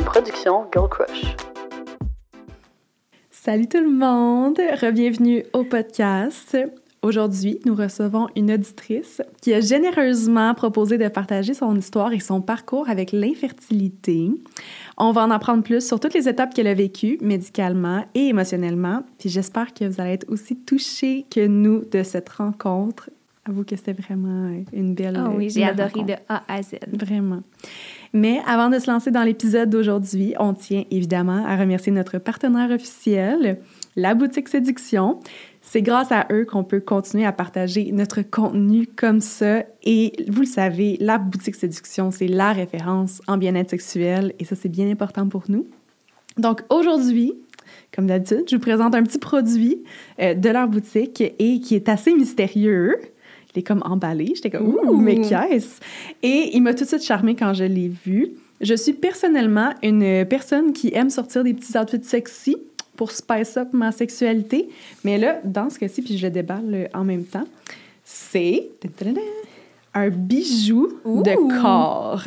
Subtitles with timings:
[0.00, 1.36] une production Girl Crush.
[3.30, 4.58] Salut tout le monde,
[4.94, 6.56] bienvenue au podcast.
[7.02, 12.40] Aujourd'hui, nous recevons une auditrice qui a généreusement proposé de partager son histoire et son
[12.40, 14.30] parcours avec l'infertilité.
[14.96, 19.02] On va en apprendre plus sur toutes les étapes qu'elle a vécues médicalement et émotionnellement.
[19.18, 23.10] Puis j'espère que vous allez être aussi touchés que nous de cette rencontre.
[23.46, 25.16] Avoue que c'était vraiment une belle.
[25.18, 26.76] Ah oui, j'ai adoré de A à Z.
[26.92, 27.42] Vraiment.
[28.12, 32.70] Mais avant de se lancer dans l'épisode d'aujourd'hui, on tient évidemment à remercier notre partenaire
[32.70, 33.60] officiel,
[33.94, 35.20] la boutique Séduction.
[35.60, 39.62] C'est grâce à eux qu'on peut continuer à partager notre contenu comme ça.
[39.84, 44.56] Et vous le savez, la boutique séduction, c'est la référence en bien-être sexuel et ça,
[44.56, 45.68] c'est bien important pour nous.
[46.36, 47.34] Donc aujourd'hui,
[47.94, 49.84] comme d'habitude, je vous présente un petit produit
[50.20, 52.96] euh, de leur boutique et qui est assez mystérieux.
[53.56, 54.32] Est comme emballé.
[54.34, 55.80] J'étais comme, ouh, mais qu'est-ce?
[56.22, 58.32] Et il m'a tout de suite charmé quand je l'ai vu.
[58.60, 62.56] Je suis personnellement une personne qui aime sortir des petits outfits sexy
[62.96, 64.68] pour spice up ma sexualité.
[65.04, 67.46] Mais là, dans ce cas-ci, puis je le déballe en même temps,
[68.04, 68.68] c'est
[69.94, 72.22] un bijou de corps.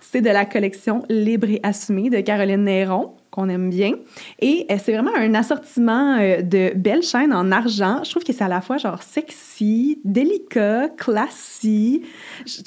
[0.00, 3.92] C'est de la collection Libre et Assumée de Caroline Néron qu'on aime bien.
[4.40, 8.02] Et euh, c'est vraiment un assortiment euh, de belles chaînes en argent.
[8.02, 12.04] Je trouve que c'est à la fois genre sexy, délicat, classique.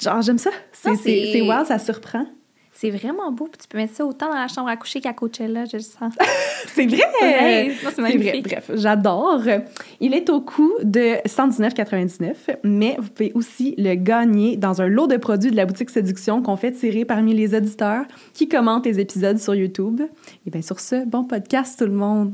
[0.00, 0.50] Genre, j'aime ça.
[0.72, 2.24] C'est wow, ça surprend.
[2.72, 3.48] C'est vraiment beau.
[3.48, 6.14] tu peux mettre ça autant dans la chambre à coucher qu'à Coachella, je le sens.
[6.66, 7.72] c'est vrai!
[7.94, 8.40] c'est vrai.
[8.42, 9.42] Bref, j'adore.
[10.00, 15.08] Il est au coût de 119,99, mais vous pouvez aussi le gagner dans un lot
[15.08, 19.00] de produits de la boutique Séduction qu'on fait tirer parmi les auditeurs qui commentent les
[19.00, 20.00] épisodes sur YouTube.
[20.46, 22.32] Et bien sur ce, bon podcast tout le monde!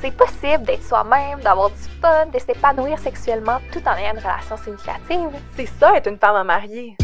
[0.00, 4.56] C'est possible d'être soi-même, d'avoir du fun, de s'épanouir sexuellement tout en ayant une relation
[4.56, 5.38] significative.
[5.56, 6.96] C'est ça être une femme à marier.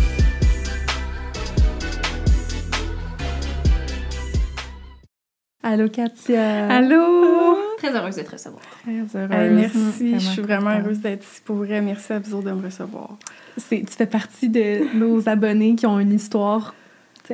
[5.69, 6.69] Allô, Katia.
[6.69, 7.57] Allô?
[7.79, 8.63] Très heureuse de te recevoir.
[8.85, 9.53] Très heureuse.
[9.53, 10.15] merci.
[10.15, 11.81] je suis vraiment heureuse d'être ici pour vrai.
[11.81, 13.19] Merci à vous de me recevoir.
[13.69, 16.73] Tu fais partie de nos abonnés qui ont une histoire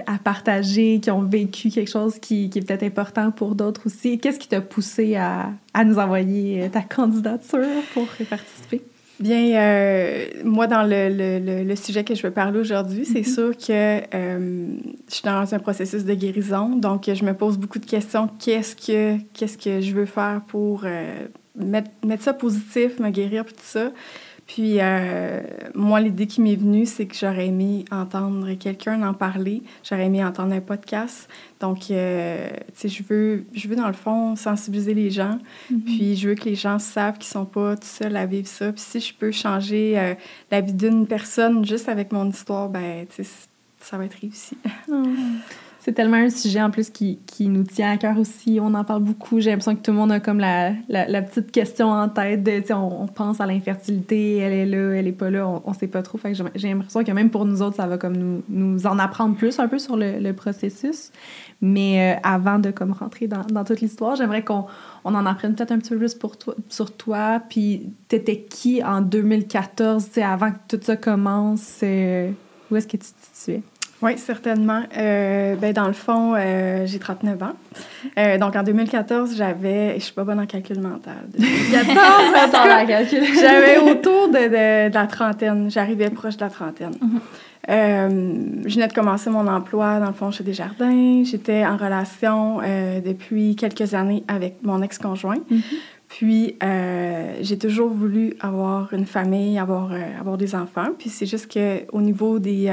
[0.07, 4.19] à partager, qui ont vécu quelque chose qui, qui est peut-être important pour d'autres aussi.
[4.19, 8.81] Qu'est-ce qui t'a poussé à, à, nous envoyer ta candidature pour participer?
[9.23, 13.35] Bien, euh, moi, dans le, le, le, sujet que je veux parler aujourd'hui, c'est mm-hmm.
[13.35, 14.67] sûr que euh,
[15.09, 18.29] je suis dans un processus de guérison, donc je me pose beaucoup de questions.
[18.41, 23.45] Qu'est-ce que, qu'est-ce que je veux faire pour euh, mettre, mettre ça positif, me guérir,
[23.45, 23.93] puis tout ça?
[24.53, 25.41] Puis, euh,
[25.75, 29.63] moi, l'idée qui m'est venue, c'est que j'aurais aimé entendre quelqu'un en parler.
[29.83, 31.27] J'aurais aimé entendre un podcast.
[31.59, 35.39] Donc, euh, tu sais, je veux, je veux, dans le fond, sensibiliser les gens.
[35.73, 35.85] Mm-hmm.
[35.85, 38.71] Puis, je veux que les gens savent qu'ils sont pas tout seuls à vivre ça.
[38.73, 40.15] Puis, si je peux changer euh,
[40.51, 43.31] la vie d'une personne juste avec mon histoire, ben, tu sais,
[43.81, 44.59] ça va être réussi.
[44.87, 45.15] Mm.
[45.85, 48.61] C'est tellement un sujet en plus qui, qui, nous tient à cœur aussi.
[48.63, 49.41] On en parle beaucoup.
[49.41, 52.63] J'ai l'impression que tout le monde a comme la, la, petite question en tête de,
[52.73, 55.89] on, on pense à l'infertilité, elle est là, elle est pas là, on, ne sait
[55.89, 56.19] pas trop.
[56.19, 58.97] Fait que j'ai l'impression que même pour nous autres, ça va comme nous, nous en
[59.01, 61.11] apprendre plus un peu sur le, processus.
[61.61, 64.67] Mais euh, avant de comme rentrer dans, dans toute l'histoire, j'aimerais qu'on
[65.03, 67.43] on en apprenne peut-être un petit peu plus pour toi, sur toi.
[67.49, 71.81] Puis t'étais qui en 2014, avant que tout ça commence?
[71.83, 72.31] Euh,
[72.71, 73.63] où est-ce que tu te situais?
[74.03, 74.83] Oui, certainement.
[74.97, 77.53] Euh, ben, dans le fond, euh, j'ai 39 ans.
[78.19, 79.95] Euh, donc, en 2014, j'avais...
[79.95, 81.15] Je suis pas bonne en calcul mental.
[81.33, 83.07] 2014,
[83.41, 85.71] j'avais autour de, de, la trentaine.
[85.71, 86.91] J'arrivais proche de la trentaine.
[86.91, 88.67] Mm-hmm.
[88.67, 91.23] je venais de commencer mon emploi, dans le fond, chez Desjardins.
[91.23, 92.59] J'étais en relation
[93.05, 95.39] depuis quelques années avec mon ex-conjoint.
[95.49, 95.63] Mm-hmm.
[96.09, 96.57] Puis,
[97.41, 100.89] j'ai toujours voulu avoir une famille, avoir, avoir des enfants.
[100.99, 102.69] Puis, c'est juste qu'au niveau des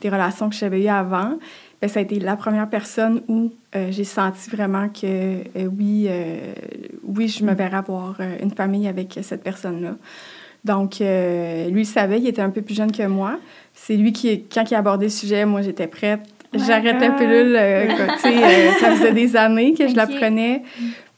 [0.00, 1.38] des relations que j'avais eues avant,
[1.80, 6.06] bien, ça a été la première personne où euh, j'ai senti vraiment que euh, oui,
[6.08, 6.52] euh,
[7.04, 9.96] oui, je me verrais avoir une famille avec cette personne-là.
[10.64, 13.38] Donc, lui, il savait, il était un peu plus jeune que moi.
[13.72, 16.20] C'est lui qui, quand il a abordé le sujet, moi, j'étais prête.
[16.52, 17.54] J'arrêtais un pilule,
[18.80, 20.64] ça faisait des années que je la prenais.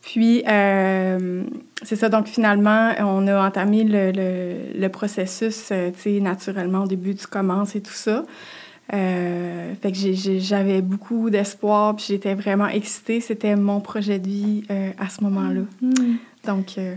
[0.03, 0.43] Puis,
[1.83, 6.87] c'est ça, donc finalement, on a entamé le, le, le processus, tu sais, naturellement, au
[6.87, 8.25] début, tu commences et tout ça.
[8.95, 9.99] Euh, fait que
[10.39, 13.21] j'avais beaucoup d'espoir, puis j'étais vraiment excitée.
[13.21, 15.63] C'était mon projet de vie euh, à ce moment-là.
[15.81, 16.17] Mm.
[16.47, 16.79] Donc.
[16.79, 16.95] Euh,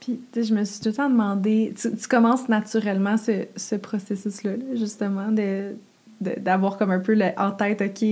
[0.00, 5.30] puis, je me suis tout le temps demandé, tu, commences naturellement ce, ce processus-là, justement,
[5.30, 5.74] de
[6.20, 8.06] d'avoir comme un peu en tête, OK,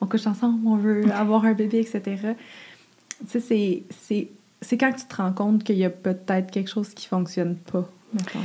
[0.00, 2.34] on couche ensemble, on veut avoir un bébé, etc.
[3.30, 3.82] Tu sais,
[4.60, 7.88] c'est quand tu te rends compte qu'il y a peut-être quelque chose qui fonctionne pas,
[8.12, 8.42] maintenant.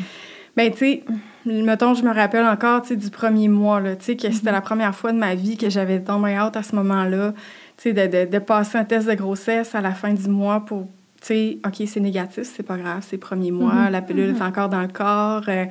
[0.57, 1.03] Ben, tu sais,
[1.45, 4.51] mettons, je me rappelle encore, tu sais, du premier mois, là, tu sais, que c'était
[4.51, 7.33] la première fois de ma vie que j'avais tombé out à ce moment-là,
[7.77, 10.61] tu sais, de, de, de passer un test de grossesse à la fin du mois
[10.65, 10.87] pour,
[11.21, 14.69] tu sais, OK, c'est négatif, c'est pas grave, c'est premier mois, la pilule est encore
[14.69, 15.65] dans le corps, euh,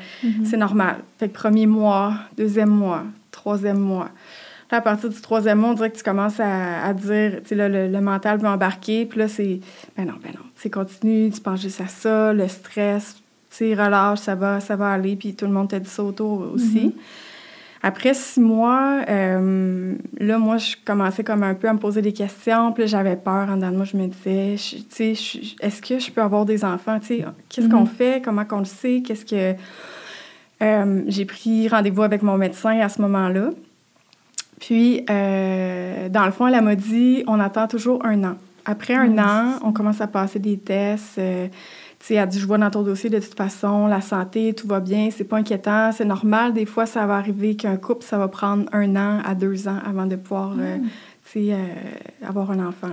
[0.45, 0.97] c'est normal.
[1.19, 4.11] Fait que premier mois, deuxième mois, troisième mois.
[4.71, 7.49] Là, à partir du troisième mois, on dirait que tu commences à, à dire, tu
[7.49, 9.61] sais, là, le, le mental peut embarquer, puis là, c'est,
[9.97, 13.17] ben non, ben non, tu sais, continue, tu penses juste à ça, le stress,
[13.55, 16.53] sais, relâche, ça va, ça va aller, puis tout le monde t'a dit ça autour
[16.53, 16.95] aussi.
[17.87, 22.15] Après six mois, euh, là, moi, je commençais comme un peu à me poser des
[22.15, 22.73] questions.
[22.73, 23.85] Puis là, j'avais peur en dedans de moi.
[23.85, 25.11] Je me disais, tu sais,
[25.61, 26.99] est-ce que je peux avoir des enfants?
[26.99, 28.25] Tu sais, qu'est-ce qu'on fait?
[28.25, 29.03] Comment qu'on le sait?
[29.05, 29.55] Qu'est-ce que...
[30.63, 33.51] Euh, j'ai pris rendez-vous avec mon médecin à ce moment-là.
[34.61, 38.37] Puis, euh, dans le fond, elle m'a dit, on attend toujours un an.
[38.65, 41.19] Après un an, on commence à passer des tests.
[41.19, 41.49] euh,
[42.07, 44.81] sais, elle dit, je vois dans ton dossier, de toute façon, la santé, tout va
[44.81, 46.53] bien, c'est pas inquiétant, c'est normal.
[46.53, 49.79] Des fois, ça va arriver qu'un couple, ça va prendre un an à deux ans
[49.87, 50.79] avant de pouvoir, euh,
[51.25, 51.57] tu sais, euh,
[52.27, 52.89] avoir un enfant.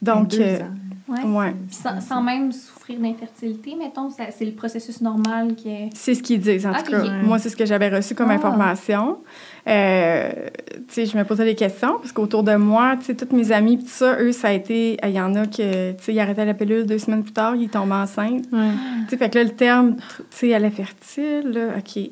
[0.00, 1.32] Donc, Deux euh, ans.
[1.34, 1.54] Ouais.
[1.70, 5.90] Sans, sans même souffrir d'infertilité, mettons, ça- c'est le processus normal qui est.
[5.94, 7.22] C'est ce qu'ils disent, en Ok, tout cas.
[7.22, 8.34] Moi, c'est ce que j'avais reçu comme Ah.
[8.34, 9.18] information.
[9.68, 10.48] Euh,
[10.96, 14.32] je me posais des questions, parce qu'autour de moi, toutes mes amies, tout ça, eux,
[14.32, 14.96] ça a été...
[15.02, 17.54] Il y en a que, tu sais, ils arrêtaient la pilule deux semaines plus tard,
[17.54, 18.46] ils tombaient enceintes.
[18.52, 18.70] Ouais.
[19.04, 22.02] Tu sais, fait que là, le terme, tu sais, elle est fertile, là, OK.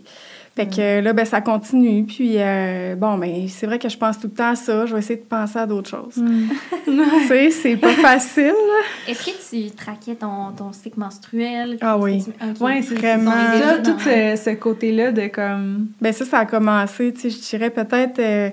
[0.61, 2.05] Fait que là, ben, ça continue.
[2.05, 4.85] Puis, euh, bon, ben, c'est vrai que je pense tout le temps à ça.
[4.87, 6.15] Je vais essayer de penser à d'autres choses.
[6.85, 8.53] tu sais, c'est pas facile.
[9.09, 9.31] Est-ce que
[9.69, 11.79] tu traquais ton, ton cycle menstruel?
[11.81, 12.23] Ah oui.
[12.25, 12.33] Tu-
[12.83, 13.31] c'est Vraiment.
[13.31, 15.89] ça, tout ce, ce côté-là de comme.
[16.01, 18.51] Ben ça, ça a commencé, tu sais, je dirais peut-être euh,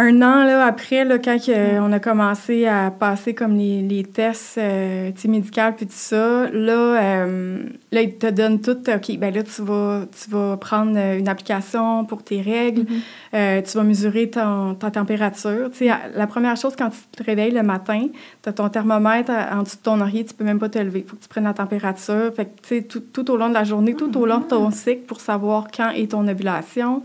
[0.00, 4.56] un an là, après, là, quand on a commencé à passer comme les, les tests
[4.56, 9.42] euh, médicaux puis tout ça, là, euh, là, ils te donnent tout, OK, ben là,
[9.42, 12.86] tu vas, tu vas prendre euh, une application pour tes règles,
[13.34, 15.68] euh, tu vas mesurer ton, ta température.
[16.14, 18.06] La première chose, quand tu te réveilles le matin,
[18.44, 21.00] tu as ton thermomètre en dessous de ton oreiller, tu peux même pas te lever.
[21.00, 22.32] Il faut que tu prennes la température.
[22.36, 24.44] Fait que, tu sais, tout, tout au long de la journée, tout au long de
[24.44, 27.02] ton cycle pour savoir quand est ton ovulation.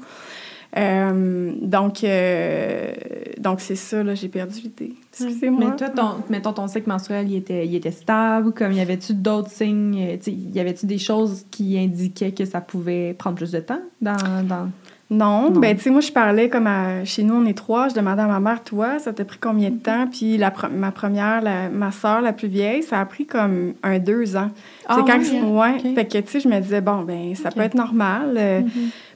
[0.75, 2.91] Euh, donc, euh,
[3.39, 4.93] donc c'est ça, là, j'ai perdu l'idée.
[5.11, 5.69] Excusez-moi.
[5.69, 8.53] Mais toi, ton, mettons, ton cycle menstruel, il était, il était stable?
[8.53, 9.99] Comme y avait-tu d'autres signes?
[10.01, 14.15] euh, Y avait-tu des choses qui indiquaient que ça pouvait prendre plus de temps dans.
[14.47, 14.69] dans...
[15.11, 15.59] Non, Non.
[15.59, 17.89] ben tu sais, moi, je parlais comme à- chez nous, on est trois.
[17.89, 20.07] Je demandais à ma mère, toi, ça t'a pris combien de temps?
[20.07, 23.73] Puis la, pre- ma première, la- ma soeur, la plus vieille, ça a pris comme
[23.83, 24.49] un deux ans.
[24.87, 25.93] Ah c'est quand ouais?
[25.93, 28.33] Fait que, tu sais, je me disais, bon, ben ça peut être normal.
[28.37, 28.69] euh, Mhm.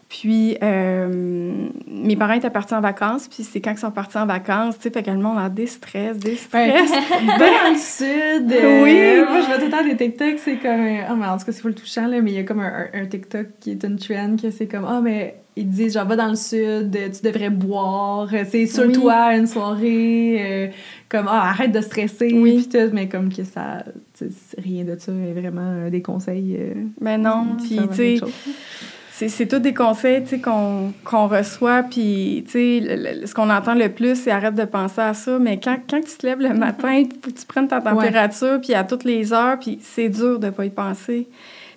[0.09, 4.25] Puis, euh, mes parents étaient partis en vacances, puis c'est quand ils sont partis en
[4.25, 6.89] vacances, tu sais, fait que le monde a des stress, des stress.
[7.39, 8.51] dans le sud.
[8.53, 9.29] euh, Oui.
[9.29, 10.87] Moi, je vois tout le temps des TikTok, c'est comme.
[11.09, 12.61] Ah, mais en tout cas, c'est pas le touchant, là, mais il y a comme
[12.61, 14.85] un, un- un TikTok qui est une trend, que c'est comme.
[14.87, 18.85] Ah, mais ils disent, genre, va dans le sud, euh, tu devrais boire, c'est sur
[18.85, 18.93] Oui.
[18.93, 20.67] toi une soirée, euh,
[21.09, 22.65] comme, ah, arrête de stresser, Oui.
[22.69, 23.83] puis tout, mais comme que ça.
[24.57, 26.55] Rien de ça est vraiment des conseils.
[26.57, 28.19] euh, Mais non, puis, tu sais.
[29.17, 32.81] C'est, c'est tous des conseils tu sais, qu'on, qu'on reçoit, puis tu
[33.25, 35.39] ce qu'on entend le plus, c'est arrête de penser à ça.
[35.39, 38.83] Mais quand, quand tu te lèves le matin, que tu prennes ta température, puis à
[38.83, 41.27] toutes les heures, puis c'est dur de pas y penser.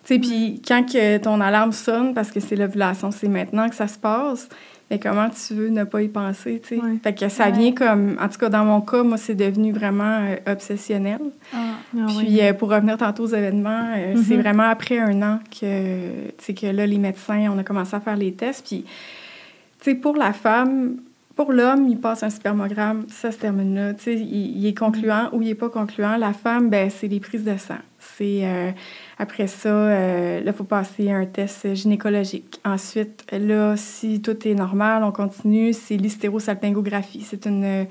[0.04, 3.74] Tu sais, puis quand que ton alarme sonne, parce que c'est l'ovulation, c'est maintenant que
[3.74, 4.46] ça se passe,
[4.90, 6.74] mais comment tu veux ne pas y penser, tu?
[6.74, 6.98] Ouais.
[7.02, 7.52] Fait que ça Ouais.
[7.52, 11.20] vient comme, en tout cas dans mon cas, moi, c'est devenu vraiment euh, obsessionnel.
[11.54, 11.56] Ah.
[11.98, 14.22] Ah, Puis euh, pour revenir tantôt aux événements, euh, Mhm.
[14.24, 18.16] c'est vraiment après un an que, que là, les médecins, on a commencé à faire
[18.16, 18.66] les tests.
[18.66, 20.96] Puis, tu sais, pour la femme,
[21.36, 23.94] pour l'homme, il passe un spermogramme, ça se termine là.
[23.94, 26.16] Tu sais, il, il est concluant ou il n'est pas concluant.
[26.16, 27.78] La femme, ben c'est les prises de sang.
[27.98, 28.70] C'est euh,
[29.18, 32.60] après ça, euh, là, il faut passer un test gynécologique.
[32.64, 37.22] Ensuite, là, si tout est normal, on continue, c'est l'hystérosalpingographie.
[37.22, 37.86] C'est une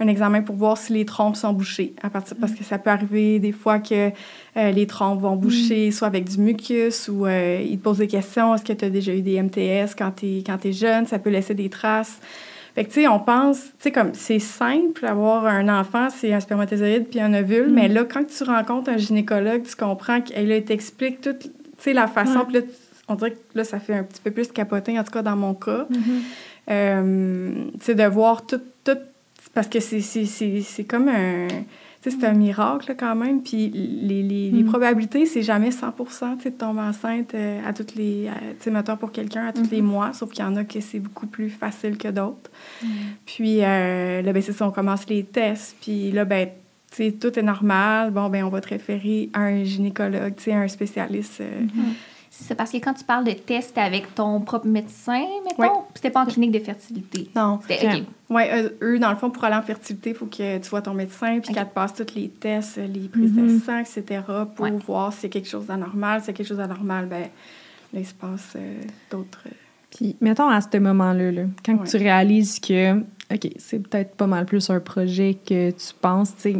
[0.00, 1.94] un examen pour voir si les trompes sont bouchées.
[2.02, 4.10] À partir, parce que ça peut arriver des fois que
[4.56, 8.06] euh, les trompes vont boucher, soit avec du mucus ou euh, ils te posent des
[8.08, 8.54] questions.
[8.54, 11.06] Est-ce que tu as déjà eu des MTS quand tu es, quand es jeune?
[11.06, 12.18] Ça peut laisser des traces.
[12.74, 16.32] Fait que, tu sais, on pense, tu sais, comme c'est simple, avoir un enfant, c'est
[16.32, 20.64] un spermatozoïde puis un ovule, mais là, quand tu rencontres un gynécologue, tu comprends il
[20.64, 22.44] t'explique toute, tu sais, la façon, Ouais.
[22.46, 22.60] puis là,
[23.08, 25.36] on dirait que là, ça fait un petit peu plus capoter, en tout cas dans
[25.36, 25.86] mon cas.
[26.70, 28.96] Euh, tu sais, de voir tout, tout
[29.54, 31.48] parce que c'est, comme un...
[32.04, 33.42] C'est un miracle là, quand même.
[33.44, 34.66] Puis les, les, les Mm.
[34.66, 38.28] probabilités, c'est jamais 100 tu sais, de tomber enceinte euh, à toutes les...
[38.60, 40.98] Tu sais, pour quelqu'un à tous les mois, sauf qu'il y en a que c'est
[40.98, 42.50] beaucoup plus facile que d'autres.
[43.24, 45.76] Puis euh, là, ben, c'est ça, on commence les tests.
[45.80, 46.48] Puis là, ben,
[46.90, 48.10] tu sais, tout est normal.
[48.10, 51.40] Bon, ben, on va te référer à un gynécologue, tu sais, un spécialiste.
[51.40, 51.60] euh,
[52.42, 55.68] C'est parce que quand tu parles de test avec ton propre médecin, mettons, Ouais.
[55.94, 57.30] c'était pas en clinique de fertilité.
[57.36, 57.60] Non.
[57.68, 58.02] C'était OK.
[58.30, 58.42] Oui,
[58.82, 61.38] eux, dans le fond, pour aller en fertilité, il faut que tu vois ton médecin,
[61.40, 63.60] puis qu'elle te passe tous les tests, les prises de Mhm.
[63.60, 64.20] sang, etc.,
[64.56, 64.70] pour Ouais.
[64.86, 66.20] voir y a quelque chose d'anormal.
[66.20, 67.22] S'il y a quelque chose d'anormal, ben
[67.92, 68.80] là, il se passe euh,
[69.10, 69.44] d'autres...
[69.94, 71.86] Puis, mettons à ce moment-là, là, quand Ouais.
[71.86, 72.98] tu réalises que,
[73.32, 76.56] OK, c'est peut-être pas mal plus un projet que tu penses, tu sais,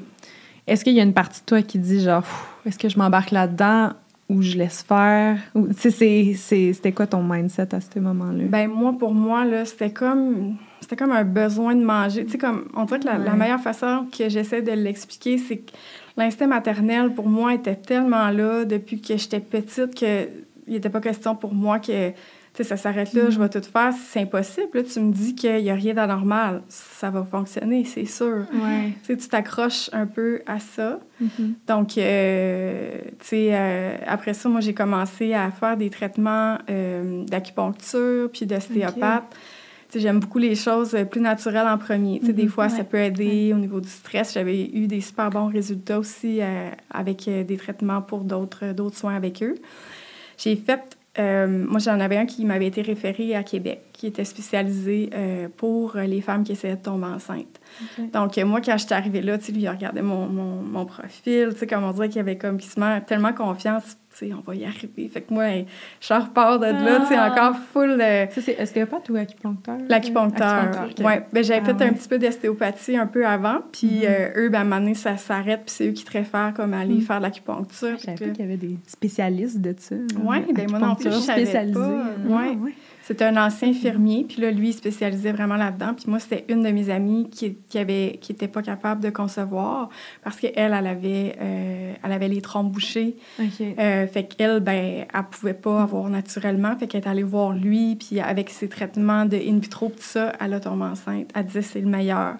[0.66, 2.24] est-ce qu'il y a une partie de toi qui dit, genre,
[2.66, 3.94] est-ce que je m'embarque là-dedans?
[4.28, 5.38] Ou je laisse faire?
[5.76, 8.44] C'était quoi ton mindset à ce moment-là?
[8.48, 10.56] Ben moi, pour moi, là, c'était comme...
[10.80, 12.24] C'était comme un besoin de manger.
[12.24, 12.68] Tu sais, comme...
[12.74, 15.72] On dirait que la, la meilleure façon que j'essaie de l'expliquer, c'est que
[16.16, 20.28] l'instinct maternel, pour moi, était tellement là depuis que j'étais petite que
[20.66, 22.12] il n'était pas question pour moi que...
[22.54, 23.94] Tu sais, ça s'arrête là, je vais tout faire.
[23.94, 24.68] C'est impossible.
[24.74, 26.62] Là, tu me dis qu'il n'y a rien d'anormal.
[26.68, 28.44] Ça va fonctionner, c'est sûr.
[28.52, 28.92] Ouais.
[29.06, 31.00] Tu t'accroches un peu à ça.
[31.18, 31.54] Mhm.
[31.66, 32.90] Donc, euh,
[33.20, 38.44] tu sais, euh, après ça, moi, j'ai commencé à faire des traitements euh, d'acupuncture puis
[38.44, 39.24] d'ostéopathe.
[39.88, 42.20] Sais, j'aime beaucoup les choses plus naturelles en premier.
[42.20, 44.32] Tu sais, des Mhm, fois, ça peut aider au niveau du stress.
[44.34, 48.96] J'avais eu des super bons résultats aussi euh, avec euh, des traitements pour d'autres d'autres
[48.96, 49.54] soins avec eux.
[50.38, 50.80] J'ai fait...
[51.18, 55.48] euh, moi, j'en avais un qui m'avait été référé à Québec, qui était spécialisé euh,
[55.54, 57.60] pour les femmes qui essayaient de tomber enceintes.
[57.98, 58.10] Ok.
[58.10, 60.86] Donc, euh, moi, quand j'étais arrivée là, tu sais, lui, il regardait mon, mon, mon
[60.86, 64.54] profil, tu sais, comme on dirait qu'il avait comme, se met tellement confiance, on va
[64.54, 65.08] y arriver.
[65.08, 65.44] Fait que moi,
[66.00, 67.30] je repars de là, tu sais, Ah.
[67.30, 69.78] encore full euh, Ça, c'est ostéopathe ou acupuncteur?
[69.88, 70.88] l'acupuncteur.
[71.00, 71.90] Ouais, ben, j'avais Ah fait ouais.
[71.90, 74.04] un petit peu d'ostéopathie un peu avant, puis Mhm.
[74.04, 76.52] euh, eux, ben, à un moment donné, ça s'arrête, puis c'est eux qui te réfèrent
[76.54, 77.00] comme aller Mhm.
[77.02, 77.96] faire de l'acupuncture.
[77.98, 79.94] Je savais qu'il y avait des spécialistes de ça.
[80.24, 81.80] Ouais, ben moi non plus, je savais pas.
[81.80, 82.56] Ah, Ouais.
[83.02, 85.92] C'était un ancien infirmier, puis là, lui, il spécialisait vraiment là-dedans.
[85.94, 89.10] Puis moi, c'était une de mes amies qui, qui avait qui était pas capable de
[89.10, 89.88] concevoir
[90.22, 93.16] parce qu'elle, elle avait, euh, elle avait les trompes bouchées.
[93.78, 96.76] Euh, fait qu'elle, ben, elle pouvait pas avoir naturellement.
[96.78, 100.32] Fait qu'elle est allée voir lui, puis avec ses traitements de in vitro, tout ça,
[100.40, 101.30] elle a tombé enceinte.
[101.34, 102.36] Elle disait c'est le meilleur.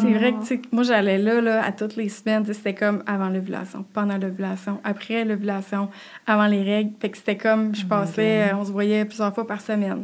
[0.00, 2.44] C'est vrai que, tu sais, moi, j'allais là, là, à toutes les semaines.
[2.44, 5.88] C'était comme avant l'ovulation, pendant l'ovulation, après l'ovulation,
[6.26, 6.92] avant les règles.
[7.00, 8.54] Fait que c'était comme, je Oh my passais, God.
[8.54, 10.03] euh, on se voyait plusieurs fois par semaine.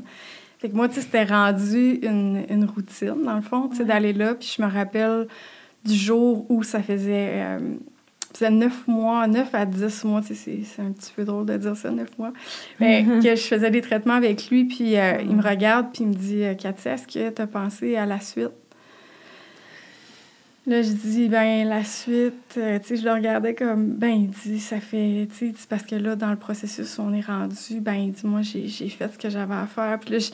[0.58, 3.84] Fait que moi, tu sais, c'était rendu une, une routine, dans le fond, tu sais,
[3.84, 4.34] d'aller là.
[4.34, 5.26] Puis je me rappelle
[5.84, 7.30] du jour où ça faisait...
[7.42, 7.58] euh,
[8.32, 11.46] ça faisait neuf mois, neuf à dix mois, tu sais, c'est- un petit peu drôle
[11.46, 12.32] de dire ça, neuf mois.
[12.78, 13.22] Mais Mhm.
[13.22, 16.14] que je faisais des traitements avec lui, puis euh, il me regarde, puis il me
[16.14, 18.50] dit euh, Katia, est-ce que tu as pensé à la suite?
[20.70, 24.30] Là, je dis, ben la suite, euh, tu sais, je le regardais comme, ben il
[24.30, 27.94] dit, ça fait, tu sais, parce que là, dans le processus on est rendu, ben
[27.94, 29.98] il dit, moi, j'ai fait ce que j'avais à faire.
[29.98, 30.30] Puis là, je,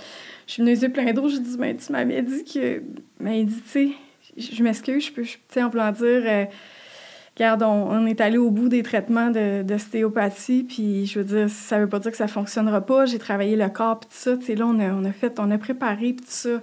[0.46, 2.82] suis venue les yeux pleins d'eau, je dis, ben tu m'avais dit que,
[3.18, 3.96] ben il dit, tu
[4.36, 6.44] sais, je m'excuse, je peux, tu sais, en voulant dire, euh,
[7.34, 11.48] regarde, on, on est allé au bout des traitements de- d'ostéopathie, puis je veux dire,
[11.48, 14.36] ça veut pas dire que ça fonctionnera pas, j'ai travaillé le corps, puis tout ça,
[14.36, 16.60] tu sais, là, on a, on a fait, on a préparé, puis tout ça.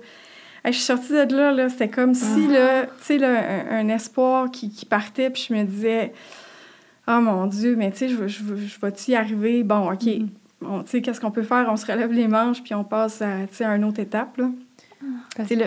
[0.66, 3.90] Je suis sortie de là, là c'était comme si, là, tu sais, là, un, un
[3.90, 6.14] espoir qui, qui partait, puis je me disais,
[7.08, 9.64] oh mon Dieu, mais tu sais, je, je, je vais-tu y arriver?
[9.64, 10.08] Bon, OK,
[10.64, 10.84] Mhm.
[10.86, 11.68] Tu sais, qu'est-ce qu'on peut faire?
[11.70, 14.38] On se relève les manches, puis on passe à, tu sais, à une autre étape,
[14.38, 14.50] là.
[15.36, 15.66] Parce sais, le...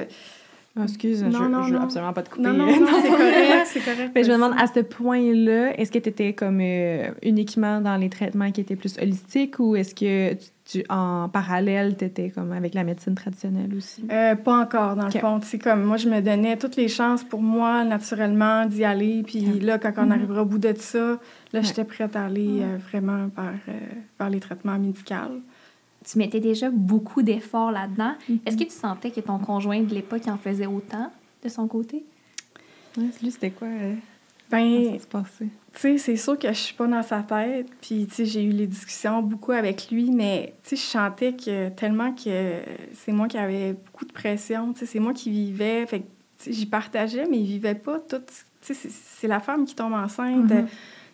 [0.78, 1.84] Ah, excuse, Non, je, non, je veux non.
[1.84, 2.42] absolument pas te couper.
[2.42, 4.12] Non, non, non, c'est correct, c'est correct.
[4.14, 7.96] Mais je me demande, à ce point-là, est-ce que tu étais comme euh, uniquement dans
[7.96, 12.30] les traitements qui étaient plus holistiques ou est-ce que tu, tu- en parallèle, tu étais
[12.30, 14.04] comme avec la médecine traditionnelle aussi?
[14.10, 15.38] Euh, pas encore, dans le fond.
[15.40, 19.22] Tu sais, comme moi, je me donnais toutes les chances pour moi, naturellement, d'y aller.
[19.24, 20.12] Puis là, quand on Mhm.
[20.12, 21.18] arrivera au bout de ça, là,
[21.54, 21.62] Ouais.
[21.62, 23.72] j'étais prête à aller euh, vraiment vers, euh,
[24.18, 25.14] vers les traitements médicaux.
[26.04, 28.12] Tu mettais déjà beaucoup d'efforts là-dedans.
[28.28, 28.38] Mhm.
[28.46, 31.10] Est-ce que tu sentais que ton conjoint de l'époque en faisait autant
[31.44, 32.04] de son côté?
[32.96, 33.68] Ouais, lui, c'était quoi?
[33.68, 33.94] euh,
[34.50, 35.48] Ben, comment ça se passait?
[35.78, 37.66] Tu sais, c'est sûr que je suis pas dans sa tête.
[37.82, 41.34] Puis, tu sais, j'ai eu les discussions beaucoup avec lui, mais, tu sais, je sentais
[41.34, 42.60] que tellement que
[42.94, 44.72] c'est moi qui avais beaucoup de pression.
[44.72, 45.84] Tu sais, c'est moi qui vivais.
[45.86, 46.06] Fait que,
[46.50, 48.16] j'y partageais, mais il vivait pas tout.
[48.62, 50.50] Tu sais, c'est- la femme qui tombe enceinte.
[50.50, 50.66] Mhm.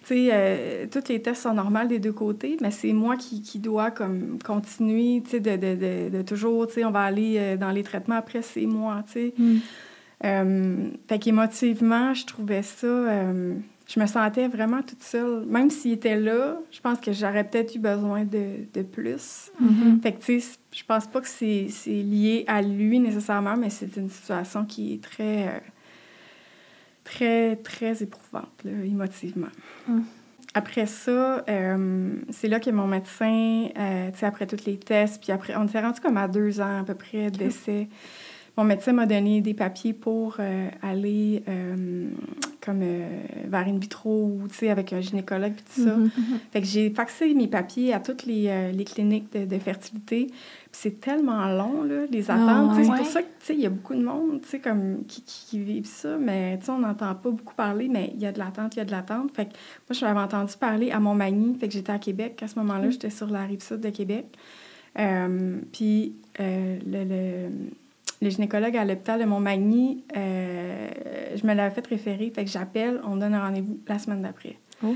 [0.04, 3.40] Tu sais, euh, tous les tests sont normaux des deux côtés, mais c'est moi qui,
[3.42, 7.02] qui dois comme continuer, tu sais, de, de, de, de toujours, tu sais, on va
[7.02, 9.34] aller euh, dans les traitements après, c'est moi, tu sais.
[10.24, 12.86] Euh, fait qu'émotivement, je trouvais ça...
[12.86, 13.54] euh,
[13.92, 15.44] je me sentais vraiment toute seule.
[15.46, 19.50] Même s'il était là, je pense que j'aurais peut-être eu besoin de, de plus.
[19.60, 20.00] Mhm.
[20.02, 23.68] Fait que, tu sais, je pense pas que c'est c'est lié à lui nécessairement, mais
[23.68, 25.60] c'est une situation qui est très, euh,
[27.04, 29.52] très, très éprouvante, là, émotivement.
[29.86, 30.00] Mm.
[30.54, 35.22] Après ça, euh, c'est là que mon médecin, euh, tu sais, après tous les tests,
[35.22, 37.88] puis après, on était rendu comme à deux ans à peu près d'essai.
[38.56, 42.10] Mon médecin m'a donné des papiers pour euh, aller euh,
[42.60, 43.08] comme euh,
[43.46, 45.96] vers une vitro ou, avec un gynécologue et tout ça.
[45.96, 46.10] Mhm.
[46.52, 50.26] Fait que j'ai faxé mes papiers à toutes les, les cliniques de, de fertilité.
[50.26, 52.74] Puis c'est tellement long, là, les attentes.
[52.74, 52.84] sais, ouais.
[52.84, 55.46] C'est pour ça que, tu sais, il y a beaucoup de monde, comme, qui, qui,
[55.46, 58.76] qui vivent ça, mais, on n'entend pas beaucoup parler, mais il y a de l'attente,
[58.76, 59.30] il y a de l'attente.
[59.34, 62.42] Fait que moi, je l'avais entendu parler à Montmagny, fait que j'étais à Québec.
[62.42, 64.26] À ce moment-là, j'étais sur la rive sud de Québec.
[64.94, 67.48] Puis le, le,
[68.22, 70.88] le gynécologue à l'hôpital de Montmagny, euh,
[71.34, 74.56] je me l'avais fait référer, fait que j'appelle, on donne un rendez-vous la semaine d'après.
[74.84, 74.94] Oh.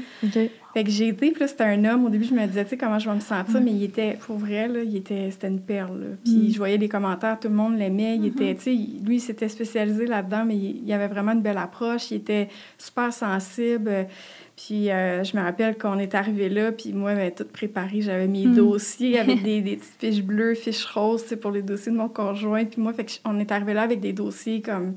[0.75, 2.07] Fait que j'ai été, puis là, c'était un homme.
[2.07, 4.19] Au début, je me disais, tu sais, comment je vais me sentir, mais il était,
[4.21, 6.01] pour vrai, là, il était, c'était une perle.
[6.01, 6.07] là.
[6.25, 6.51] Puis Mm.
[6.53, 8.17] je voyais les commentaires, tout le monde l'aimait.
[8.17, 8.71] Il était, tu sais,
[9.05, 12.11] lui, il s'était spécialisé là-dedans, mais il, il avait vraiment une belle approche.
[12.11, 14.09] Il était super sensible.
[14.57, 18.27] Puis euh, je me rappelle qu'on est arrivé là, puis moi, ben, toute préparée, j'avais
[18.27, 18.55] mes Mm.
[18.55, 22.09] dossiers avec des, des petites fiches bleues, fiches roses, sais, pour les dossiers de mon
[22.09, 22.65] conjoint.
[22.65, 24.95] Puis moi, fait que on est arrivé là avec des dossiers comme,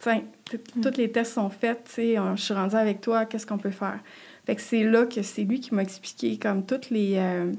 [0.00, 3.46] tiens, tout- tous les tests sont faits, tu sais, je suis rendue avec toi, qu'est-ce
[3.46, 4.00] qu'on peut faire?
[4.46, 7.14] Fait que c'est là que c'est lui qui m'a expliqué comme toutes les...
[7.18, 7.52] euh,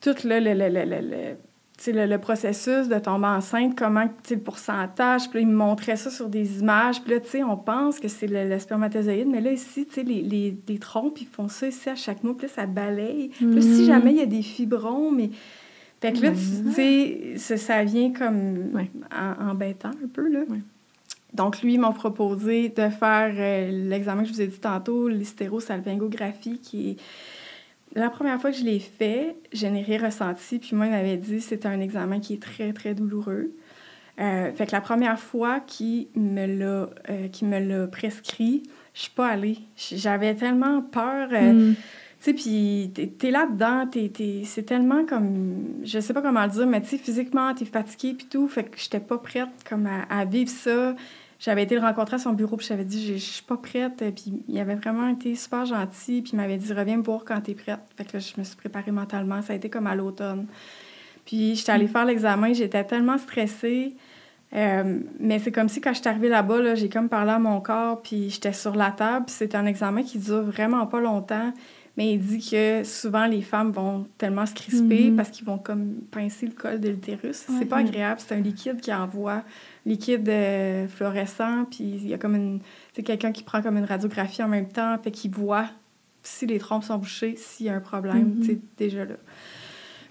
[0.00, 1.36] tout le, le, le, le, le-
[1.86, 5.30] le- processus de tomber enceinte, comment, tu sais, le pourcentage.
[5.30, 7.00] Puis là, il me montrait ça sur des images.
[7.02, 9.94] Puis là, tu sais, on pense que c'est le, le spermatozoïde, mais là, ici, tu
[9.94, 12.36] sais, les, les, les trompes, ils font ça ici à chaque mois.
[12.36, 13.28] Puis là, ça balaye.
[13.28, 13.84] Puis là, si Mhm.
[13.86, 15.30] jamais il y a des fibrons, mais...
[16.00, 16.36] Fait que là, tu
[16.68, 18.90] tu sais, ça, ça vient comme Ouais.
[19.12, 20.40] en- embêtant un peu, là.
[20.48, 20.58] Ouais.
[21.34, 25.08] Donc, lui, ils m'ont proposé de faire euh, l'examen que je vous ai dit tantôt,
[25.08, 26.96] l'hystérosalpingographie, qui est...
[27.94, 30.58] La première fois que je l'ai fait, je n'ai rien ressenti.
[30.58, 33.50] Puis moi, il m'avait dit c'est un examen qui est très, très douloureux.
[34.20, 38.64] Euh, fait que la première fois qu'il me l'a euh, qu'il me l'a prescrit,
[38.94, 39.58] je suis pas allée.
[39.76, 41.28] J'avais tellement peur.
[41.32, 41.74] euh, Mm.
[41.74, 41.80] tu
[42.20, 45.64] sais, puis t'es, t'es là-dedans, t'es, t'es- c'est tellement comme...
[45.84, 48.48] Je sais pas comment le dire, mais tu sais, physiquement, t'es fatiguée puis tout.
[48.48, 50.96] Fait que j'étais pas prête comme à, à vivre ça.
[51.40, 54.02] J'avais été le rencontrer à son bureau, puis j'avais dit, je suis pas prête.
[54.14, 57.40] Puis il avait vraiment été super gentil, puis il m'avait dit, reviens me voir quand
[57.40, 57.78] t'es prête.
[57.96, 59.40] Fait que là, je me suis préparée mentalement.
[59.42, 60.46] Ça a été comme à l'automne.
[61.24, 63.94] Puis j'étais allée faire l'examen, j'étais tellement stressée.
[64.54, 67.38] Euh, mais c'est comme si quand je suis arrivée là-bas, là, j'ai comme parlé à
[67.38, 69.26] mon corps, puis j'étais sur la table.
[69.26, 71.52] puis C'est un examen qui dure vraiment pas longtemps.
[71.98, 75.16] Mais il dit que souvent les femmes vont tellement se crisper Mhm.
[75.16, 77.44] parce qu'ils vont comme pincer le col de l'utérus.
[77.48, 77.56] Ouais.
[77.58, 79.42] C'est pas agréable, c'est un liquide qui envoie,
[79.88, 82.60] liquide euh, fluorescent, puis il y a comme une.
[82.92, 85.66] C'est quelqu'un qui prend comme une radiographie en même temps, fait qu'il voit
[86.22, 88.40] si les trompes sont bouchées, s'il y a un problème, Mhm.
[88.40, 89.14] tu sais, déjà là.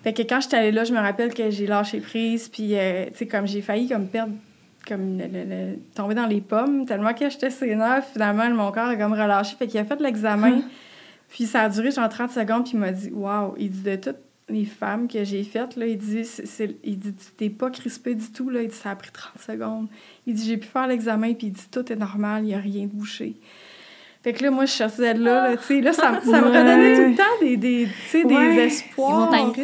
[0.03, 3.05] Fait que quand j'étais allée là, je me rappelle que j'ai lâché prise, puis, euh,
[3.11, 4.33] tu sais, comme j'ai failli comme perdre,
[4.87, 8.87] comme le- le- le- tomber dans les pommes, tellement que j'étais sénère, finalement, mon corps
[8.87, 9.55] a comme relâché.
[9.57, 10.61] Fait qu'il a fait l'examen,
[11.29, 13.95] puis ça a duré genre 30 secondes, puis il m'a dit «Wow!» Il dit «De
[13.97, 14.15] toutes
[14.49, 18.15] les femmes que j'ai faites, là, il dit, c'est- il dit «Tu t'es pas crispé
[18.15, 19.87] du tout, là.» Il dit «Ça a pris 30 secondes.»
[20.25, 22.59] Il dit «J'ai pu faire l'examen, puis il dit «Tout est normal, il y a
[22.59, 23.35] rien de bouché.»
[24.27, 26.41] Fait que là, moi, je cherchais de là, là, tu sais, là, ça, me- ça
[26.41, 26.57] me Ouais.
[26.59, 28.65] redonnait tout le temps des, des, tu sais, des Ouais.
[28.65, 29.31] espoirs.
[29.33, 29.51] Ils vont.
[29.53, 29.63] Puis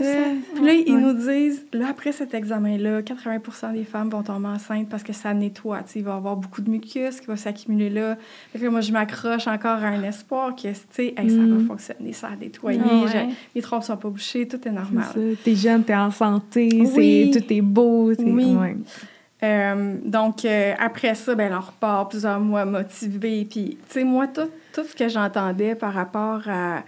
[0.65, 1.02] là, ils Ouais.
[1.02, 5.34] nous disent, là, après cet examen-là, 80% des femmes vont tomber enceintes parce que ça
[5.34, 5.80] nettoie.
[5.80, 8.15] Tu sais, il va y avoir beaucoup de mucus qui va s'accumuler là.
[8.54, 11.36] Fait que là, moi, je m'accroche encore à un espoir que, tu sais, hey, ça
[11.36, 11.58] Mm.
[11.58, 13.28] va fonctionner, ça a nettoyé, Ah ouais.
[13.54, 15.04] les trompes sont pas bouchées, tout est normal.
[15.43, 17.30] T'es jeune, t'es en santé, Oui.
[17.34, 18.13] c'est, tout est beau.
[18.13, 18.56] c'est- Oui.
[19.43, 23.45] Euh, donc, euh, après ça, ben, on repart plusieurs mois motivés.
[23.49, 26.84] Puis, tu sais, moi, tout, tout ce que j'entendais par rapport à,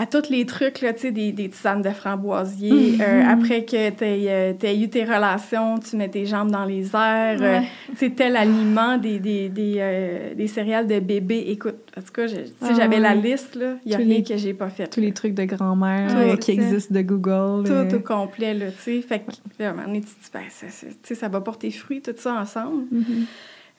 [0.00, 3.90] à tous les trucs, là, tu sais, des, des tisanes de framboisier, euh, après que
[3.90, 7.62] tu aies eu tes relations, tu mets tes jambes dans les airs, euh, Ouais.
[7.98, 11.44] tu tel aliment, des, des, des, euh, des céréales de bébé.
[11.48, 12.26] Écoute, en tout cas,
[12.62, 13.22] Ah j'avais la ouais.
[13.22, 13.58] liste.
[13.84, 14.86] Il n'y a rien les- que j'ai pas fait.
[14.86, 17.66] Tous les trucs de grand-mère euh, c'est qui existent de Google.
[17.66, 17.96] Tout euh.
[17.96, 19.02] au complet, là, tu sais.
[19.02, 22.00] Fait que, là, à un moment donné, tu te dis, ben, ça, va porter fruit,
[22.02, 22.84] tout ça ensemble.
[22.92, 23.26] Mhm.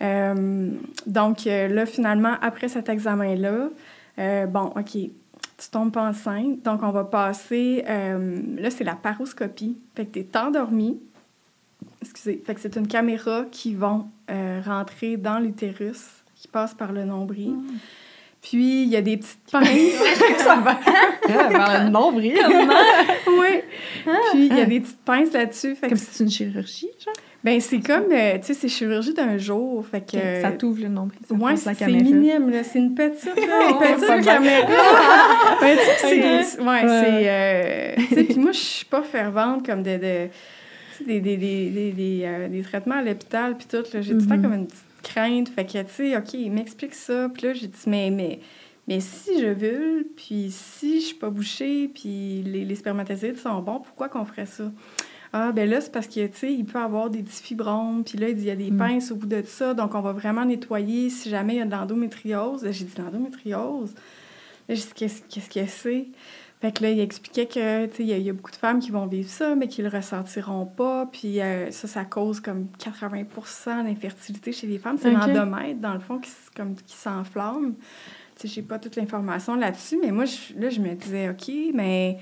[0.01, 0.69] Euh,
[1.07, 3.69] donc, euh, là, finalement, après cet examen-là,
[4.19, 4.97] euh, bon, OK,
[5.59, 6.61] tu tombes pas enceinte.
[6.63, 7.83] Donc, on va passer.
[7.87, 9.77] euh, là, c'est la paroscopie.
[9.95, 10.99] Fait que tu es endormi.
[12.01, 12.41] Excusez.
[12.45, 17.03] Fait que c'est une caméra qui vont euh, rentrer dans l'utérus, qui passe par le
[17.05, 17.55] nombril.
[18.41, 19.67] Puis, il y a des petites pinces.
[20.37, 20.79] ça va.
[21.27, 22.37] Ah, par le nombril.
[23.27, 23.61] oui.
[24.31, 25.75] Puis, il y a des petites pinces là-dessus.
[25.75, 27.13] Que Comme si c'est une chirurgie, genre.
[27.43, 29.85] Ben, c'est comme, euh, tu sais, c'est chirurgie d'un jour.
[29.87, 30.41] Fait que.
[30.41, 31.19] Ça t'ouvre le nombril.
[31.27, 32.63] ça Ouais, c'est minime, là.
[32.65, 34.67] C'est une petite, là, une petite caméra.
[35.61, 36.59] Ben, tu sais, c'est...
[36.61, 36.81] Ouais, Ouais.
[36.85, 37.29] c'est...
[37.29, 39.97] euh, tu sais, puis moi, je suis pas fervente comme de...
[39.97, 40.27] de
[41.05, 44.01] des, des, des, des, des, euh, des traitements à l'hôpital, puis tout, là.
[44.01, 44.41] J'ai tout le temps Mhm.
[44.41, 45.47] comme une petite crainte.
[45.49, 47.29] Fait que, tu sais, OK, il m'explique ça.
[47.33, 48.09] Puis là, j'ai dit, mais...
[48.11, 48.39] mais
[48.87, 53.59] mais si je veux, puis si je suis pas bouchée, puis les, les spermatozoïdes sont
[53.61, 54.63] bons, pourquoi qu'on ferait ça?
[55.31, 58.17] Ah, ben là, c'est parce que, tu sais, il peut avoir des petits fibromes, puis
[58.17, 58.77] là, il dit, il y a des Mm.
[58.77, 61.65] pinces au bout de ça, donc on va vraiment nettoyer si jamais il y a
[61.65, 62.65] de l'endométriose.
[62.71, 63.93] J'ai dit, l'endométriose?
[64.67, 66.07] Là, j'ai dit, qu'est-ce que c'est?
[66.61, 68.51] Fait que là, il expliquait que, tu sais, il y, a- il y a beaucoup
[68.51, 72.03] de femmes qui vont vivre ça, mais qui le ressentiront pas, puis euh, ça, ça
[72.05, 74.97] cause comme 80% d'infertilité chez les femmes.
[74.99, 75.27] C'est Ok.
[75.27, 77.75] l'endomètre, dans le fond, qui, comme, qui s'enflamme.
[78.35, 81.49] Tu sais, j'ai pas toute l'information là-dessus, mais moi, je- là, je me disais, OK,
[81.73, 82.17] mais...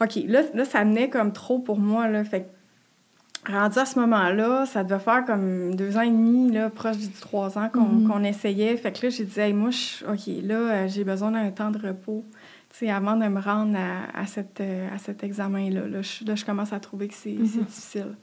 [0.00, 2.22] OK, là, là, ça venait comme trop pour moi, là.
[2.24, 2.42] Fait
[3.46, 6.98] que, rendu à ce moment-là, ça devait faire comme deux ans et demi, là, proche
[6.98, 8.08] du trois ans qu'on Mhm.
[8.08, 8.76] qu'on essayait.
[8.76, 11.70] Fait que là, j'ai dit, hey, moi, je- OK, là, euh, j'ai besoin d'un temps
[11.70, 12.24] de repos,
[12.70, 15.86] tu sais, avant de me rendre à, à, cette, euh, à cet examen-là.
[15.88, 17.46] Là, je, là, je commence à trouver que c'est Mhm.
[17.46, 18.16] difficile.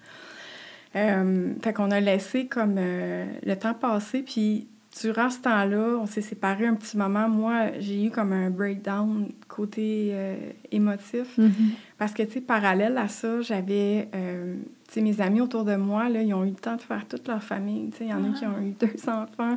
[0.95, 4.67] Euh, fait qu'on a laissé comme euh, le temps passer, puis
[5.01, 7.27] durant ce temps-là, on s'est séparés un petit moment.
[7.27, 10.35] Moi, j'ai eu comme un breakdown côté euh,
[10.71, 11.37] émotif.
[11.37, 11.51] Mhm.
[11.97, 14.55] Parce que, tu sais, parallèle à ça, j'avais, euh,
[14.87, 17.07] tu sais, mes amis autour de moi, là, ils ont eu le temps de faire
[17.07, 17.89] toute leur famille.
[17.91, 19.55] Tu sais, il y en a qui ont eu deux enfants.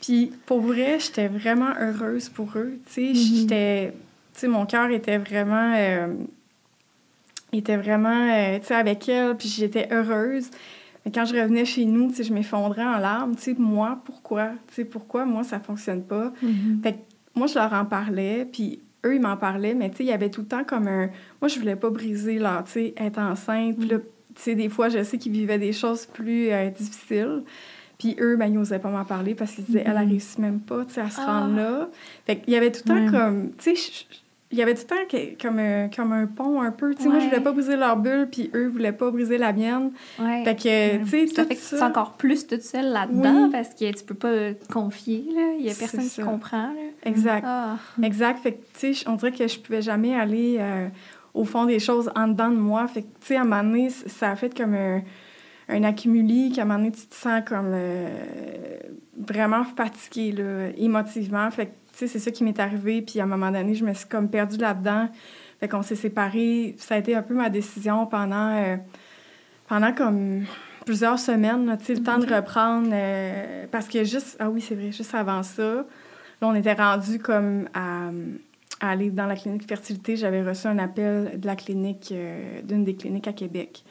[0.00, 2.78] Puis, pour vrai, j'étais vraiment heureuse pour eux.
[2.86, 3.14] Tu sais, Mhm.
[3.14, 3.92] j'étais...
[4.34, 5.72] Tu sais, mon cœur était vraiment...
[5.76, 6.08] euh,
[7.52, 8.28] était vraiment,
[8.60, 10.50] tu sais, avec elle, puis j'étais heureuse.
[11.14, 13.34] Quand je revenais chez nous, je m'effondrais en larmes.
[13.36, 14.50] Tu sais, moi, pourquoi?
[14.68, 16.32] Tu sais, pourquoi moi, ça fonctionne pas?
[16.42, 16.80] Mhm.
[16.82, 16.98] Fait que
[17.34, 20.12] moi, je leur en parlais, puis eux, ils m'en parlaient, mais tu sais, il y
[20.12, 21.06] avait tout le temps comme un...
[21.40, 23.78] Moi, je voulais pas briser leur, tu sais, être enceinte.
[23.78, 27.42] Puis là, tu sais, des fois, je sais qu'ils vivaient des choses plus euh, difficiles.
[27.98, 30.60] Puis eux, ben, ils n'osaient pas m'en parler parce qu'ils disaient, elle, elle réussit même
[30.60, 31.40] pas, tu sais, à se Ah.
[31.40, 31.88] rendre là.
[32.26, 33.50] Fait qu'il y avait tout le temps comme...
[33.58, 34.06] Tu sais,
[34.50, 36.94] il y avait tout le temps que- comme un, comme un pont un peu.
[36.94, 39.52] Tu sais, moi, je voulais pas briser leur bulle, puis eux voulaient pas briser la
[39.52, 39.90] mienne.
[40.18, 40.42] Ouais.
[40.44, 41.76] Fait que, tu sais, ça tout fait que tu ça...
[41.78, 43.50] sens encore plus toute seule là-dedans Oui.
[43.52, 45.52] parce que tu peux pas te confier, là.
[45.58, 46.22] Il y a personne qui ça.
[46.22, 46.80] comprend, là.
[47.04, 47.44] Exact.
[47.46, 47.76] Ah.
[48.02, 48.38] Exact.
[48.38, 50.88] Fait que, tu sais, on dirait que je pouvais jamais aller euh,
[51.34, 52.86] au fond des choses en dedans de moi.
[52.88, 55.02] Fait que, tu sais, à un moment donné, ça a fait comme un,
[55.68, 58.08] un accumulé, qu'à un moment donné, tu te sens comme euh,
[59.16, 61.50] vraiment fatigué, là, émotivement.
[61.50, 63.02] Fait que, sais, c'est ça qui m'est arrivé.
[63.02, 65.08] Puis, à un moment donné, je me suis comme perdue là-dedans.
[65.60, 66.76] Fait qu'on s'est séparés.
[66.78, 68.76] Ça a été un peu ma décision pendant, euh,
[69.68, 70.44] pendant comme
[70.86, 72.88] plusieurs semaines, là, le temps de reprendre.
[72.92, 75.84] euh, parce que juste, ah oui, c'est vrai, juste avant ça, là,
[76.40, 78.10] on était rendu comme à,
[78.80, 80.16] à aller dans la clinique fertilité.
[80.16, 83.84] J'avais reçu un appel de la clinique, euh, d'une des cliniques à Québec.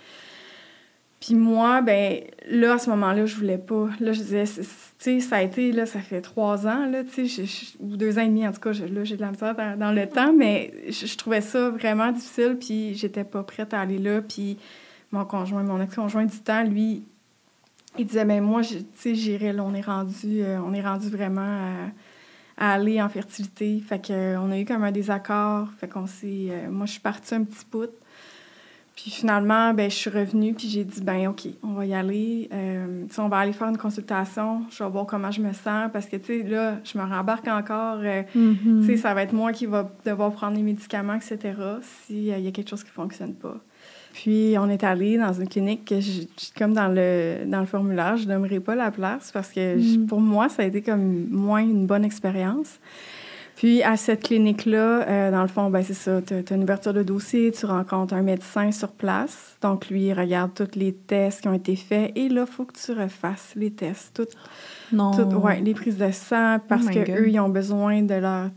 [1.19, 3.88] Puis moi, ben là, à ce moment-là, je voulais pas.
[3.99, 4.63] Là, je disais, tu
[4.99, 7.45] sais, ça a été, là, ça fait trois ans, là, tu sais,
[7.80, 9.77] ou deux ans et demi, en tout cas, je- là, j'ai de la misère dans,
[9.80, 13.82] dans le temps, mais je, je trouvais ça vraiment difficile, puis j'étais pas prête à
[13.82, 14.21] aller là.
[14.21, 14.58] Puis
[15.12, 17.03] mon conjoint, mon ex-conjoint du temps, lui,
[17.97, 21.10] il disait, mais moi, tu sais, j'irai, là, on est rendu, euh, on est rendu
[21.10, 21.41] vraiment
[22.58, 23.80] à, à aller en fertilité.
[23.80, 25.67] Fait que, euh, on a eu comme un désaccord.
[25.80, 26.49] Fait qu'on s'est...
[26.51, 27.89] euh, moi, je suis partie un petit bout.
[28.99, 32.49] Puis finalement, ben, je suis revenue, puis j'ai dit, ben OK, on va y aller.
[32.51, 34.63] Euh, on va aller faire une consultation.
[34.71, 35.91] Je vais voir comment je me sens.
[35.93, 37.99] Parce que, tu sais, là, je me rembarque encore.
[38.01, 38.81] euh, Mhm.
[38.81, 41.38] tu sais, ça va être moi qui va devoir prendre les médicaments, etc.,
[41.83, 43.57] s'il y a quelque chose qui ne fonctionne pas.
[44.13, 46.23] Puis, on est allé dans une clinique que, je-
[46.57, 50.07] comme dans le, dans le formulaire, je n'aimerais pas la place parce que je- Mm.
[50.07, 52.79] pour moi, ça a été comme moins une bonne expérience.
[53.58, 56.93] Puis, à cette clinique-là, euh, dans le fond, ben, c'est ça, tu as, une ouverture
[56.93, 59.58] de dossier, tu rencontres un médecin sur place.
[59.63, 62.12] Donc, lui, il regarde tous les tests qui ont été faits.
[62.15, 64.28] Et là, il faut que tu refasses les tests, tout
[64.96, 65.10] Non.
[65.12, 68.52] tout- ouais, les prises de sang, parce Oh que eux ils ont besoin de leur,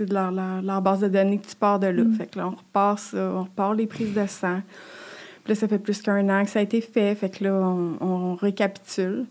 [0.00, 2.04] de leur, leur, leur base de données que tu pars de là.
[2.04, 2.14] Mm.
[2.14, 4.62] Fait que là, on repart ça, on repart les prises de sang.
[5.44, 7.14] Puis là, ça fait plus qu'un an que ça a été fait.
[7.14, 9.26] Fait que là, on, on récapitule.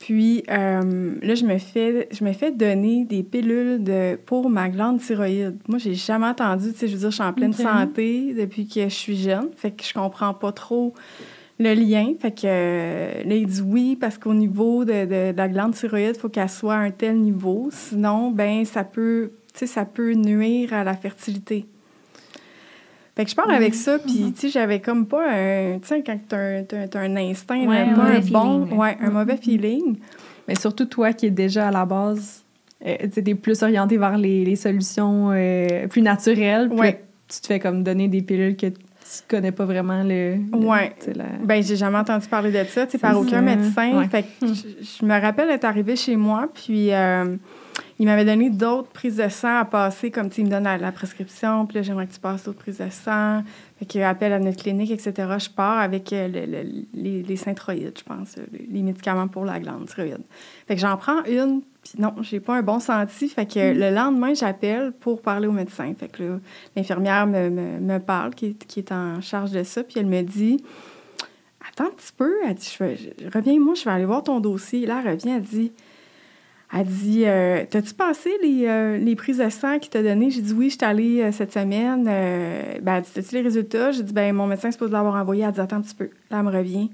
[0.00, 4.68] Puis euh, là, je me, fais, je me fais donner des pilules de, pour ma
[4.70, 5.58] glande thyroïde.
[5.68, 7.52] Moi, j'ai jamais entendu, tu sais, je veux dire, je suis en pleine
[7.84, 9.48] santé depuis que je suis jeune.
[9.56, 10.94] Fait que je comprends pas trop
[11.58, 12.14] le lien.
[12.18, 15.74] Fait que euh, là, il dit oui, parce qu'au niveau de, de- de la glande
[15.74, 17.68] thyroïde, il faut qu'elle soit à un tel niveau.
[17.70, 21.66] Sinon, ben ça peut, tu sais, ça peut nuire à la fertilité.
[23.20, 25.78] Fait que je pars avec ça, puis tu sais, j'avais comme pas un...
[25.78, 28.30] Tu sais, quand t'as un, t'as- t'as un instinct, Ouais, là, un pas un mauvais
[28.30, 28.64] bon...
[28.64, 28.78] feeling.
[28.78, 29.96] Ouais, un mauvais feeling.
[30.48, 32.42] Mais surtout toi qui es déjà à la base,
[32.86, 36.70] euh, tu es plus orienté vers les, les solutions euh, plus naturelles.
[36.70, 36.92] Puis Ouais.
[36.92, 36.96] là,
[37.28, 38.76] tu te fais comme donner des pilules que tu
[39.28, 40.36] connais pas vraiment le.
[40.36, 40.94] le- Ouais.
[41.14, 43.98] la- Ben, j'ai jamais entendu parler de ça, tu par aucun médecin.
[43.98, 44.08] Ouais.
[44.08, 44.62] Fait que je,
[44.98, 47.36] je me rappelle être arrivée chez moi, puis euh,
[47.98, 50.90] il m'avait donné d'autres prises de sang à passer, comme, il me donne la, la
[50.90, 53.42] prescription, puis là, j'aimerais que tu passes d'autres prises de sang.
[53.78, 55.12] Fait qu'il appelle à notre clinique, etc.
[55.38, 59.44] Je pars avec euh, le- le- les, les synthroïdes, je pense, euh, les, médicaments pour
[59.44, 60.22] la glande thyroïde.
[60.66, 63.28] Fait que j'en prends une, puis non, j'ai pas un bon senti.
[63.28, 65.92] Fait que le lendemain, j'appelle pour parler au médecin.
[65.98, 66.38] Fait que là,
[66.76, 70.06] l'infirmière me, me, me parle, qui est, qui est en charge de ça, puis elle
[70.06, 70.62] me dit
[71.68, 72.32] Attends un petit peu.
[72.46, 74.86] Elle dit je- Reviens-moi, je vais aller voir ton dossier.
[74.86, 75.72] Là, elle revient, elle dit
[76.72, 80.30] elle dit euh, T'as-tu passé les, euh, les prises de sang qu'il t'a données?
[80.30, 82.04] J'ai dit Oui, je suis allée euh, cette semaine.
[82.04, 83.90] Ben, elle dit T'as-tu les résultats?
[83.90, 85.42] J'ai dit Ben, mon médecin est supposé l'avoir envoyé.
[85.42, 86.10] Elle dit Attends un petit peu.
[86.30, 86.90] Là, elle me revient.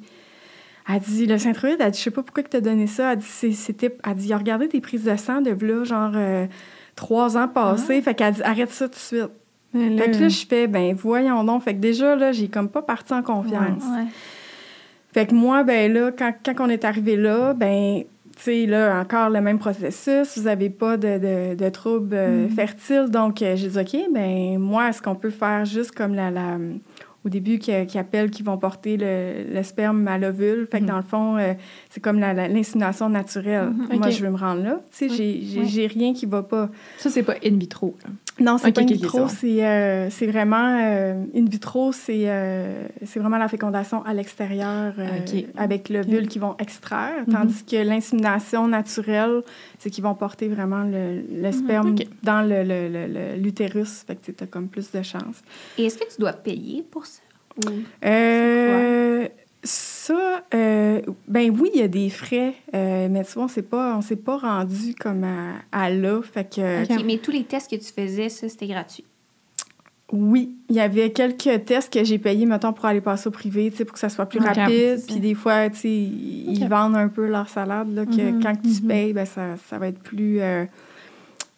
[0.89, 3.13] Elle dit Le synthroïde, elle dit Je sais pas pourquoi tu t'as donné ça.
[3.13, 3.97] Elle dit C'était.
[4.07, 6.13] Elle dit Il a regardé tes prises de sang de là, genre
[6.95, 8.01] trois ans passés.
[8.01, 9.31] Fait qu'elle dit Arrête ça tout de suite.
[9.73, 11.63] Fait que là, je fais Ben, voyons donc.
[11.63, 13.83] Fait que déjà, là, j'ai comme pas parti en confiance.
[13.83, 14.07] Ouais.
[15.13, 18.05] Fait que moi, ben là, quand, quand on est arrivé là, ben,
[18.43, 23.07] sais, là, encore le même processus, vous n'avez pas de, de, de troubles euh, fertiles.
[23.11, 26.59] Donc, euh, j'ai dit, OK, ben moi, est-ce qu'on peut faire juste comme la, la
[27.25, 30.69] au début, qui, qui appellent, qui vont porter le, le sperme à l'ovule?
[30.71, 31.55] Fait que dans le fond, euh,
[31.91, 33.71] c'est comme l'insémination naturelle.
[33.91, 34.11] Moi, OK.
[34.13, 34.81] je veux me rendre là.
[34.97, 36.69] Tu sais, j'ai rien qui va pas.
[36.99, 37.97] Ça, c'est pas in vitro.
[38.05, 38.11] là.
[38.39, 42.87] Non, c'est Ok, pas in vitro, c'est euh, c'est vraiment euh, in vitro, c'est euh,
[43.05, 45.45] c'est vraiment la fécondation à l'extérieur euh, Ok.
[45.57, 49.41] avec l'ovule qu'ils vont extraire, tandis que l'insémination naturelle,
[49.79, 54.31] c'est qu'ils vont porter vraiment le, le sperme dans le- le- le- l'utérus, fait que
[54.33, 55.37] tu as comme plus de chance.
[55.79, 57.23] Et est-ce que tu dois payer pour ça?
[57.67, 57.71] Ou-
[58.05, 59.29] Euh,
[60.07, 63.63] ça, euh, ben oui, il y a des frais, euh, mais tu vois, on s'est
[63.63, 67.45] pas, on s'est pas rendu comme à, à là, fait que Ok, Mais tous les
[67.45, 69.05] tests que tu faisais, ça, c'était gratuit?
[70.13, 73.69] Oui, il y avait quelques tests que j'ai payés, mettons, pour aller passer au privé,
[73.73, 75.01] tu sais, pour que ça soit plus rapide.
[75.05, 78.55] Puis des fois, tu sais, ils vendent un peu leur salade, là, que Mhm, quand
[78.63, 78.89] tu mhm.
[78.89, 80.65] payes, ben, ça, ça va être plus, euh,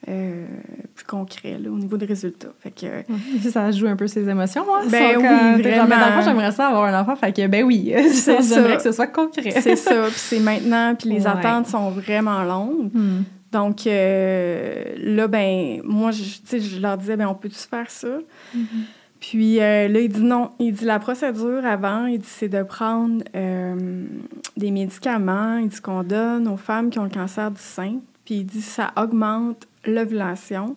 [0.06, 0.46] euh,
[0.94, 2.52] plus concret, là, au niveau des résultats.
[2.60, 2.86] Fait que,
[3.50, 4.82] Ça joue un peu ses émotions, moi.
[4.90, 6.22] Ben oui, vraiment.
[6.22, 7.16] j'aimerais ça avoir un enfant.
[7.16, 9.60] Fait que, ben oui, j'aimerais que ce soit concret.
[9.60, 11.26] c'est ça, puis c'est maintenant, puis les Ouais.
[11.28, 12.90] attentes sont vraiment longues.
[12.94, 13.22] Hmm.
[13.50, 18.08] Donc, euh, là, ben, moi, je, je leur disais, ben, on peut-tu faire ça?
[19.20, 20.50] Puis euh, là, il dit non.
[20.60, 24.04] Il dit la procédure avant, il dit c'est de prendre euh,
[24.56, 27.96] des médicaments, il dit qu'on donne aux femmes qui ont le cancer du sein.
[28.24, 30.76] Puis il dit ça augmente l'ovulation.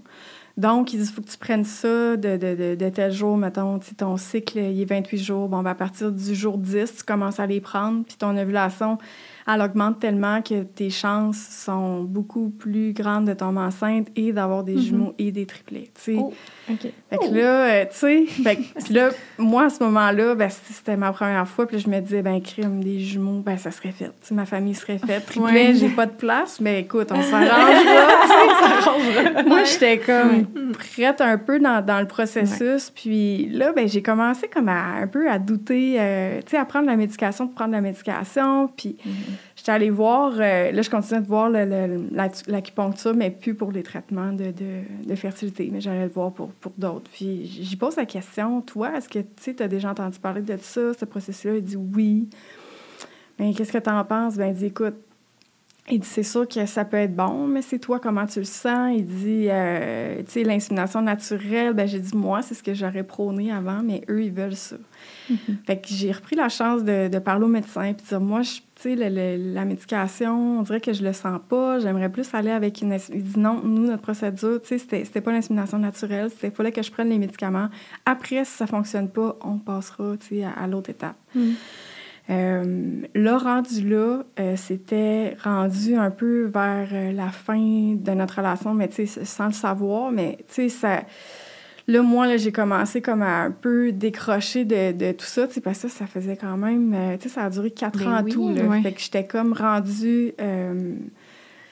[0.58, 3.96] Donc, il faut que tu prennes ça de, de, de, de tel jour, mettons, si
[3.96, 5.50] ton cycle il est 28 jours.
[5.50, 8.98] Bon, ben, à partir du jour 10, tu commences à les prendre, puis ton ovulation,
[9.48, 14.64] elle augmente tellement que tes chances sont beaucoup plus grandes de tomber enceinte et d'avoir
[14.64, 15.90] des jumeaux et des triplets.
[16.16, 16.34] Oh,
[16.70, 16.82] OK.
[17.10, 18.26] Fait que là, euh, tu sais,
[18.86, 22.22] puis là, moi, à ce moment-là, ben, c'était ma première fois, puis je me disais,
[22.22, 24.12] ben, crime, des jumeaux, ben, ça serait fait.
[24.32, 25.26] Ma famille serait faite.
[25.26, 25.74] Triplet, Ouais.
[25.74, 27.72] j'ai pas de place, mais écoute, on s'arrangera,
[28.22, 29.44] tu sais, s'arrangera.
[29.44, 34.48] Moi, j'étais comme prête un peu dans, dans le processus, puis là, ben, j'ai commencé
[34.48, 37.72] comme à, un peu à douter, euh, tu sais, à prendre la médication, de prendre
[37.72, 38.98] la médication, puis
[39.62, 44.34] j'étais allée voir, euh, là, je continuais de voir l'acupuncture, mais plus pour les traitements
[44.34, 47.12] de, de, de fertilité, mais j'allais le voir pour, pour d'autres.
[47.12, 50.96] Puis j'y pose la question, toi, est-ce que tu as déjà entendu parler de ça,
[50.96, 51.58] ce processus-là?
[51.58, 52.28] Il dit oui.
[53.38, 54.36] Mais qu'est-ce que tu en penses?
[54.36, 54.96] Ben, il dit, écoute,
[55.90, 58.46] il dit, c'est sûr que ça peut être bon, mais c'est toi, comment tu le
[58.46, 58.94] sens?
[58.96, 63.04] Il dit, euh, tu sais, l'insémination naturelle, ben, j'ai dit, moi, c'est ce que j'aurais
[63.04, 64.78] prôné avant, mais eux, ils veulent ça.
[65.66, 68.42] Fait que j'ai repris la chance de, de parler au médecin puis de dire, moi,
[68.42, 72.50] je- tu sais, la médication, on dirait que je le sens pas, j'aimerais plus aller
[72.52, 72.98] avec une...
[73.14, 76.72] Il dit, non, nous, notre procédure, tu sais, c'était c'était pas l'insémination naturelle, il fallait
[76.72, 77.70] que je prenne les médicaments.
[78.06, 81.16] Après, si ça fonctionne pas, on passera, tu sais, à, à l'autre étape.
[82.30, 88.38] Euh, là, rendu là, euh, c'était rendu un peu vers euh, la fin de notre
[88.38, 91.02] relation, mais tu sais, sans le savoir, mais tu sais, ça...
[91.88, 95.56] Là, moi, là, j'ai commencé comme à un peu décrocher de, de tout ça, tu
[95.56, 96.94] sais, parce que ça, ça faisait quand même...
[96.94, 98.64] euh, tu sais, ça a duré quatre Ben ans oui, tout, là.
[98.66, 98.82] ouais.
[98.82, 100.34] Fait que j'étais comme rendue...
[100.40, 100.44] à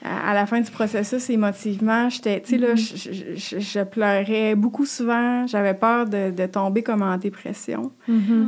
[0.01, 4.55] à la fin du processus, émotivement, j'étais, tu sais, là, je, je- je- je pleurais
[4.55, 5.45] beaucoup souvent.
[5.45, 7.91] J'avais peur de, de tomber comme en dépression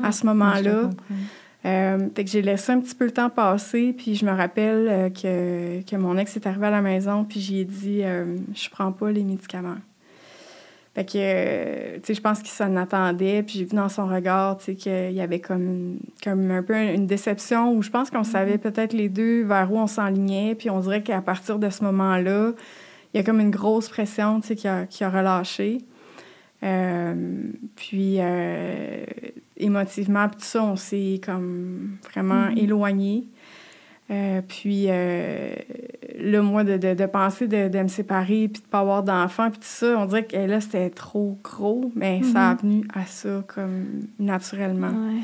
[0.01, 0.89] à ce moment-là.
[1.63, 4.87] Euh, fait que j'ai laissé un petit peu le temps passer, puis je me rappelle
[4.89, 8.69] euh, que, que mon ex est arrivé à la maison, puis j'ai dit euh, Je
[8.69, 9.77] prends pas les médicaments.
[10.95, 14.07] Fait que, euh, tu sais, je pense qu'il s'en attendait, puis j'ai vu dans son
[14.07, 17.89] regard, tu sais, qu'il y avait comme, une- comme un peu une déception, où je
[17.89, 21.59] pense qu'on savait peut-être les deux vers où on s'enlignait, puis on dirait qu'à partir
[21.59, 22.51] de ce moment-là,
[23.13, 25.77] il y a comme une grosse pression, tu sais, qui a, qui a relâché.
[26.63, 29.05] Euh, puis, euh,
[29.57, 33.25] émotivement, puis tout ça, on s'est comme vraiment éloigné.
[34.11, 35.55] Euh, puis euh,
[36.19, 39.49] là, moi, de, de, de penser de, de me séparer, puis de pas avoir d'enfant,
[39.49, 43.05] puis tout ça, on dirait que là, c'était trop gros, mais ça a venu à
[43.05, 44.89] ça, comme naturellement.
[44.89, 45.21] Ouais.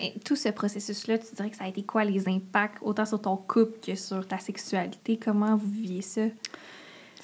[0.00, 3.20] Et tout ce processus-là, tu dirais que ça a été quoi les impacts, autant sur
[3.20, 5.18] ton couple que sur ta sexualité?
[5.22, 6.22] Comment vous viviez ça?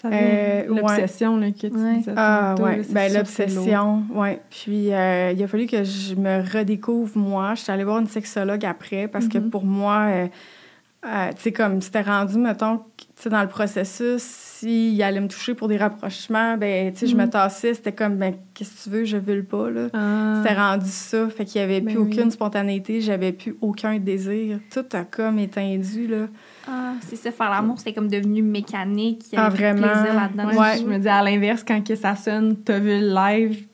[0.02, 1.96] Ça Euh, L'obsession là, que tu Ouais.
[1.98, 2.76] disais Ah, tantôt, ouais.
[2.78, 4.40] là, Ben, l'obsession, ouais.
[4.50, 7.54] Puis, euh, il a fallu que je me redécouvre, moi.
[7.54, 9.50] Je suis allée voir une sexologue après parce que Mhm.
[9.50, 10.26] pour moi, euh,
[11.36, 12.80] tu sais, comme c'était rendu, mettons,
[13.28, 17.24] dans le processus, s'il allait me toucher pour des rapprochements, ben, tu sais, je me
[17.24, 17.30] Mhm.
[17.30, 17.74] tassais.
[17.74, 19.88] C'était comme, ben, qu'est-ce que tu veux, je veux le pas, là.
[19.92, 20.34] Ah.
[20.42, 21.28] C'était rendu ça.
[21.28, 22.10] Fait qu'il y avait Ben plus oui.
[22.12, 24.58] aucune spontanéité, j'avais plus aucun désir.
[24.72, 26.26] Tout a comme éteindu, là.
[26.68, 29.24] Ah, c'est ça, faire l'amour, c'était comme devenu mécanique.
[29.32, 29.92] Il y Ah, avait plus de vraiment?
[30.02, 30.48] plaisir là-dedans.
[30.48, 30.78] Ouais, Ouais.
[30.78, 33.66] Je me dis à l'inverse, quand que ça sonne, t'as vu le live,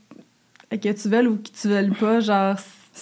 [0.70, 2.56] que tu veuilles ou que tu veuilles pas, genre,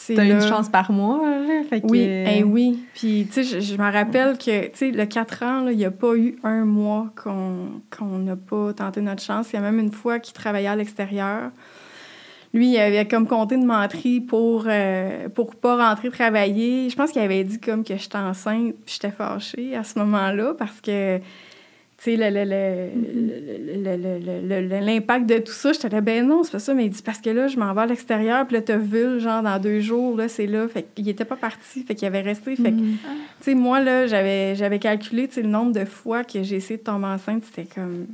[0.09, 0.49] T'as une là.
[0.49, 1.21] chance par mois.
[1.23, 2.81] Là, fait que, Oui, eh oui.
[2.95, 5.85] Puis, tu sais, je, je me rappelle que, tu sais, le 4 ans, il n'y
[5.85, 9.53] a pas eu un mois qu'on n'a pas tenté notre chance.
[9.53, 11.51] Il y a même une fois qu'il travaillait à l'extérieur.
[12.57, 16.89] Lui, il avait comme compté une menterie pour euh, pour pas rentrer travailler.
[16.89, 20.55] Je pense qu'il avait dit comme que j'étais enceinte, puis j'étais fâchée à ce moment-là
[20.59, 21.21] parce que,
[24.81, 26.75] l'impact de tout ça, j'étais là, ben non, c'est pas ça.
[26.75, 29.21] Mais il dit, parce que là, je m'en vais à l'extérieur, puis là, t'as vu,
[29.21, 30.69] genre, dans deux jours, là, c'est là.
[30.69, 32.57] Fait qu'il était pas parti, fait qu'il avait resté.
[32.57, 32.97] Fait que, mhm.
[33.39, 36.57] tu sais, moi, là, j'avais, j'avais calculé, tu sais, le nombre de fois que j'ai
[36.57, 38.07] essayé de tomber enceinte, c'était comme...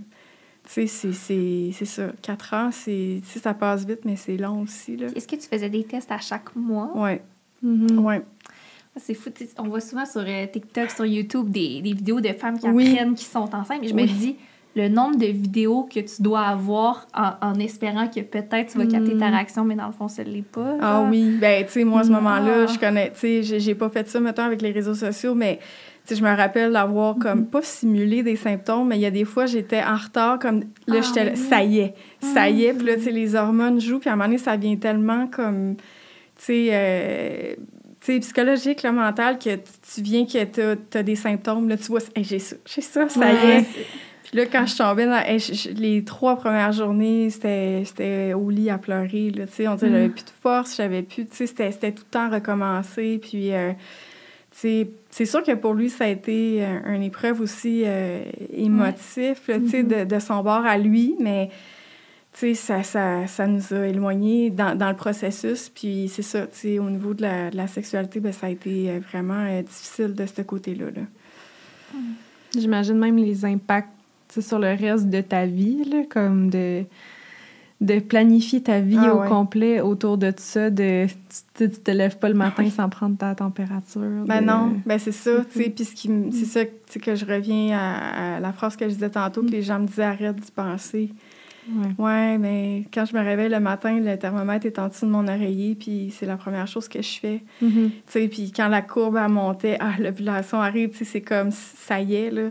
[0.64, 2.12] Tu sais, c'est, c'est, c'est ça.
[2.22, 3.20] Quatre ans, c'est...
[3.24, 5.08] Tu sais, ça passe vite, mais c'est long aussi, là.
[5.14, 6.90] Est-ce que tu faisais des tests à chaque mois?
[6.94, 7.20] Ouais,
[7.62, 7.98] Mhm.
[8.00, 8.22] ouais.
[8.96, 9.30] C'est fou.
[9.58, 12.90] On voit souvent sur euh, TikTok, sur YouTube, des, des vidéos de femmes qui Oui.
[12.92, 13.80] apprennent qui sont enceintes.
[13.80, 14.36] Mais je me dis,
[14.76, 18.86] le nombre de vidéos que tu dois avoir en, en espérant que peut-être tu vas
[18.86, 19.34] capter ta Mm.
[19.34, 20.76] réaction, mais dans le fond, ça ne l'est pas.
[20.80, 23.10] Ah oui, ben tu sais, moi, à ce moment-là, je connais...
[23.12, 25.58] Tu sais, j'ai, pas fait ça, mettons, avec les réseaux sociaux, mais...
[26.04, 29.10] Tu sais, je me rappelle d'avoir comme pas simulé des symptômes, mais il y a
[29.12, 31.36] des fois, j'étais en retard, comme là, Ah, j'étais là, oui.
[31.38, 32.72] ça y est, ça y est.
[32.74, 35.28] Puis là, tu sais, les hormones jouent, puis à un moment donné, ça vient tellement
[35.28, 35.82] comme, tu
[36.44, 37.58] sais, euh, tu sais,
[38.02, 42.24] psychologique, le mental, que tu- viens que tu as, des symptômes, là, tu vois, Hey,
[42.24, 43.66] j'ai ça, j'ai ça, ça y est.
[44.24, 45.20] Puis là, quand je tombais dans...
[45.24, 45.40] hey,
[45.76, 49.68] les trois premières journées, c'était au lit à pleurer, là, tu sais.
[49.68, 51.26] On dirait que j'avais plus de force, j'avais plus...
[51.26, 53.18] Tu sais, c'était tout le temps recommencer.
[53.22, 53.72] Puis, euh,
[54.60, 59.48] tu c'est sûr que pour lui, ça a été euh, une épreuve aussi euh, émotif,
[59.48, 61.50] là, tu sais, de, de son bord à lui, mais...
[62.34, 65.68] Tu sais, ça, ça, ça nous a éloignés dans, dans le processus.
[65.68, 66.46] Puis c'est ça,
[66.80, 70.14] au niveau de la, de la sexualité, ben, ça a été euh, vraiment euh, difficile
[70.14, 70.86] de ce côté-là.
[70.86, 71.02] Là.
[72.56, 73.88] J'imagine même les impacts
[74.40, 76.84] sur le reste de ta vie, là, comme de,
[77.82, 79.28] de planifier ta vie Ah au ouais.
[79.28, 81.06] complet autour de tout ça, de
[81.54, 84.24] tu, tu te lèves pas le matin sans prendre ta température.
[84.26, 86.70] Ben de- non, ben c'est ça, tu sais, puis ce qui m- c'est ça, tu
[86.88, 89.78] sais, que je reviens à, à la phrase que je disais tantôt, que les gens
[89.80, 91.10] me disaient arrête d'y penser.
[91.68, 92.04] Ouais.
[92.04, 95.28] Ouais, mais quand je me réveille le matin, le thermomètre est en dessous de mon
[95.28, 97.42] oreiller, puis c'est la première chose que je fais.
[97.60, 97.90] Mhm.
[97.90, 101.50] Tu sais, puis quand la courbe, elle montait, ah, l'ovulation arrive, tu sais, c'est comme,
[101.52, 102.50] ça y est, là.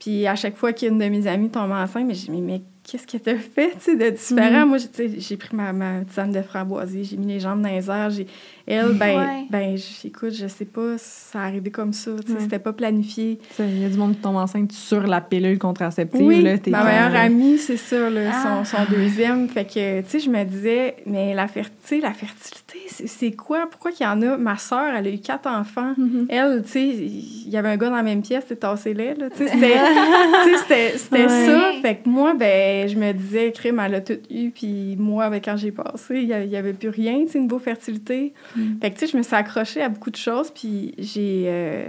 [0.00, 2.62] Puis à chaque fois qu'une de mes amies tombe enceinte, mais j'ai dit, mais, mais
[2.84, 4.66] qu'est-ce que t'as fait, tu sais, de différent?
[4.66, 7.62] Moi, j'ai- tu sais, j'ai pris ma, ma tisane de framboisier, j'ai mis les jambes
[7.62, 8.26] dans les airs, j'ai...
[8.70, 9.46] Elle, ben, Ouais.
[9.50, 12.18] ben j- écoute, je sais pas, ça a arrivé comme ça, Ouais.
[12.38, 13.38] c'était pas planifié.
[13.58, 16.20] Il y a du monde qui tombe enceinte sur la pilule contraceptive.
[16.20, 18.62] Oui, là, ma meilleure amie, c'est ça, là, Ah.
[18.64, 19.48] son, son deuxième.
[19.48, 21.70] Fait que, tu sais, je me disais, mais la, fer-
[22.02, 23.66] la fertilité, c'est- quoi?
[23.70, 24.36] Pourquoi qu'il y en a?
[24.36, 25.94] Ma sœur, elle a eu quatre enfants.
[25.96, 26.26] Mhm.
[26.28, 29.14] Elle, tu sais, il y avait un gars dans la même pièce, c'était tassé là.
[29.34, 29.48] Tu sais,
[30.98, 31.28] c'était Ouais.
[31.46, 31.72] ça.
[31.82, 34.50] Fait que moi, ben, je me disais, crime, elle a tout eu.
[34.50, 37.58] Puis moi, ben, quand j'ai passé, il y y avait plus rien, tu sais, niveau
[37.58, 38.32] fertilité.
[38.58, 38.80] Mm.
[38.80, 40.50] Fait que, tu sais, je me suis accrochée à beaucoup de choses.
[40.50, 41.44] Puis j'ai...
[41.46, 41.88] euh,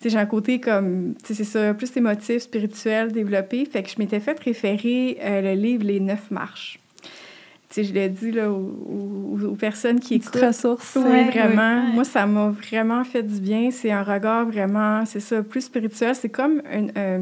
[0.00, 3.64] tu sais, j'ai un côté comme, tu sais, c'est ça, plus émotif, spirituel, développé.
[3.66, 6.78] Fait que je m'étais fait référer euh, le livre Les Neuf Marches.
[7.68, 10.34] Tu sais, je l'ai dit, là, aux, aux- aux personnes qui écoutent.
[10.42, 10.96] ressource.
[10.96, 11.84] Oui, Ouais, vraiment.
[11.86, 11.92] ouais.
[11.92, 13.70] Moi, ça m'a vraiment fait du bien.
[13.70, 16.14] C'est un regard vraiment, c'est ça, plus spirituel.
[16.16, 16.90] C'est comme une.
[16.96, 17.20] euh,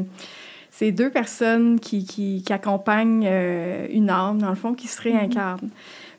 [0.71, 5.01] c'est deux personnes qui, qui, qui accompagnent euh, une âme, dans le fond, qui se
[5.01, 5.69] réincarnent.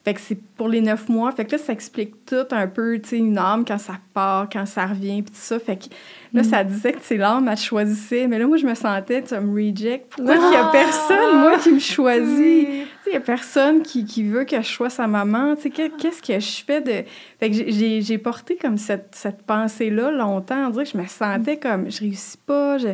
[0.03, 1.31] Fait que c'est pour les neuf mois.
[1.33, 4.49] Fait que là, ça explique tout un peu, tu sais, une âme, quand ça part,
[4.51, 5.59] quand ça revient, puis tout ça.
[5.59, 5.85] Fait que
[6.33, 8.27] là, ça disait que c'est l'âme, elle choisissait.
[8.27, 10.07] Mais là, moi, je me sentais comme reject.
[10.17, 12.67] Pourquoi qu'il y a personne, moi, qui me choisit?
[12.67, 15.55] Tu sais, il n'y a personne qui, qui veut que je sois sa maman.
[15.57, 17.05] Tu sais, que- qu'est-ce que je fais de...
[17.39, 20.67] Fait que j'ai- j'ai j'ai porté comme cette, cette pensée-là longtemps.
[20.67, 22.89] On dirait que je me sentais comme, je réussis pas, je...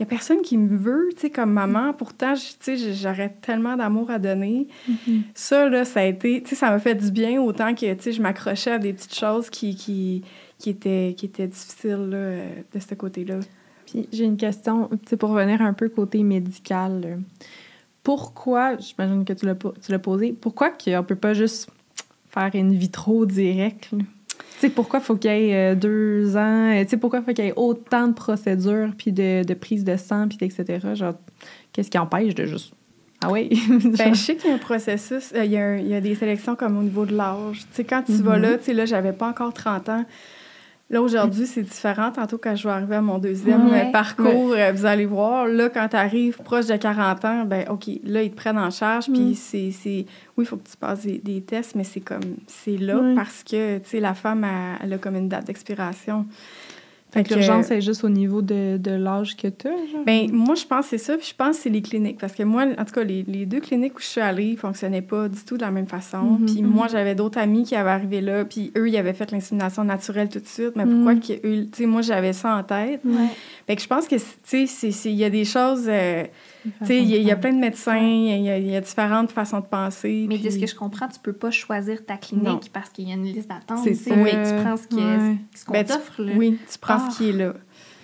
[0.00, 1.92] Il y a personne qui me veut, tu sais, comme maman.
[1.92, 4.66] Pourtant, tu sais, j'aurais tellement d'amour à donner.
[5.34, 6.42] Ça, là, ça a été...
[6.42, 8.94] Tu sais, ça m'a fait du bien autant que, tu sais, je m'accrochais à des
[8.94, 9.76] petites choses qui...
[9.76, 10.22] qui
[10.58, 13.40] qui était, qui était difficile là, euh, de ce côté-là.
[13.86, 17.00] Puis j'ai une question, tu sais, pour revenir un peu côté médical.
[17.00, 17.08] là.
[18.02, 21.70] Pourquoi, j'imagine que tu l'as po- tu l'as posé, pourquoi qu'on peut pas juste
[22.28, 23.90] faire in vitro direct?
[24.54, 26.72] Tu sais, pourquoi faut qu'il y ait euh, deux ans?
[26.74, 29.84] euh, Tu sais, pourquoi faut qu'il y ait autant de procédures, puis de, de prise
[29.84, 30.78] de sang, puis etc.
[30.94, 31.14] Genre,
[31.72, 32.72] qu'est-ce qui empêche de juste...
[33.22, 33.50] Ah oui?
[33.98, 35.52] Ben, je sais qu'il y a un processus, euh, il,
[35.86, 37.60] y y a des sélections comme au niveau de l'âge.
[37.60, 38.42] Tu sais, quand tu vas Mhm.
[38.42, 40.04] là, tu sais, là, j'avais pas encore 30 ans.
[40.90, 42.10] Là, aujourd'hui, c'est différent.
[42.10, 43.92] Tantôt, quand je vais arriver à mon deuxième Ouais.
[43.92, 47.86] parcours, euh, vous allez voir, là, quand tu arrives proche de 40 ans, ben OK,
[48.02, 49.34] là, ils te prennent en charge, puis Mhm.
[49.34, 50.06] c'est...
[50.36, 52.20] Oui, il faut que tu passes des, des tests, mais c'est comme...
[52.48, 56.26] C'est là parce que, tu sais, la femme, elle, elle a comme une date d'expiration.
[57.12, 60.04] Fait que que- l'urgence, c'est juste au niveau de, de l'âge que tu as, genre?
[60.06, 61.16] Ben, moi, je pense que c'est ça.
[61.16, 62.18] Puis je pense que c'est les cliniques.
[62.18, 64.56] Parce que moi, en tout cas, les, les deux cliniques où je suis allée ne
[64.56, 66.18] fonctionnaient pas du tout de la même façon.
[66.38, 66.70] Mhm, Puis mhm.
[66.70, 68.44] moi, j'avais d'autres amis qui avaient arrivé là.
[68.44, 70.72] Puis eux, ils avaient fait l'insémination naturelle tout de suite.
[70.76, 71.20] Mais pourquoi Mhm.
[71.20, 71.64] que eux...
[71.66, 73.00] Tu sais, moi, j'avais ça en tête?
[73.04, 73.26] Ouais.
[73.66, 75.86] Fait que je pense que, tu sais, il y a des choses...
[75.88, 76.24] euh,
[76.88, 77.96] il y, a- il y a plein de médecins.
[77.98, 80.26] Il y, a, il y a différentes façons de penser.
[80.28, 82.60] Mais puis- de ce que je comprends, tu peux pas choisir ta clinique Non.
[82.72, 83.80] parce qu'il y a une liste d'attente.
[83.84, 84.14] C'est ça.
[84.16, 85.36] Oui, tu prends ce qui est- Ouais.
[85.66, 86.22] qu'on Ben, t'offre.
[86.36, 87.08] Oui, tu prends Ah.
[87.10, 87.54] ce qui est là.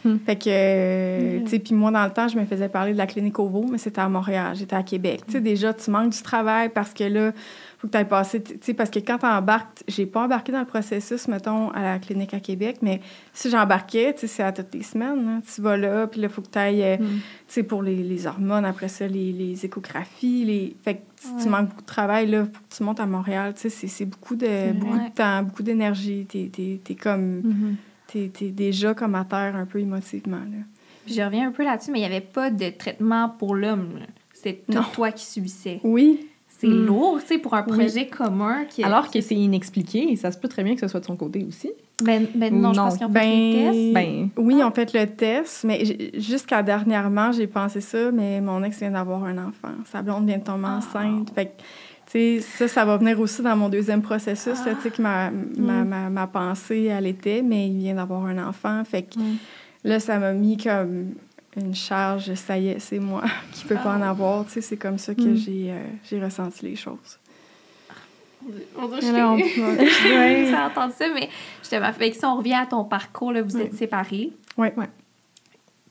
[0.04, 0.18] Hmm.
[0.24, 1.44] Fait que, euh, Hmm.
[1.44, 3.64] tu sais, puis moi, dans le temps, je me faisais parler de la clinique OVO,
[3.68, 5.22] mais c'était à Montréal, j'étais à Québec.
[5.26, 7.32] Tu sais, déjà, tu manques du travail parce que là,
[7.79, 10.51] faut que tu ailles passer, tu sais, parce que quand tu embarques, j'ai pas embarqué
[10.51, 13.01] dans le processus, mettons, à la clinique à Québec, mais
[13.35, 15.43] si j'embarquais, tu sais, c'est à toutes les semaines, hein.
[15.55, 17.05] tu vas là, puis là, il faut que tu ailles, Mm.
[17.05, 20.77] tu sais, pour les, les hormones, après ça, les, les échographies, les...
[20.83, 23.53] Fait que si tu manques beaucoup de travail, là, faut que tu montes à Montréal,
[23.55, 27.77] tu sais, c'est- beaucoup de, beaucoup de temps, beaucoup d'énergie, t'es t'es- t'es comme Mhm.
[28.07, 30.37] t'es es déjà comme à terre un peu émotivement.
[30.39, 30.62] Là.
[31.05, 33.99] Puis je reviens un peu là-dessus, mais il n'y avait pas de traitement pour l'homme.
[34.33, 34.64] C'est
[34.95, 35.81] toi qui subissais.
[35.85, 36.86] Oui, C'est Mm.
[36.86, 37.76] lourd, tu sais, pour un Oui.
[37.78, 38.64] projet commun.
[38.68, 41.16] Qui Alors que c'est inexpliqué, ça se peut très bien que ce soit de son
[41.16, 41.70] côté aussi.
[42.02, 42.84] Ben, ben non, je Non.
[42.84, 43.92] pense qu'ils ont fait les tests.
[43.94, 45.82] Ben, oui, on fait le test, mais
[46.18, 49.72] jusqu'à dernièrement, j'ai pensé ça, mais mon ex vient d'avoir un enfant.
[49.84, 50.78] Sa blonde vient de tomber Ah.
[50.78, 51.30] enceinte.
[51.34, 51.50] Fait que,
[52.11, 55.00] tu sais, ça, ça va venir aussi dans mon deuxième processus, là, tu sais, que
[55.02, 55.88] ma, ma, Mm.
[55.88, 58.82] ma, ma pensée, elle était, mais il vient d'avoir un enfant.
[58.84, 59.36] Fait que Mm.
[59.84, 61.14] là, ça m'a mis comme
[61.57, 64.11] une charge, ça y est, c'est moi qui peux pas en Ah.
[64.11, 64.44] avoir.
[64.46, 65.36] Tu sais, c'est comme ça que Mm.
[65.36, 67.18] j'ai euh, j'ai ressenti les choses.
[68.78, 69.00] On dirait
[69.40, 71.28] que j'ai entendu ça, mais
[71.62, 73.64] justement, fait que si on revient à ton parcours, là, vous Ouais.
[73.64, 74.30] êtes séparés.
[74.57, 74.72] Ouais.
[74.76, 74.86] Ouais.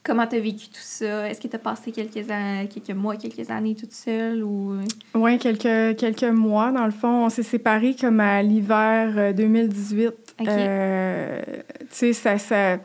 [0.03, 1.27] Comment tu as vécu tout ça?
[1.27, 4.77] Est-ce que tu as passé quelques, an- quelques mois, quelques années toute seule ou...
[5.15, 6.71] Oui, quelques, quelques mois.
[6.71, 10.07] Dans le fond, on s'est séparés comme à l'hiver euh, 2018.
[10.41, 10.47] OK.
[10.47, 11.41] Euh,
[11.79, 12.77] tu sais, ça, ça,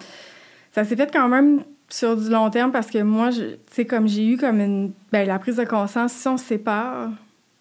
[0.72, 4.06] ça s'est fait quand même sur du long terme parce que moi, tu sais, comme
[4.08, 7.10] j'ai eu comme une, ben, la prise de conscience, si on se sépare,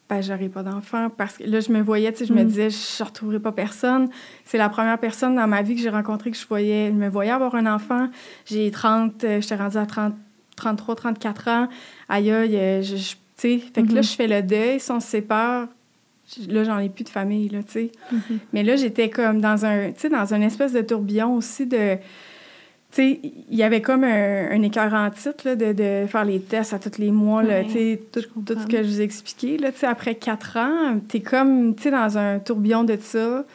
[0.09, 2.47] ben, j'aurai pas d'enfant parce que là, je me voyais, tu sais, je me Mm.
[2.47, 4.09] disais, je ne retrouverai pas personne.
[4.45, 7.09] C'est la première personne dans ma vie que j'ai rencontrée que je voyais, je me
[7.09, 8.07] voyais avoir un enfant.
[8.45, 10.13] J'ai 30, euh, j'étais rendue à 30,
[10.55, 11.67] 33, 34 ans.
[12.07, 14.03] Aïe, aïe, euh, je, je- tu sais, fait que là, Mhm.
[14.03, 14.79] je fais le deuil.
[14.79, 15.67] Si on se sépare,
[16.47, 17.91] là, j'en ai plus de famille, là, tu sais.
[18.11, 18.39] Mhm.
[18.53, 21.97] Mais là, j'étais comme dans un, tu sais, dans une espèce de tourbillon aussi de...
[22.97, 26.73] Il y avait comme un, un écœur en titre, là, de, de faire les tests
[26.73, 28.21] à tous les mois, là, tout,
[28.59, 32.17] ce que je vous ai expliqué, là, après quatre ans, t'es comme, tu sais, dans
[32.17, 33.45] un tourbillon de ça.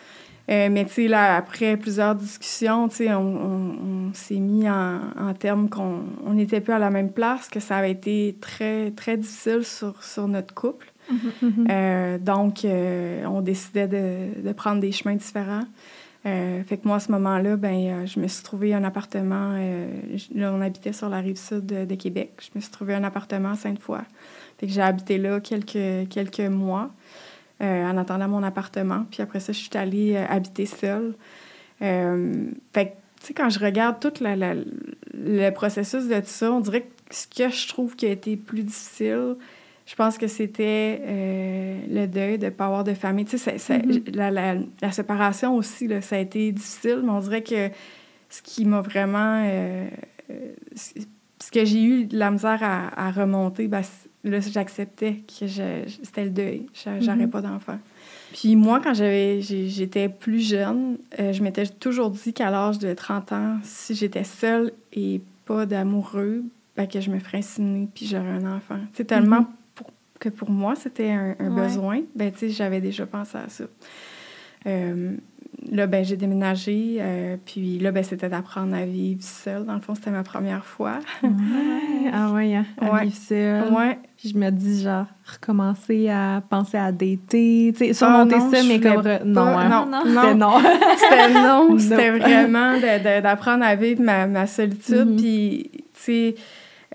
[0.50, 6.00] Euh, mais là, après plusieurs discussions, on, on- on s'est mis en, en termes qu'on
[6.26, 10.02] on n'était plus à la même place, que ça avait été très, très difficile sur,
[10.02, 10.86] sur notre couple.
[11.10, 11.66] Mhm.
[11.70, 15.64] Euh, donc, euh, on décidait de, de prendre des chemins différents.
[16.26, 19.56] Euh, fait que moi, à ce moment-là, ben, euh, je me suis trouvé un appartement.
[19.58, 19.86] euh,
[20.34, 22.32] là, on habitait sur la rive sud de, Québec.
[22.40, 24.00] Je me suis trouvé un appartement à Sainte-Foy.
[24.58, 26.90] Fait que j'ai habité là quelques, quelques mois
[27.60, 29.06] en attendant mon appartement.
[29.10, 31.14] Puis après ça, je suis allée habiter seule.
[31.78, 31.86] Fait
[32.74, 37.14] que, tu sais, quand je regarde tout le processus de tout ça, on dirait que
[37.14, 39.36] ce que je trouve qui a été plus difficile,
[39.86, 43.24] je pense que c'était euh, le deuil de ne pas avoir de famille.
[43.26, 44.02] Tu sais, ça- ça- Mhm.
[44.14, 47.70] la, la- la séparation aussi, là, ça a été difficile, mais on dirait que
[48.30, 49.42] ce qui m'a vraiment...
[49.44, 49.86] euh,
[50.30, 50.52] euh,
[51.40, 53.82] ce que j'ai eu de la misère à, à remonter, ben,
[54.24, 56.66] là, j'acceptais que c'était le deuil.
[56.72, 57.30] J'a- J'aurais Mhm.
[57.30, 57.78] pas d'enfant.
[58.32, 62.94] Puis moi, quand j'avais, j'étais plus jeune, euh, je m'étais toujours dit qu'à l'âge de
[62.94, 66.42] 30 ans, si j'étais seule et pas d'amoureux,
[66.76, 68.78] ben, que je me ferais inséminer puis j'aurais un enfant.
[68.94, 69.44] C'est tellement Mhm.
[69.44, 69.54] pour-
[70.20, 71.62] que pour moi, c'était un, un Ouais.
[71.62, 72.00] besoin.
[72.14, 73.64] Ben, tu sais, j'avais déjà pensé à ça.
[74.66, 75.12] Euh,
[75.70, 76.96] là, ben, j'ai déménagé.
[77.00, 79.64] euh, puis là, ben, c'était d'apprendre à vivre seule.
[79.66, 81.00] Dans le fond, c'était ma première fois.
[81.22, 81.30] Ouais.
[82.12, 83.04] Ah ouais, hein, à Ouais.
[83.04, 83.72] vivre seule.
[83.72, 83.98] ouais.
[84.16, 88.50] Puis je me dis, genre, recommencer à penser à dater, tu sais, Ah surmonter non,
[88.50, 89.02] ça, mais comme...
[89.02, 89.18] pas.
[89.24, 89.86] Non, hein.
[89.86, 90.04] Non, Non.
[90.06, 90.58] C'était non.
[90.96, 91.78] C'était non.
[91.78, 92.74] C'était vraiment
[93.22, 95.10] d'apprendre à vivre ma, ma solitude.
[95.10, 95.16] Mhm.
[95.16, 96.34] Puis, tu sais,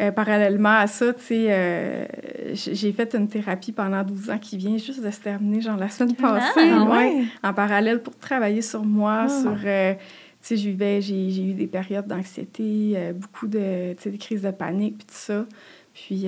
[0.02, 2.06] euh, parallèlement à ça, tu sais, euh,
[2.54, 5.89] j'ai fait une thérapie pendant 12 ans qui vient juste de se terminer, genre la
[5.89, 6.70] semaine passée.
[6.72, 6.89] Ah ouais?
[6.89, 7.24] ouais?
[7.43, 9.30] en parallèle pour travailler sur moi, Ah.
[9.30, 9.56] sur...
[9.66, 10.00] euh, tu
[10.41, 14.52] sais, vivais- j'ai eu des périodes d'anxiété, euh, beaucoup de, tu sais, des crises de
[14.52, 15.45] panique, puis tout ça.
[15.93, 16.28] Puis,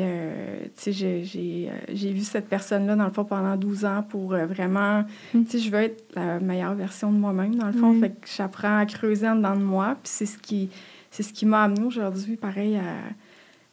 [0.76, 0.92] tu sais,
[1.24, 5.06] j'ai- vu cette personne-là, dans le fond, pendant 12 ans pour vraiment...
[5.34, 5.44] Mm.
[5.46, 7.98] Tu sais, je veux être la meilleure version de moi-même, dans le fond.
[7.98, 10.70] Fait que j'apprends à creuser en dedans de moi, puis c'est ce qui,
[11.10, 12.82] c'est ce qui m'a amené aujourd'hui, pareil, à,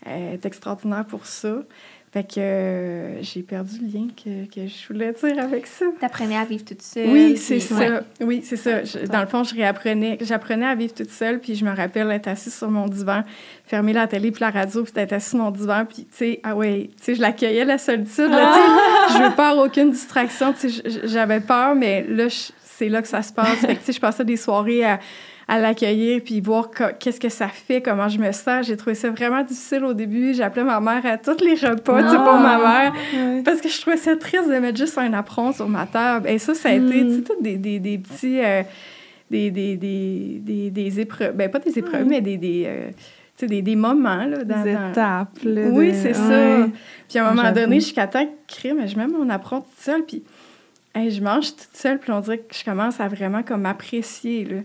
[0.09, 1.62] être extraordinaire pour ça.
[2.11, 5.84] Fait que euh, j'ai perdu le lien que, que je voulais dire avec ça.
[6.00, 7.06] T'apprenais à vivre toute seule.
[7.11, 7.74] Oui, c'est ça.
[7.76, 8.00] Ouais.
[8.22, 8.82] Oui, c'est ça.
[8.82, 12.11] Je- dans le fond, je réapprenais, j'apprenais à vivre toute seule, puis je me rappelle
[12.11, 13.24] être assise sur mon divan,
[13.66, 16.40] fermer la télé puis la radio, puis être assise sur mon divan, puis tu sais,
[16.44, 19.90] ah ouais, tu sais, je l'accueillais la solitude, là, sais, je veux pas avoir aucune
[19.90, 22.28] distraction, tu sais, j'avais peur, mais là,
[22.64, 23.56] c'est là que ça se passe.
[23.59, 24.98] Fait que tu sais, je passais des soirées à
[25.51, 26.70] à l'accueillir puis voir
[27.01, 28.66] qu'est-ce que ça fait, comment je me sens.
[28.66, 30.34] J'ai trouvé ça vraiment difficile au début.
[30.34, 32.92] J'appelais ma mère à tous les repas, pour ma mère.
[33.14, 33.42] Ouais.
[33.42, 36.28] Parce que je trouvais ça triste de mettre juste un apron sur ma table.
[36.28, 37.09] Et ça, ça a été, Mm.
[37.09, 38.40] tu sais, tous des, des, des petits...
[38.44, 38.62] euh,
[39.30, 41.34] des, des, des, des, des épreuves...
[41.34, 42.09] Ben, pas des épreuves, Mm.
[42.11, 42.36] mais des...
[42.36, 42.90] des euh,
[43.40, 44.64] des, des moments, là, dans...
[44.64, 46.66] Des étapes, là, Oui, de- c'est ça.
[47.09, 50.03] Puis à un Ah, moment donné, jusqu'à temps que crime, je mets mon toute seule,
[50.05, 50.24] puis
[50.99, 54.44] hey, je mange toute seule, puis on dirait que je commence à vraiment comme apprécier,
[54.44, 54.57] là.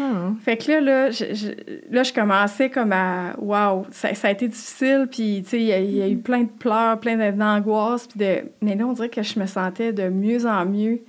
[0.00, 0.30] Ah.
[0.44, 3.34] Fait que là, là, je, je- là, je commençais comme à...
[3.38, 6.08] Wow, ça, ça a été difficile, puis, tu sais, il y, a- il y a
[6.08, 8.50] eu plein de pleurs, plein d'angoisse, puis de...
[8.60, 11.00] Mais là, on dirait que je me sentais de mieux en mieux,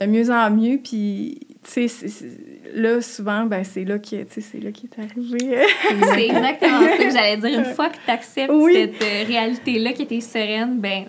[0.00, 2.38] de mieux en mieux, puis, tu sais, c'est- c'est-
[2.74, 5.66] là, souvent, ben c'est là qui, tu sais, c'est là qui est arrivé.
[6.14, 7.58] C'est exactement ça que j'allais dire.
[7.58, 8.74] Une fois que tu acceptes Oui.
[8.74, 11.04] cette euh, réalité-là, qui était sereine, ben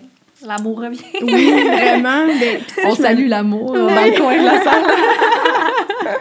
[0.46, 1.00] l'amour revient.
[1.22, 2.26] oui, vraiment.
[2.26, 4.84] Ben, On salue l'amour dans le coin de la salle.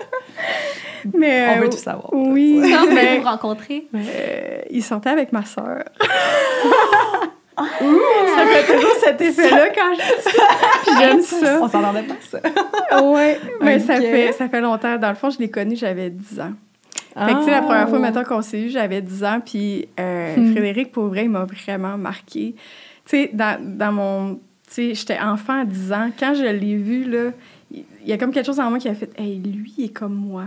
[1.14, 2.10] Mais, On veut euh, tout savoir.
[2.12, 5.84] Oui, Quand vous mais vous rencontrez, euh, il sortait avec ma sœur.
[7.58, 10.32] ça fait toujours cet effet-là quand je dis ça.
[10.84, 11.60] Puis j'aime ça.
[11.62, 13.02] On s'entendait pas ça.
[13.02, 14.98] Ouais, mais ça, fait, ça fait longtemps.
[14.98, 16.52] Dans le fond, je l'ai connu, j'avais 10 ans.
[17.18, 19.88] Fait que, tu sais, la première fois, mettons, qu'on s'est eu, j'avais 10 ans, puis
[20.00, 20.52] euh, Hmm.
[20.52, 22.56] Frédéric, pour vrai, il m'a vraiment marqué.
[23.10, 24.36] Tu sais, dans, dans mon...
[24.68, 26.10] Tu sais, j'étais enfant à 10 ans.
[26.20, 27.32] Quand je l'ai vu, là,
[27.72, 29.90] il y a comme quelque chose en moi qui a fait «Hey, lui, il est
[29.90, 30.46] comme moi».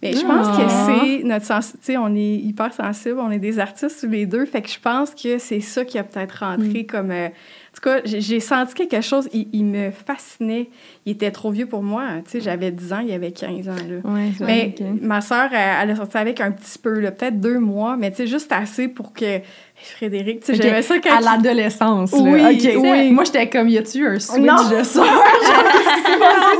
[0.00, 0.86] Mais je pense que Ah.
[0.86, 1.72] c'est notre sens...
[1.72, 4.68] Tu sais, on est hyper sensibles, on est des artistes tous les deux, fait que
[4.68, 7.10] je pense que c'est ça qui a peut-être rentré comme...
[7.10, 10.68] euh, en tout cas, j'ai senti quelque chose, il, il me fascinait.
[11.04, 12.04] Il était trop vieux pour moi.
[12.24, 14.10] Tu sais, j'avais 10 ans, il avait 15 ans, là.
[14.12, 17.96] Ouais, Mais ma soeur, elle, elle a sorti avec un petit peu, peut-être deux mois,
[17.96, 19.40] mais tu sais, juste assez pour que
[19.82, 22.18] Frédéric, tu sais, Ok, j'aimais ça quand À l'adolescence, là.
[22.22, 23.10] Oui, oui.
[23.10, 24.68] Moi, j'étais comme, y a-tu un switch Non.
[24.68, 25.00] de passé?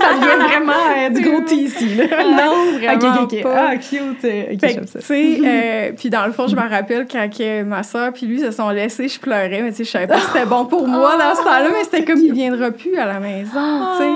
[0.00, 2.04] Ça devient vraiment euh, du gros ici, là.
[2.24, 3.66] Non, vraiment pas.
[3.70, 4.24] Ah, cute.
[4.24, 4.98] OK, j'aime ça.
[5.00, 8.26] tu sais, euh, puis dans le fond, je me rappelle quand que ma soeur puis
[8.26, 10.64] lui se sont laissés, je pleurais, mais tu sais, je savais pas si c'était bon
[10.66, 13.50] pour moi dans ce temps-là, mais c'était comme il viendra plus à la maison,
[13.98, 14.10] tu sais.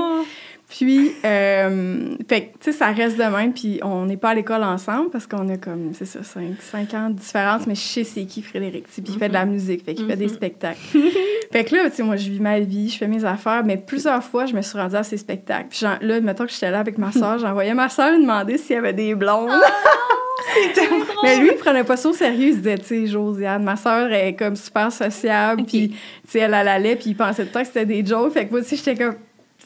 [0.73, 0.77] Ah.
[0.77, 4.65] Puis, euh, fait tu sais, ça reste de même, puis on n'est pas à l'école
[4.65, 8.25] ensemble parce qu'on a comme, c'est ça, 5, ans de différence, mais je sais c'est
[8.25, 10.81] qui Frédéric, puis il fait de la musique, fait qu'il fait des spectacles.
[11.53, 13.77] fait que là, tu sais, moi, je vis ma vie, je fais mes affaires, mais
[13.77, 15.67] plusieurs fois, je me suis rendue à ces spectacles.
[15.71, 18.59] Puis genre, là, mettons que j'étais là avec ma soeur, j'envoyais ma soeur lui demander
[18.59, 19.51] s'il y avait des blondes.
[21.23, 22.49] Mais lui, il prenait pas ça au sérieux.
[22.49, 25.97] Il se disait, tu sais, Josiane, ma soeur est comme super sociable, puis, tu
[26.29, 28.33] sais, elle, elle allait, puis il pensait tout le temps que c'était des jokes.
[28.33, 29.15] Fait que moi aussi, j'étais comme,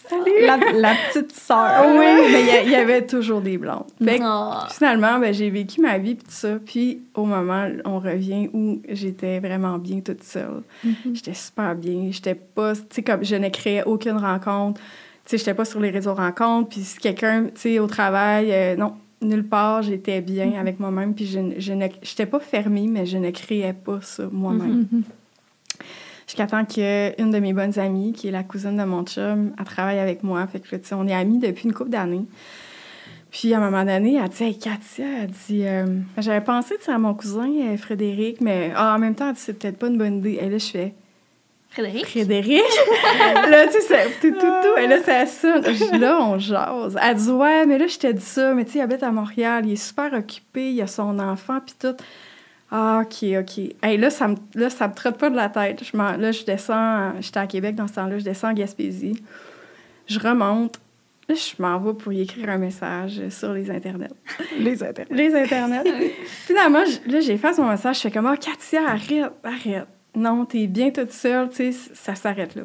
[0.09, 0.47] salut!
[0.47, 1.57] La, la petite sœur.
[1.59, 3.85] Ah oui, mais il y avait toujours des blondes.
[4.03, 4.53] Fait que, Oh.
[4.71, 6.59] finalement, ben, j'ai vécu ma vie, puis tout ça.
[6.65, 10.63] Puis, au moment, on revient où j'étais vraiment bien toute seule.
[11.13, 12.09] J'étais super bien.
[12.11, 14.81] J'étais pas, tu sais, comme, je ne créais aucune rencontre.
[15.25, 16.69] Tu sais, j'étais pas sur les réseaux rencontres.
[16.71, 21.15] Puis, si quelqu'un, tu sais, au travail, euh, non, nulle part, j'étais bien avec moi-même.
[21.15, 24.87] Puis, je, je ne, j'étais pas fermée, mais je ne créais pas ça moi-même.
[26.27, 29.65] Jusqu'à temps qu'une de mes bonnes amies, qui est la cousine de mon chum, elle
[29.65, 30.45] travaille avec moi.
[30.47, 32.25] Fait que, tu sais, on est amis depuis une couple d'années.
[33.31, 35.87] Puis, à un moment donné, elle dit Hey, Katia, elle dit euh,
[36.19, 39.35] J'avais pensé tu sais, à mon cousin euh, Frédéric, mais ah, en même temps, elle
[39.35, 40.39] dit, c'est peut-être pas une bonne idée.
[40.41, 40.95] Et là, je fais
[41.77, 42.07] Frédéric?
[42.07, 42.63] Frédéric?
[43.51, 44.79] Là, tu sais, tout, tout, tout.
[44.79, 45.61] Et là, c'est ça.
[45.99, 46.97] Là, on jase.
[47.01, 49.11] Elle dit Ouais, mais là, je t'ai dit ça, mais tu sais, il habite à
[49.11, 51.95] Montréal, il est super occupé, il a son enfant, puis tout.
[52.71, 53.75] Ah, OK, OK.
[53.83, 55.85] Hey, là, ça me, là, ça me trotte pas de la tête.
[55.85, 59.23] Je là, je descends, j'étais à Québec dans ce temps-là, je descends en Gaspésie.
[60.07, 60.81] Je remonte.
[61.29, 64.11] Là, je m'en vais pour y écrire un message sur les internets.
[64.59, 65.09] Les intérêts.
[65.11, 65.83] Les internets.
[66.47, 67.97] Finalement, là, j'efface mon message.
[67.97, 69.87] Je fais comme, oh, Katia, arrête, arrête.
[70.15, 72.63] Non, t'es bien toute seule, tu sais, ça s'arrête là.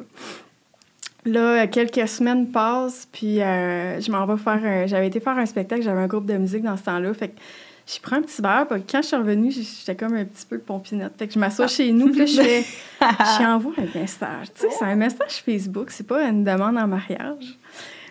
[1.24, 4.86] Là, quelques semaines passent, puis euh, je m'en vais faire un...
[4.86, 7.40] J'avais été faire un spectacle, j'avais un groupe de musique dans ce temps-là, fait que
[7.86, 10.58] je prends un petit verre, puis quand je suis revenue, j'étais comme un petit peu
[10.58, 11.12] pompinette.
[11.18, 12.64] Fait que je m'assois chez nous, puis je fais...
[13.38, 14.48] J'y envoie un message.
[14.54, 17.58] Tu sais, c'est un message Facebook, c'est pas une demande en mariage.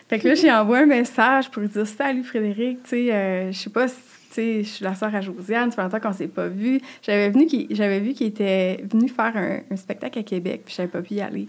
[0.08, 3.58] Fait que là, j'y envoie un message pour dire Salut Frédéric, tu sais, euh, je
[3.58, 3.94] sais pas si.
[4.28, 6.80] Tu sais, je suis la sœur à Josiane, ça fait longtemps qu'on s'est pas vu.
[7.02, 10.74] J'avais venu qu'il- j'avais vu qu'il était venu faire un, un spectacle à Québec, puis
[10.76, 11.48] j'avais pas pu y aller.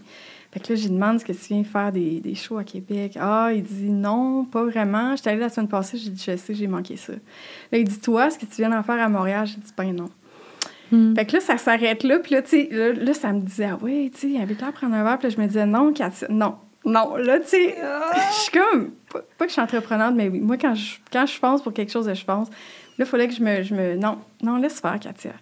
[0.54, 3.18] Fait que là, j'ai demandé est-ce que tu viens faire des, des shows à Québec?
[3.20, 5.16] Ah, il dit non, pas vraiment.
[5.16, 7.12] J'étais allée la semaine passée, j'ai dit je sais, j'ai manqué ça.
[7.12, 9.48] Là, il dit toi, est-ce que tu viens d'en faire à Montréal?
[9.48, 10.10] J'ai dit ben non.
[10.92, 11.12] Hmm.
[11.16, 12.20] Fait que là, ça s'arrête là.
[12.20, 14.54] Puis là, tu sais, là, là, ça me disait, ah ouais, tu sais, il avait
[14.54, 15.18] l'air de prendre un verre.
[15.18, 17.16] Puis là, je me disais, non, Katia, non, non.
[17.16, 17.74] Là, tu sais,
[18.30, 21.26] je suis comme, pas, pas que je suis entreprenante, mais oui, moi, quand je, quand
[21.26, 22.48] je pense pour quelque chose, je pense.
[22.96, 23.96] Là, il fallait que je me, je me.
[23.96, 25.32] Non, non, laisse faire, Katia.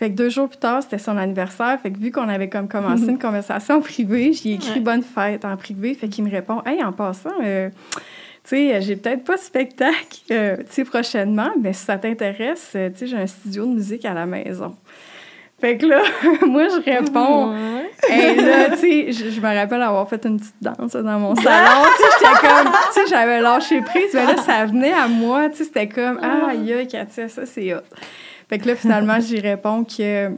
[0.00, 1.78] Fait que deux jours plus tard, c'était son anniversaire.
[1.82, 4.80] Fait que vu qu'on avait comme commencé une conversation privée, j'ai écrit Ouais.
[4.80, 5.92] bonne fête en privé.
[5.92, 10.20] Fait qu'il me répond, hey, en passant, euh, tu sais, j'ai peut-être pas de spectacle,
[10.30, 13.72] euh, tu sais, prochainement, mais si ça t'intéresse, euh, tu sais, j'ai un studio de
[13.74, 14.74] musique à la maison.
[15.60, 16.00] Fait que là,
[16.46, 17.54] moi, je réponds.
[18.10, 21.34] Et là, tu sais, je, je me rappelle avoir fait une petite danse dans mon
[21.36, 21.82] salon.
[21.98, 25.50] tu sais, j'étais comme, tu sais, j'avais lâché prise, mais là, ça venait à moi.
[25.50, 27.80] Tu sais, c'était comme, ah, aïe, Katia, ça, c'est hot.
[28.50, 30.32] Fait que là, finalement, j'y réponds que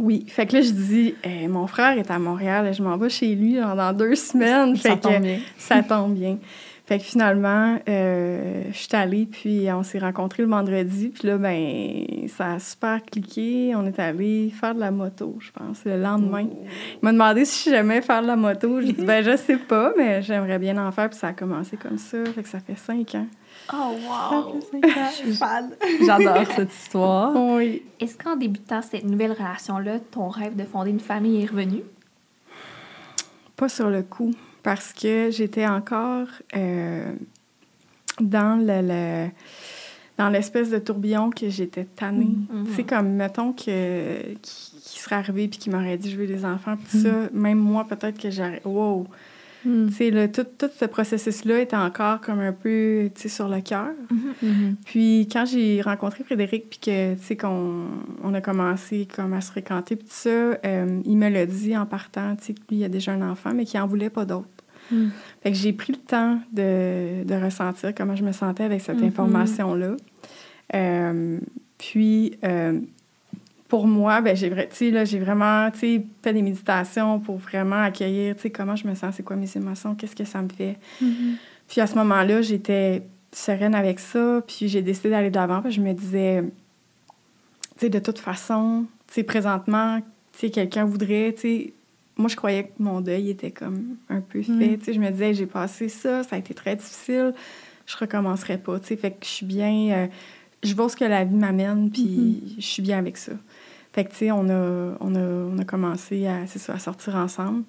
[0.00, 0.24] oui.
[0.28, 3.34] Fait que là, je dis, Eh, mon frère est à Montréal, je m'en vais chez
[3.34, 4.74] lui genre, dans deux semaines.
[4.76, 5.38] Ça Fait que tombe bien.
[5.58, 6.38] ça tombe bien.
[6.86, 11.08] Fait que finalement, euh, je suis allée, puis on s'est rencontrés le vendredi.
[11.08, 13.74] Puis là, ben, ça a super cliqué.
[13.76, 16.46] On est allé faire de la moto, je pense, le lendemain.
[16.48, 18.80] Il m'a demandé si j'aimais faire de la moto.
[18.80, 21.10] J'ai dit, ben, je sais pas, mais j'aimerais bien en faire.
[21.10, 22.24] Puis ça a commencé comme ça.
[22.34, 23.26] Fait que ça fait cinq ans.
[23.72, 24.60] Oh, wow!
[26.06, 27.32] J'adore cette histoire.
[27.36, 27.82] Oui.
[28.00, 31.82] Est-ce qu'en débutant cette nouvelle relation-là, ton rêve de fonder une famille est revenu?
[33.56, 37.12] Pas sur le coup, parce que j'étais encore euh,
[38.20, 38.80] dans le,
[39.26, 39.30] le-
[40.16, 42.36] dans l'espèce de tourbillon que j'étais tannée.
[42.66, 46.26] Tu sais, comme, mettons, que, qui, qui serait arrivé puis qui m'aurait dit «je veux
[46.26, 48.60] des enfants», puis ça, même moi, peut-être que j'aurais...
[48.64, 49.06] Wow!
[49.68, 49.88] Mm.
[50.14, 53.90] Là, tout, tout ce processus-là était encore comme un peu, tu sais, sur le cœur.
[54.10, 54.76] Mhm.
[54.86, 57.84] Puis quand j'ai rencontré Frédéric, puis que, tu sais, qu'on
[58.24, 61.76] on a commencé comme à se fréquenter, puis tout ça, euh, il me l'a dit
[61.76, 64.10] en partant, tu sais, que lui, il a déjà un enfant, mais qu'il en voulait
[64.10, 64.48] pas d'autre.
[64.90, 65.08] Mm.
[65.42, 68.98] Fait que j'ai pris le temps de, de ressentir comment je me sentais avec cette
[69.00, 69.08] Mhm.
[69.08, 69.96] information-là.
[70.74, 71.38] Euh,
[71.76, 72.80] puis, euh,
[73.68, 77.82] pour moi, ben, j'ai, vra- tu sais, là, j'ai vraiment fait des méditations pour vraiment
[77.82, 80.76] accueillir comment je me sens, c'est quoi mes émotions, qu'est-ce que ça me fait.
[81.68, 85.70] Puis à ce moment-là, j'étais sereine avec ça, puis j'ai décidé d'aller de l'avant, puis
[85.70, 86.42] je me disais,
[87.82, 88.86] de toute façon,
[89.26, 90.00] présentement,
[90.52, 91.34] quelqu'un voudrait,
[92.16, 94.80] moi, je croyais que mon deuil était comme un peu fait, Mm.
[94.82, 97.34] sais, je me disais, j'ai passé ça, ça a été très difficile,
[97.86, 100.06] je recommencerai pas, fait que je suis bien, euh,
[100.62, 103.32] je vois ce que la vie m'amène, puis je suis bien avec ça.
[103.98, 107.16] Fait que, tu sais, on a, on, a, on a commencé à, ça, à sortir
[107.16, 107.64] ensemble.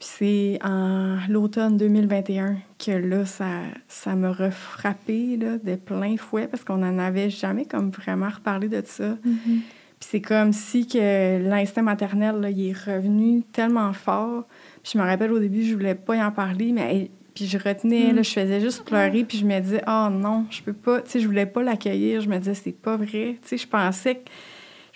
[0.00, 6.46] Puis c'est en l'automne 2021 que là, ça, ça m'a refrappé là, de plein fouet
[6.46, 9.18] parce qu'on n'en avait jamais comme vraiment reparlé de ça.
[9.22, 9.64] Puis
[10.00, 14.44] c'est comme si que l'instinct maternel, là, il est revenu tellement fort.
[14.82, 17.58] Puis je me rappelle au début, je voulais pas y en parler, mais puis je
[17.58, 21.02] retenais, là, je faisais juste pleurer, puis je me disais, oh non, je peux pas,
[21.02, 22.22] tu sais, je voulais pas l'accueillir.
[22.22, 23.36] Je me disais, c'est pas vrai.
[23.42, 24.30] Tu sais, je pensais que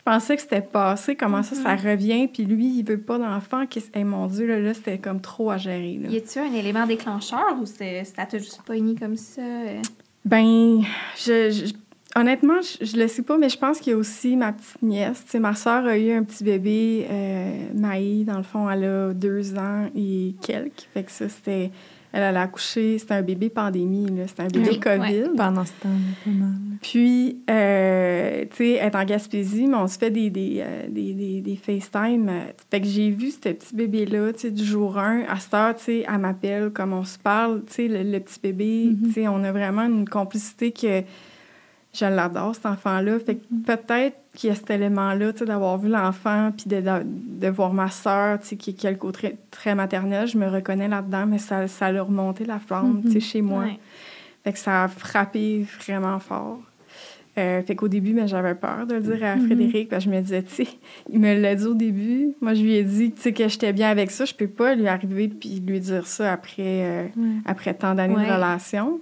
[0.07, 3.67] pensais que c'était passé, comment ça, ça revient, puis lui, il veut pas d'enfant.
[3.67, 5.99] Qu'est-ce- Hey, mon Dieu, là, là c'était comme trop à gérer.
[6.03, 6.09] Là.
[6.09, 9.43] Y a-tu un élément déclencheur ou c'est- ça t'a juste pogné comme ça?
[9.43, 9.83] euh?
[10.25, 10.81] Ben,
[11.17, 11.75] je, je-
[12.21, 14.83] honnêtement, je, je le sais pas, mais je pense qu'il y a aussi ma petite
[14.83, 15.25] nièce.
[15.39, 19.57] Ma soeur a eu un petit bébé, euh, Maï, dans le fond, elle a deux
[19.57, 20.89] ans et quelques.
[20.95, 21.71] Fait que ça, c'était.
[22.17, 24.07] Elle allait accoucher, c'était un bébé pandémie.
[24.27, 25.37] C'était un bébé Oui, COVID.
[25.37, 25.89] Pendant ce temps,
[26.25, 26.49] pas mal.
[26.81, 30.87] Puis, euh, tu sais, elle est en Gaspésie, mais on se fait des, des, euh,
[30.89, 32.31] des, des, des FaceTime.
[32.71, 35.25] Fait que j'ai vu ce petit bébé-là, tu sais, du jour 1.
[35.29, 38.19] À cette heure, tu sais, elle m'appelle, comme on se parle, tu sais, le, le
[38.21, 38.93] petit bébé.
[38.93, 39.09] Mhm.
[39.09, 41.03] Tu sais, on a vraiment une complicité que
[41.93, 43.19] je l'adore, cet enfant-là.
[43.19, 47.49] Fait que peut-être qu'il y a cet élément-là, d'avoir vu l'enfant, puis de, de, de
[47.49, 50.29] voir ma sœur, tu sais, qui, a le côté très maternel.
[50.29, 53.65] Je me reconnais là-dedans, mais ça, ça a remonté la flamme, tu sais, chez moi.
[53.65, 53.81] Ouais.
[54.45, 56.61] Fait que ça a frappé vraiment fort.
[57.39, 59.47] Euh, fait qu'au début, ben, j'avais peur de le dire à Mhm.
[59.47, 60.69] Frédéric, parce que je me disais, tu sais,
[61.13, 62.35] il me l'a dit au début.
[62.41, 64.25] Moi, je lui ai dit, tu sais, que j'étais bien avec ça.
[64.25, 67.07] Je peux pas lui arriver puis lui dire ça après, euh,
[67.45, 68.27] après tant d'années Ouais.
[68.27, 69.01] de relation.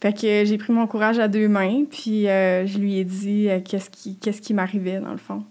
[0.00, 3.48] Fait que j'ai pris mon courage à deux mains, puis euh, je lui ai dit
[3.48, 5.42] euh, qu'est-ce qui, qu'est-ce qui m'arrivait, dans le fond.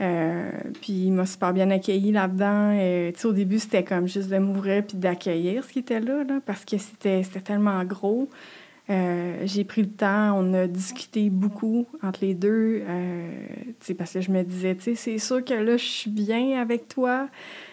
[0.00, 2.76] Euh, puis il m'a super bien accueilli là-dedans.
[3.24, 6.76] Au début, c'était comme juste de m'ouvrir puis d'accueillir ce qui était là, parce que
[6.76, 8.28] c'était, tellement gros.
[8.88, 12.82] J'ai pris le temps, on a discuté beaucoup entre les deux,
[13.96, 17.28] parce que je me disais, c'est sûr que là, je suis bien avec toi.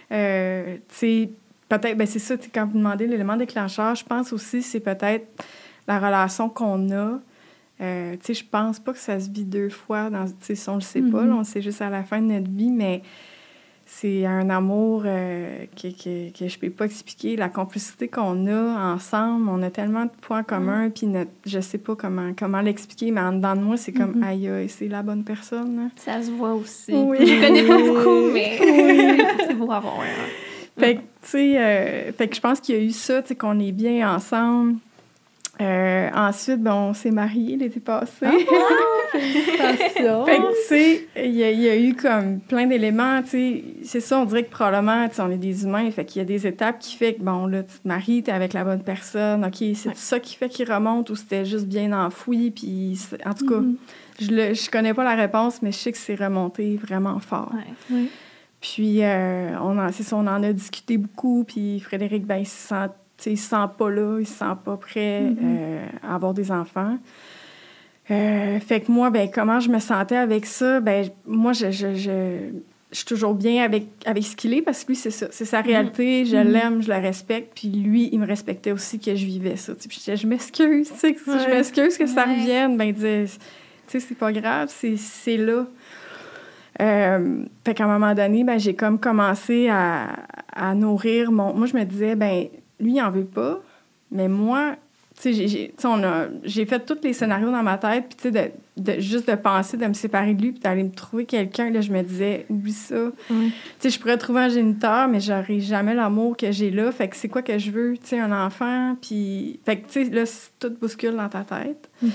[0.10, 5.26] Peut-être, ben c'est ça, quand vous demandez l'élément déclencheur, je pense aussi c'est peut-être
[5.88, 7.20] la relation qu'on a.
[7.82, 10.56] Euh, tu sais, je pense pas que ça se vit deux fois, dans, tu sais,
[10.56, 11.30] si on le sait pas, Mhm.
[11.30, 13.02] là, on le sait juste à la fin de notre vie, mais
[13.88, 17.36] c'est un amour euh, que, que, que je peux pas expliquer.
[17.36, 21.80] La complicité qu'on a ensemble, on a tellement de points communs, puis notre, je sais
[21.80, 24.24] pas comment, comment l'expliquer, mais en dedans de moi, c'est comme, Mhm.
[24.24, 25.76] aïe, aïe, c'est la bonne personne.
[25.76, 25.82] là.
[25.96, 26.94] Ça se voit aussi.
[26.94, 27.18] Oui.
[27.20, 28.58] Je connais pas beaucoup, mais
[29.48, 30.00] c'est beau à voir.
[30.02, 30.28] hein.
[30.78, 33.30] Fait que, tu sais, euh, fait que je pense qu'il y a eu ça, tu
[33.30, 34.76] sais, qu'on est bien ensemble.
[35.62, 38.26] Euh, ensuite, ben, on s'est mariés l'été passé.
[39.12, 40.26] Félicitations.
[40.26, 43.30] Fait que, tu sais, il y, a- il y a eu comme plein d'éléments, tu
[43.30, 43.64] sais.
[43.84, 46.24] C'est ça, on dirait que probablement, tu sais, on est des humains, fait qu'il y
[46.24, 48.84] a des étapes qui fait que, bon, là, tu te maries, t'es avec la bonne
[48.84, 49.94] personne, OK, c'est Ouais.
[49.96, 53.76] ça qui fait qu'il remonte ou c'était juste bien enfoui, puis en tout cas, Mhm.
[54.20, 57.52] je, le, je connais pas la réponse, mais je sais que c'est remonté vraiment fort.
[57.92, 58.06] Ouais.
[58.62, 61.44] Puis, euh, on, en, c'est ça, on en a discuté beaucoup.
[61.44, 62.90] Puis, Frédéric, ben, il se sent,
[63.28, 65.38] il se sent pas là, il se sent pas prêt Mhm.
[65.44, 66.98] euh, à avoir des enfants.
[68.10, 70.80] Euh, fait que moi, ben, comment je me sentais avec ça?
[70.80, 72.38] Ben, moi, je, je, je,
[72.92, 75.28] je suis toujours bien avec, avec ce qu'il est parce que lui, c'est ça.
[75.32, 76.26] C'est sa réalité.
[76.26, 76.48] Je Mhm.
[76.52, 77.52] l'aime, je le respecte.
[77.56, 79.74] Puis lui, il me respectait aussi que je vivais ça.
[79.76, 82.76] Puis je disais, je m'excuse, je m'excuse que ça revienne.
[82.76, 83.38] Ben, il disait, tu
[83.88, 85.66] sais, c'est pas grave, c'est c'est là.
[86.82, 90.08] Euh, fait qu'à un moment donné, ben, j'ai comme commencé à,
[90.54, 91.54] à nourrir mon...
[91.54, 92.48] Moi, je me disais, ben
[92.82, 93.60] lui, il en veut pas,
[94.12, 94.76] mais moi,
[95.22, 95.48] tu sais,
[96.44, 99.36] j'ai- fait tous les scénarios dans ma tête, puis tu sais, de, de- juste de
[99.36, 102.46] penser de me séparer de lui, puis d'aller me trouver quelqu'un, là, je me disais,
[102.50, 102.96] oublie ça.
[103.06, 103.12] Ouais.
[103.30, 106.92] Tu sais, je pourrais trouver un géniteur, mais j'aurais jamais l'amour que j'ai là.
[106.92, 107.98] Fait que c'est quoi que je veux?
[108.02, 109.60] Tu sais, un enfant, puis...
[109.66, 111.90] Fait que, tu sais, là, c'est- tout bouscule dans ta tête.
[112.02, 112.12] Mhm.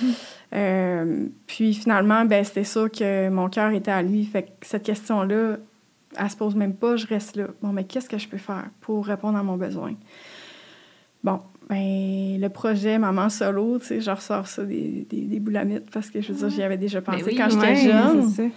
[0.54, 4.24] Euh, puis finalement, ben, c'était sûr que mon cœur était à lui.
[4.24, 5.56] Fait que cette question-là,
[6.18, 7.48] elle se pose même pas, je reste là.
[7.62, 9.94] Bon, mais qu'est-ce que je peux faire pour répondre à mon besoin?
[11.26, 15.90] Bon, ben, le projet Maman Solo, tu sais, je ressors ça des, des, des boulamites
[15.90, 18.52] parce que je veux dire, j'y avais déjà pensé oui, quand j'étais Ouais, jeune.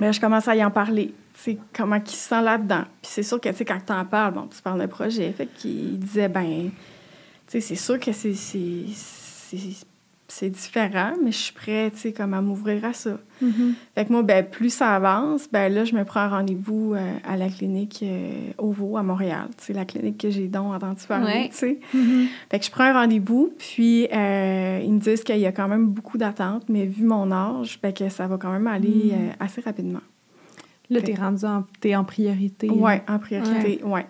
[0.00, 1.12] Mais je commence à y en parler.
[1.34, 2.84] Tu sais, comment il se sent là-dedans.
[3.02, 5.30] Puis c'est sûr que, tu sais, quand tu en parles, bon, tu parles de projet.
[5.32, 6.72] Fait qu'il disait, ben, tu
[7.48, 8.32] sais, c'est sûr que c'est,
[10.28, 13.18] c'est, c'est, c'est différent, mais je suis prête, tu sais, comme à m'ouvrir à ça.
[13.42, 13.74] Mhm.
[13.94, 17.12] Fait que moi, ben, plus ça avance, ben là, je me prends un rendez-vous euh,
[17.24, 19.48] à la clinique euh, OVO à Montréal.
[19.58, 21.48] Tu sais, la clinique que j'ai donc entendu parler, Ouais.
[21.50, 21.78] tu sais.
[21.94, 22.26] Mhm.
[22.50, 25.68] Fait que je prends un rendez-vous, puis euh, ils me disent qu'il y a quand
[25.68, 29.30] même beaucoup d'attentes, mais vu mon âge, ben, que ça va quand même aller euh,
[29.40, 30.00] assez rapidement.
[30.88, 32.70] Là, t'es rendu en, t'es en priorité.
[32.70, 34.00] Oui, en priorité, oui.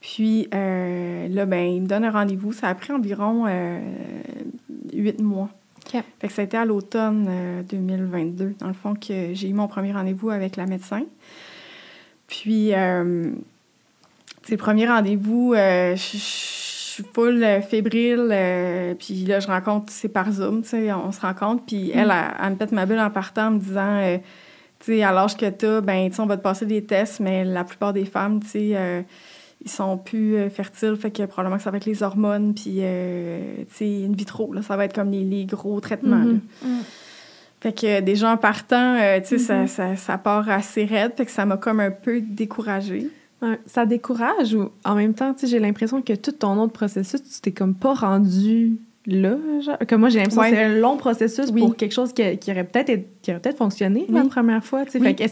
[0.00, 2.52] Puis euh, là, ben, il me donne un rendez-vous.
[2.52, 3.44] Ça a pris environ
[4.92, 5.50] huit mois.
[5.86, 6.02] OK.
[6.18, 9.52] Fait que ça a été à l'automne euh, 2022, dans le fond, que j'ai eu
[9.52, 11.04] mon premier rendez-vous avec la médecin.
[12.26, 13.30] Puis, euh,
[14.48, 20.08] le premier rendez-vous, euh, je suis full euh, fébrile, euh, puis là, je rencontre, c'est
[20.08, 22.98] par Zoom, tu sais, on se rencontre, puis elle, elle, elle me pète ma bulle
[22.98, 24.18] en partant en me disant, euh,
[24.80, 27.20] tu sais, à l'âge que t'as, ben, tu sais, on va te passer des tests,
[27.20, 29.02] mais la plupart des femmes, tu sais, euh,
[29.64, 32.76] ils sont plus euh, fertiles, fait que probablement que ça va être les hormones, puis,
[32.80, 36.40] euh, tu sais, in vitro, là, ça va être comme les, les gros traitements, Mhm.
[36.62, 36.68] là.
[36.68, 36.80] Mm.
[37.60, 39.66] Fait que déjà en partant, euh, tu sais, ça, Mhm.
[39.66, 43.08] ça, ça part assez raide, fait que ça m'a comme un peu découragée.
[43.42, 46.72] Ouais, ça décourage ou en même temps, tu sais, j'ai l'impression que tout ton autre
[46.72, 48.76] processus, tu t'es comme pas rendu
[49.06, 49.36] là.
[49.60, 49.76] Genre.
[49.98, 50.50] Moi, j'ai l'impression Ouais.
[50.50, 51.60] que c'est un long processus Oui.
[51.60, 54.14] pour quelque chose qui, qui aurait peut-être été- qui aurait peut-être fonctionné Oui.
[54.14, 54.84] la première fois.
[54.84, 54.98] Tu.
[54.98, 55.14] Oui.
[55.16, 55.30] Fait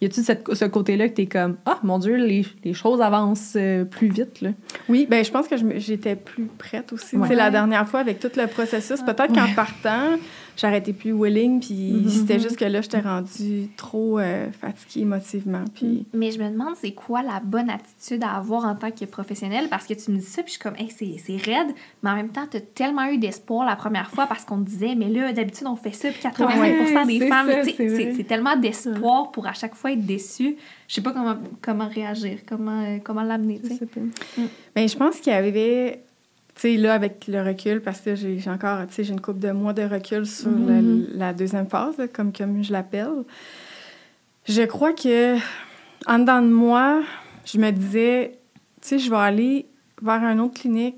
[0.00, 3.84] y a-tu ce côté-là que t'es comme Ah, mon Dieu, les, les choses avancent euh,
[3.84, 4.50] plus vite, là?
[4.88, 7.16] Oui, ben je pense que j'étais plus prête aussi.
[7.16, 7.22] Ouais.
[7.22, 10.16] Tu sais, la dernière fois, avec tout le processus, peut-être qu'en partant,
[10.60, 12.08] j'aurais été plus willing, puis Mhm.
[12.08, 15.64] c'était juste que là, j'étais rendue trop euh, fatiguée émotivement.
[15.74, 19.04] Puis Mais je me demande, c'est quoi la bonne attitude à avoir en tant que
[19.04, 19.68] professionnel?
[19.70, 21.68] Parce que tu me dis ça, puis je suis comme, hey, c'est c'est raide,
[22.02, 24.68] mais en même temps, tu as tellement eu d'espoir la première fois parce qu'on te
[24.68, 28.12] disait, mais là, d'habitude, on fait ça, puis 85 Ouais, des femmes, ça, tu sais,
[28.16, 30.56] c'est tellement d'espoir pour à chaque fois être déçu.
[30.88, 33.86] Je sais pas comment, comment réagir, comment, euh, comment l'amener, tu sais.
[34.74, 36.00] ben, je pense qu'il y avait
[36.56, 39.50] sais, là, avec le recul, parce que j'ai encore, tu sais, j'ai une couple de
[39.50, 40.50] mois de recul sur
[41.14, 43.24] la deuxième phase, là, comme, comme je l'appelle.
[44.46, 45.36] Je crois que,
[46.06, 47.02] en dedans de moi,
[47.44, 48.38] je me disais,
[48.80, 49.66] tu sais, je vais aller
[50.02, 50.96] vers une autre clinique,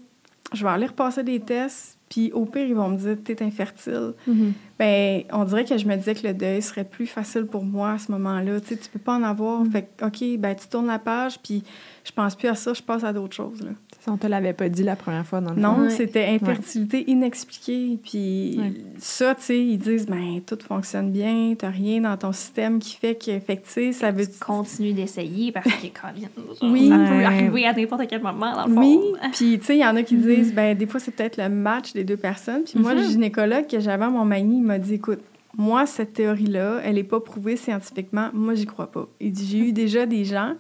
[0.53, 4.12] je vais aller repasser des tests, puis au pire, ils vont me dire, t'es infertile.
[4.26, 4.53] Mhm.
[4.78, 7.92] Ben, on dirait que je me disais que le deuil serait plus facile pour moi
[7.92, 8.61] à ce moment-là.
[8.61, 9.64] Tu sais, tu peux pas en avoir.
[9.66, 11.64] Fait que, OK, ben, tu tournes la page, puis
[12.05, 13.70] je pense plus à ça, je passe à d'autres choses, là.
[14.09, 15.82] On te l'avait pas dit la première fois dans le Non.
[15.82, 15.90] Ouais.
[15.90, 17.98] c'était infertilité inexpliquée.
[18.03, 18.72] Puis Ouais.
[18.98, 22.96] ça, tu sais, ils disent, ben, tout fonctionne bien, t'as rien dans ton système qui
[22.96, 26.72] fait que, fait que, tu sais, ça veut Tu continues d'essayer parce que quand même,
[26.72, 26.88] Oui.
[26.88, 27.24] ça peut Ouais.
[27.24, 29.28] arriver à n'importe quel moment, dans le Oui, fond.
[29.32, 30.22] puis tu sais, il y en a qui Mhm.
[30.22, 32.64] disent, ben des fois, c'est peut-être le match des deux personnes.
[32.64, 33.09] Puis moi, le Mhm.
[33.11, 35.20] gynécologue que j'avais à mon manie, il m'a dit, écoute,
[35.57, 38.30] moi, cette théorie-là, elle n'est pas prouvée scientifiquement.
[38.32, 39.07] Moi, j'y crois pas.
[39.20, 40.55] Il dit, j'ai eu déjà des gens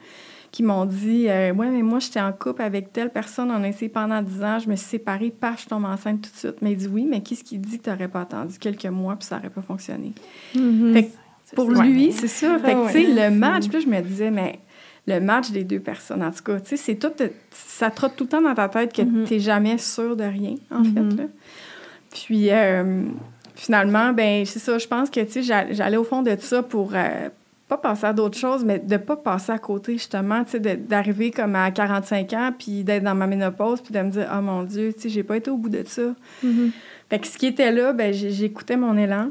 [0.52, 3.68] qui m'ont dit, euh, ouais, mais moi, j'étais en couple avec telle personne, on a
[3.68, 6.56] essayé pendant 10 ans, je me suis séparée, paf, je tombe enceinte tout de suite.
[6.62, 9.16] Mais il dit, oui, mais qu'est-ce qui dit que tu n'aurais pas attendu quelques mois
[9.16, 10.12] puis ça n'aurait pas fonctionné?
[10.54, 10.92] Mhm.
[10.92, 11.08] Fait que
[11.56, 12.58] pour lui, c'est ça.
[12.58, 13.30] Fait que, Ah tu sais, ouais.
[13.30, 14.60] le match, puis je me disais, mais
[15.06, 17.10] le match des deux personnes, en tout cas, tu sais, c'est tout,
[17.50, 19.24] ça trotte tout le temps dans ta tête que Mhm.
[19.24, 21.24] tu n'es jamais sûr de rien, en fait, là.
[22.10, 23.04] Puis, euh,
[23.54, 26.62] finalement, ben c'est ça, je pense que, tu sais, j'a- j'allais au fond de ça
[26.62, 27.28] pour euh,
[27.72, 31.30] pas passer à d'autres choses, mais de pas passer à côté, justement, tu sais, d'arriver
[31.30, 34.62] comme à 45 ans, puis d'être dans ma ménopause, puis de me dire, oh mon
[34.62, 36.02] Dieu, tu sais, j'ai pas été au bout de ça.
[36.42, 36.70] Mhm.
[37.08, 39.30] Fait que ce qui était là, ben, j'écoutais mon élan.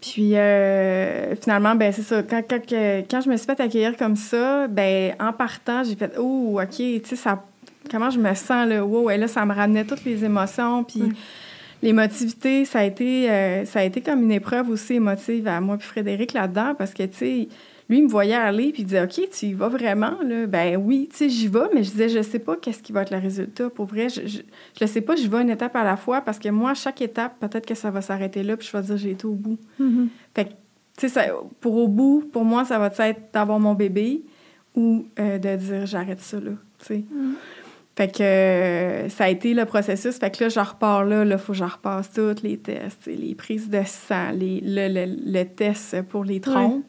[0.00, 2.22] Puis euh, finalement, ben c'est ça.
[2.22, 6.12] Quand, quand, quand je me suis fait accueillir comme ça, ben en partant, j'ai fait
[6.18, 7.42] Oh, OK, tu sais, ça.
[7.90, 8.84] Comment je me sens là?
[8.84, 10.84] Wow, et là, ça me ramenait toutes les émotions.
[10.84, 11.02] Puis.
[11.84, 15.76] L'émotivité, ça a été euh, ça a été comme une épreuve aussi émotive à moi
[15.76, 17.48] puis Frédéric là-dedans parce que, tu sais,
[17.90, 20.16] lui, il me voyait aller puis il disait OK, tu y vas vraiment?
[20.22, 20.46] Là?
[20.46, 23.02] Ben oui, tu sais, j'y vais, mais je disais, je sais pas qu'est-ce qui va
[23.02, 23.68] être le résultat.
[23.68, 26.22] Pour vrai, je, je, je le sais pas, je vais une étape à la fois
[26.22, 28.82] parce que moi, à chaque étape, peut-être que ça va s'arrêter là puis je vais
[28.82, 29.58] dire, j'ai été au bout.
[29.78, 30.08] Mhm.
[30.34, 30.50] Fait que,
[30.96, 31.30] tu sais,
[31.60, 34.22] pour au bout, pour moi, ça va être d'avoir mon bébé
[34.74, 37.04] ou euh, de dire j'arrête ça là, tu sais.
[37.96, 40.18] Fait que euh, ça a été le processus.
[40.18, 43.34] Fait que là, je repars là, il faut que je repasse tous les tests, les
[43.36, 46.84] prises de sang, les, le, le, le test pour les trompes.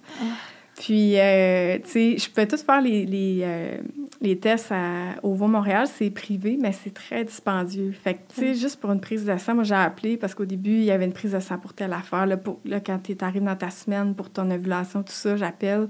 [0.80, 3.78] Puis, euh, tu sais, je pouvais tout faire les, les, euh,
[4.20, 7.94] les tests à, au Vaud-Montréal, c'est privé, mais c'est très dispendieux.
[7.94, 10.44] Fait que, tu sais, juste pour une prise de sang, moi, j'ai appelé parce qu'au
[10.44, 12.26] début, il y avait une prise de sang pour telle affaire.
[12.26, 15.88] Là, pour, là quand tu arrives dans ta semaine pour ton ovulation, tout ça, j'appelle.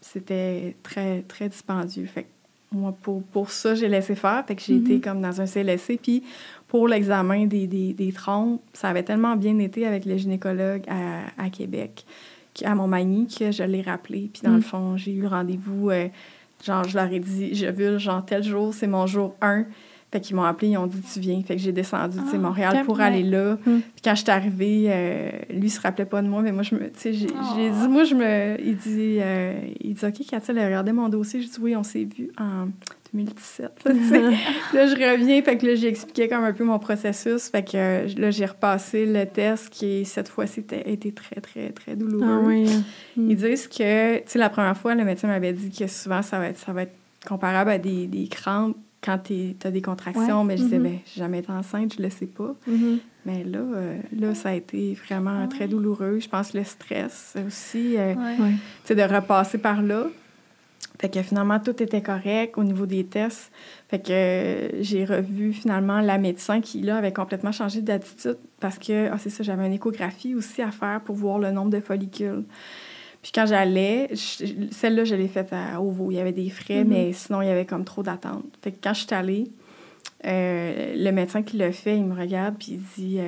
[0.00, 2.06] C'était très, très dispendieux.
[2.06, 2.28] Fait que
[2.76, 4.44] moi, pour, pour ça, j'ai laissé faire.
[4.46, 5.98] Fait que j'ai été comme dans un CLSC.
[6.02, 6.22] Puis
[6.68, 11.22] pour l'examen des, des, des trompes, ça avait tellement bien été avec le gynécologue à,
[11.44, 12.04] à Québec,
[12.64, 14.30] à Montmagny, que je l'ai rappelé.
[14.32, 15.90] Puis dans le fond, j'ai eu le rendez-vous.
[15.90, 16.08] euh,
[16.64, 19.64] genre, je leur ai dit, je veux, genre, tel jour, c'est mon jour 1.
[20.12, 21.42] Fait qu'ils m'ont appelé, ils ont dit, tu viens.
[21.42, 23.54] Fait que j'ai descendu, tu sais, Montréal pour aller là.
[23.66, 23.80] Mm.
[23.80, 26.62] Puis quand je suis arrivée, euh, lui, il se rappelait pas de moi, mais moi,
[26.62, 27.44] je me, tu sais, j'ai Oh.
[27.56, 30.92] j'ai dit, moi, je me, il dit, euh, il dit, OK, Cathy, elle a regardé
[30.92, 31.42] mon dossier.
[31.42, 32.68] Je dis, oui, on s'est vu en
[33.12, 33.84] 2017,
[34.74, 37.48] là, je reviens, fait que là, j'ai expliqué comme un peu mon processus.
[37.48, 41.70] Fait que euh, là, j'ai repassé le test qui, cette fois-ci, était- été très, très,
[41.70, 42.26] très douloureux.
[42.28, 42.64] Ah oui.
[43.16, 43.30] Mm.
[43.30, 46.38] Ils disent que, tu sais, la première fois, le médecin m'avait dit que souvent, ça
[46.38, 46.94] va être, ça va être
[47.26, 48.76] comparable à des, des crampes
[49.06, 50.42] quand tu as des contractions.
[50.42, 52.54] Mais je disais, ben, jamais été enceinte, je le sais pas.
[52.66, 52.98] Mhm.
[53.24, 56.18] Mais là, euh, là, ça a été vraiment très douloureux.
[56.20, 58.94] Je pense que le stress aussi, euh, Ouais.
[58.94, 60.06] De repasser par là.
[60.98, 63.52] Fait que finalement, tout était correct au niveau des tests.
[63.88, 68.78] Fait que euh, j'ai revu finalement la médecin qui, là, avait complètement changé d'attitude parce
[68.78, 71.80] que, ah, c'est ça, j'avais une échographie aussi à faire pour voir le nombre de
[71.80, 72.44] follicules.
[73.26, 74.08] Puis quand j'allais,
[74.70, 76.12] celle-là, je l'ai faite à Ovo.
[76.12, 76.88] Il y avait des frais, Mhm.
[76.88, 78.44] mais sinon, il y avait comme trop d'attente.
[78.62, 79.48] Fait que quand je suis allée,
[80.24, 83.18] euh, le médecin qui l'a fait, il me regarde puis il dit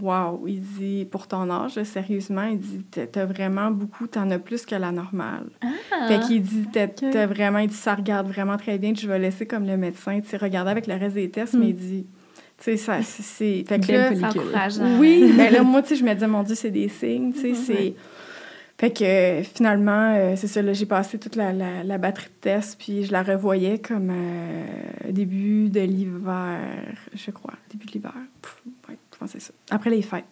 [0.00, 4.38] Waouh, il dit pour ton âge, là, sérieusement, il dit T'as- vraiment beaucoup, t'en as
[4.38, 5.46] plus que la normale.
[5.62, 6.08] Ah.
[6.08, 9.44] Fait qu'il dit T'as vraiment, il dit Ça regarde vraiment très bien, je vais laisser
[9.46, 11.60] comme le médecin, tu regarder avec le reste des tests, Mm.
[11.60, 12.06] mais il dit
[12.56, 13.64] Tu sais, ça, c'est-.
[13.68, 14.98] Fait que là, encourageant.
[14.98, 17.40] oui, ben là, moi, tu sais, je me disais, mon Dieu, c'est des signes, tu
[17.40, 17.54] sais, Mhm.
[17.54, 17.94] c'est...
[18.84, 22.78] Fait que finalement, euh, c'est ça, j'ai passé toute la, la, la batterie de tests,
[22.78, 24.66] puis je la revoyais comme euh,
[25.10, 26.60] début de l'hiver,
[27.14, 28.12] je crois, début de l'hiver.
[28.86, 29.52] Ouais, ça.
[29.70, 30.26] Après les fêtes.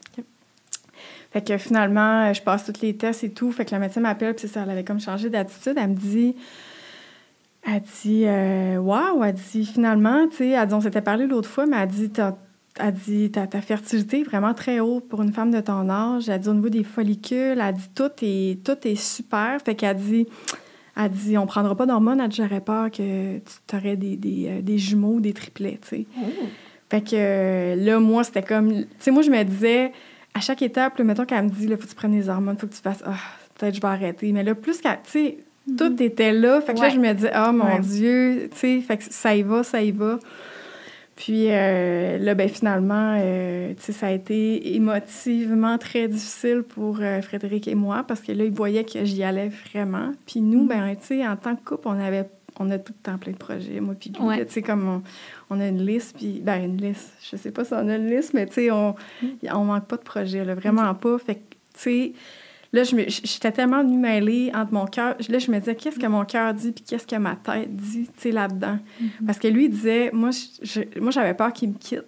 [1.30, 3.50] Fait que finalement, euh, je passe tous les tests et tout.
[3.52, 5.78] Fait que la médecin m'appelle, puis ça, elle avait comme changé d'attitude.
[5.78, 6.36] Elle me dit...
[7.64, 8.26] Elle dit,
[8.78, 11.88] waouh, elle dit, finalement, tu sais, elle dit, on s'était parlé l'autre fois, mais elle
[11.88, 12.36] dit, t'as-
[12.78, 16.28] elle dit, ta, ta fertilité est vraiment très haute pour une femme de ton âge.
[16.28, 19.60] Elle dit, au niveau des follicules, elle dit, tout est, tout est super.
[19.62, 20.26] Fait qu'elle dit,
[20.96, 22.20] elle dit, on prendra pas d'hormones.
[22.20, 25.78] Elle dit, j'aurais peur que tu aurais des, des, euh, des jumeaux ou des triplets,
[25.82, 26.06] tu sais.
[26.18, 26.22] Oh.
[26.90, 28.70] Fait que euh, là, moi, c'était comme.
[28.70, 29.92] Tu sais, moi, je me disais,
[30.34, 32.56] à chaque étape, là, mettons qu'elle me dit, là, faut que tu prennes des hormones,
[32.58, 33.02] faut que tu fasses.
[33.06, 33.14] Ah,
[33.58, 34.32] peut-être je vais arrêter.
[34.32, 34.98] Mais là, plus qu'elle.
[35.04, 35.38] Tu sais,
[35.76, 36.60] tout était là.
[36.60, 37.80] Fait que là, je me dis, oh mon Ouais.
[37.80, 40.18] Dieu, tu sais, fait que ça y va, ça y va.
[41.16, 47.68] Puis euh, là, ben finalement, euh, ça a été émotivement très difficile pour euh, Frédéric
[47.68, 50.12] et moi parce que là, il voyait que j'y allais vraiment.
[50.26, 53.32] Puis nous, ben, en tant que couple, on avait on a tout le temps plein
[53.32, 54.22] de projets, moi puis lui.
[54.22, 54.44] Ouais.
[54.44, 55.02] Tu sais, comme on,
[55.50, 58.08] on a une liste, puis ben une liste, je sais pas si on a une
[58.08, 58.94] liste, mais tu sais, on,
[59.50, 61.18] on manque pas de projets, là, vraiment pas.
[61.18, 62.12] Fait que, tu sais,
[62.72, 65.16] là, je me- j'étais tellement venue mêler entre mon cœur.
[65.28, 68.06] Là, je me disais, qu'est-ce que mon cœur dit, puis qu'est-ce que ma tête dit,
[68.06, 68.78] tu sais, là-dedans?
[69.26, 70.30] Parce que lui, il disait, moi,
[71.10, 72.04] j'avais peur qu'il me quitte.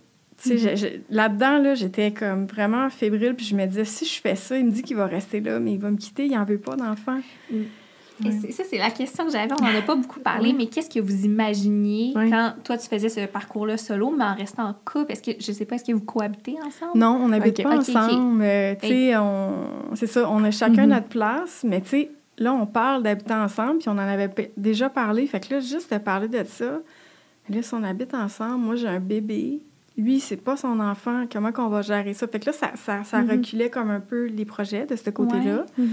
[0.58, 4.58] Je- là-dedans, là, j'étais comme vraiment fébrile, puis je me disais, si je fais ça,
[4.58, 6.58] il me dit qu'il va rester là, mais il va me quitter, il en veut
[6.58, 7.20] pas d'enfant.
[8.24, 9.52] Et ça, c'est la question que j'avais.
[9.60, 13.08] On n'en a pas beaucoup parlé, mais qu'est-ce que vous imaginiez quand toi, tu faisais
[13.08, 15.12] ce parcours-là solo, mais en restant en couple?
[15.12, 16.92] Est-ce que, je sais pas, est-ce que vous cohabitez ensemble?
[16.98, 18.42] Non, on n'habite pas ensemble.
[18.42, 19.54] euh, tu sais, on...
[19.94, 20.90] c'est ça, on a chacun Mhm.
[20.90, 24.88] notre place, mais tu sais, là, on parle d'habiter ensemble, puis on en avait déjà
[24.88, 25.26] parlé.
[25.26, 26.80] Fait que là, juste de parler de ça,
[27.48, 29.60] là, si on habite ensemble, moi, j'ai un bébé.
[29.96, 31.24] Lui, c'est pas son enfant.
[31.32, 32.26] Comment qu'on va gérer ça?
[32.26, 33.30] Fait que là, ça, ça, ça Mhm.
[33.30, 35.66] reculait comme un peu les projets de ce côté-là.
[35.78, 35.84] Ouais.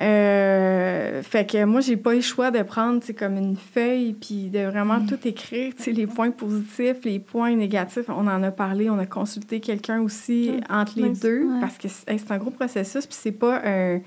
[0.00, 4.48] Euh, fait que moi, j'ai pas eu le choix de prendre comme une feuille puis
[4.48, 5.06] de vraiment Mm.
[5.06, 8.06] tout écrire, les points positifs, les points négatifs.
[8.08, 10.72] On en a parlé, on a consulté quelqu'un aussi Mm.
[10.72, 11.60] entre les deux Ouais.
[11.60, 14.00] parce que c'est hey, c'est un gros processus puis c'est pas un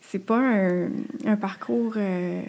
[0.00, 0.88] c'est pas un,
[1.26, 2.40] un parcours euh,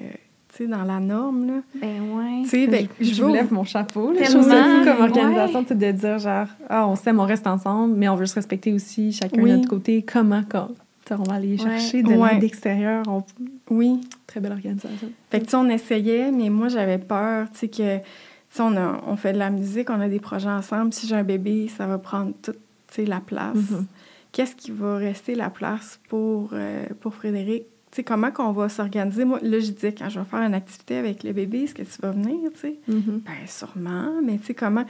[0.50, 1.54] tu sais dans la norme là.
[1.82, 2.44] Ben ouais.
[2.44, 4.14] Tu sais, fait que je, je vous lève mon chapeau.
[4.14, 4.22] là.
[4.24, 8.16] Je fou comme organisation, de dire genre, ah, on s'aime, on reste ensemble, mais on
[8.16, 9.50] veut se respecter aussi, chacun Oui.
[9.52, 10.04] de notre côté.
[10.04, 10.70] Comment, quand
[11.16, 12.34] on va aller chercher de Ouais.
[12.34, 13.04] l'aide extérieure.
[13.08, 13.24] On-
[13.70, 15.10] Oui, Très belle organisation.
[15.30, 18.04] Fait que, tu sais, on essayait, mais moi, j'avais peur, tu sais, que, tu
[18.50, 20.94] sais, on, a- on fait de la musique, on a des projets ensemble.
[20.94, 22.56] Si j'ai un bébé, ça va prendre toute,
[22.88, 23.56] tu sais, la place.
[23.56, 23.86] Mhm.
[24.34, 27.64] Qu'est-ce qui va rester la place pour, euh, pour Frédéric?
[27.90, 29.24] Tu sais, comment qu'on va s'organiser?
[29.24, 31.84] Moi, là, je disais, quand je vais faire une activité avec le bébé, est-ce que
[31.84, 32.76] tu vas venir, tu sais?
[32.90, 33.22] Mhm.
[33.26, 34.84] Ben, sûrement, mais tu sais, comment...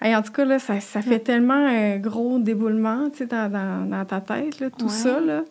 [0.00, 4.04] Hey, en tout cas, là, ça, ça fait tellement un gros déboulement, dans, dans, dans
[4.04, 4.90] ta tête, là, tout Ouais.
[4.90, 5.44] ça, là,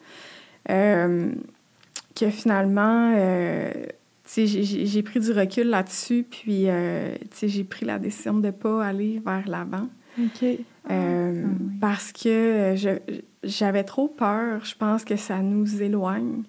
[0.71, 1.31] euh,
[2.15, 3.71] que finalement, euh,
[4.35, 9.21] j'ai- pris du recul là-dessus, puis, euh, j'ai pris la décision de ne pas aller
[9.25, 9.87] vers l'avant.
[10.17, 10.21] Ah
[10.91, 11.43] oui.
[11.79, 12.75] Parce que
[13.43, 16.41] j'avais trop peur, je pense que ça nous éloigne.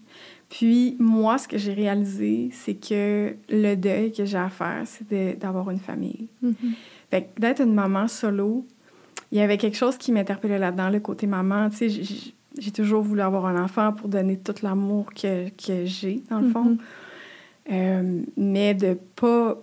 [0.49, 5.39] Puis moi, ce que j'ai réalisé, c'est que le deuil que j'ai à faire, c'est
[5.39, 6.29] d'avoir une famille.
[6.43, 6.55] Mhm.
[7.11, 8.67] Fait que d'être une maman solo,
[9.33, 11.71] il y avait quelque chose qui m'interpellait là-dedans, le côté maman.
[11.71, 12.35] Tu sais, j'ai-
[12.73, 16.65] toujours voulu avoir un enfant pour donner tout l'amour que, que j'ai, dans le fond.
[16.65, 16.79] Mhm.
[17.73, 19.57] Euh, mais de pas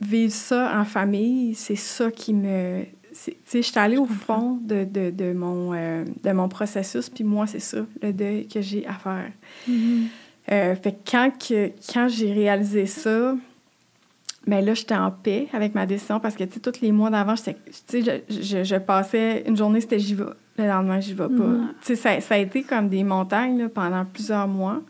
[0.00, 2.84] vivre ça en famille, c'est ça qui me...
[3.12, 7.08] Tu sais, je suis allée au fond de, de, de mon, euh, de mon processus,
[7.08, 9.30] puis moi, c'est ça, le deuil que j'ai à faire.
[9.68, 10.06] Mhm.
[10.50, 13.36] Euh, fait que quand, que, quand j'ai réalisé ça,
[14.46, 17.10] ben là, j'étais en paix avec ma décision parce que, tu sais, tous les mois
[17.10, 17.50] d'avant, je,
[18.28, 20.24] je, je passais une journée, c'était j'y vais.
[20.56, 21.52] Le lendemain, j'y vais pas.
[21.80, 24.82] Tu sais, ça, ça a été comme des montagnes là, pendant plusieurs mois.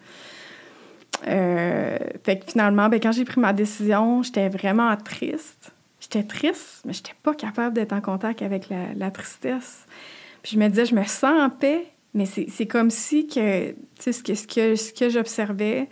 [1.26, 5.72] Euh, fait que finalement, ben, quand j'ai pris ma décision, j'étais vraiment triste.
[6.00, 9.86] J'étais triste, mais j'étais pas capable d'être en contact avec la, la tristesse.
[10.42, 13.70] Puis je me disais, je me sens en paix, mais c'est c'est comme si que,
[13.70, 15.88] tu sais, ce que, ce que, ce que j'observais,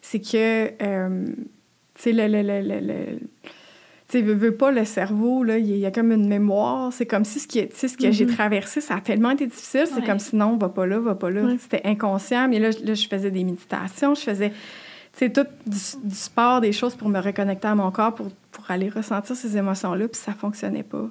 [0.00, 1.26] c'est que, euh,
[1.94, 5.76] tu sais, le, le, le, le, tu sais, veux, veux pas, le cerveau, là, il
[5.76, 6.92] y, a- comme une mémoire.
[6.92, 8.34] C'est comme si ce, qui, ce que j'ai Mhm.
[8.34, 9.84] traversé, ça a tellement été difficile.
[9.86, 10.06] C'est Ouais.
[10.06, 11.42] comme si non, va pas là, va pas là.
[11.44, 11.56] Ouais.
[11.58, 12.48] C'était inconscient.
[12.48, 14.56] Mais là, là, je faisais des méditations, je faisais, tu
[15.14, 15.78] sais, tout du,
[16.08, 19.56] du sport, des choses pour me reconnecter à mon corps, pour, pour aller ressentir ces
[19.56, 21.08] émotions-là, puis ça fonctionnait pas.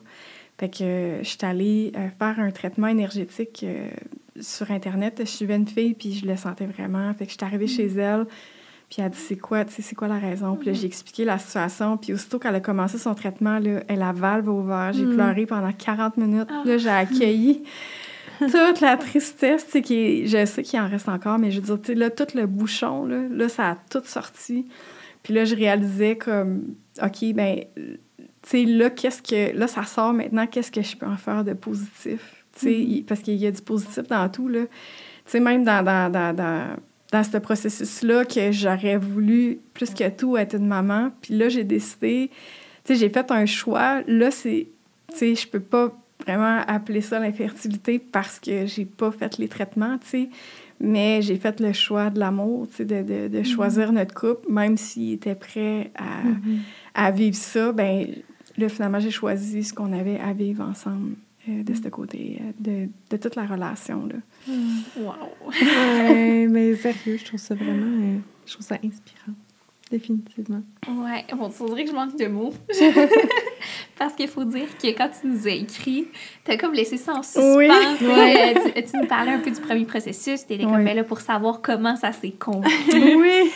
[0.59, 3.87] Fait que euh, je suis allée euh, faire un traitement énergétique euh,
[4.39, 5.15] sur Internet.
[5.21, 7.11] Je suivais une fille, puis je le sentais vraiment.
[7.15, 8.25] Fait que je suis arrivée chez elle,
[8.91, 10.55] puis elle a dit c'est quoi, tu sais, c'est quoi la raison?
[10.57, 11.95] Puis là, j'ai expliqué la situation.
[11.97, 14.91] Puis aussitôt qu'elle a commencé son traitement, là, elle a valve ouvert.
[14.93, 15.13] J'ai Mm.
[15.15, 16.49] pleuré pendant 40 minutes.
[16.51, 16.61] Ah.
[16.65, 17.63] Là, j'ai accueilli
[18.39, 21.81] toute la tristesse, tu sais, je sais qu'il en reste encore, mais je veux dire,
[21.81, 24.67] tu sais, là, tout le bouchon, là, là, ça a tout sorti.
[25.23, 27.99] Puis là, je réalisais comme, OK, ben, tu
[28.43, 31.53] sais, là, qu'est-ce que, là, ça sort maintenant, qu'est-ce que je peux en faire de
[31.53, 32.43] positif?
[32.53, 34.61] Tu sais, il- parce qu'il y a du positif dans tout, là.
[34.65, 34.67] Tu
[35.27, 36.75] sais, même dans, dans, dans, dans,
[37.11, 41.11] dans ce processus-là, que j'aurais voulu, plus que tout, être une maman.
[41.21, 42.29] Puis là, j'ai décidé,
[42.83, 44.01] tu sais, j'ai fait un choix.
[44.07, 44.67] Là, c'est,
[45.11, 45.93] tu sais, je peux pas
[46.25, 50.29] vraiment appeler ça l'infertilité parce que j'ai pas fait les traitements, tu sais.
[50.79, 54.51] Mais j'ai fait le choix de l'amour, tu sais, de, de, de choisir notre couple,
[54.51, 56.59] même s'il était prêt à, Mhm.
[56.95, 58.07] à vivre ça, ben
[58.57, 61.15] là, finalement, j'ai choisi ce qu'on avait à vivre ensemble
[61.49, 64.05] euh, de ce côté, euh, de, de toute la relation.
[64.07, 64.15] Là.
[64.47, 65.13] Wow!
[65.49, 68.03] Ouais, mais sérieux, je trouve ça vraiment...
[68.15, 69.33] euh, je trouve ça inspirant.
[69.89, 70.61] Définitivement.
[70.87, 72.53] Ouais, bon, on dirait que je manque de mots.
[73.99, 76.07] Parce qu'il faut dire que quand tu nous as écrit,
[76.45, 77.57] t'as comme laissé ça en suspens.
[77.57, 77.67] Oui.
[77.97, 80.45] tu euh, tu, tu nous parlais un peu du premier processus.
[80.47, 80.85] T'étais comme Oui.
[80.85, 82.71] ben là pour savoir comment ça s'est conclu.
[83.17, 83.51] oui!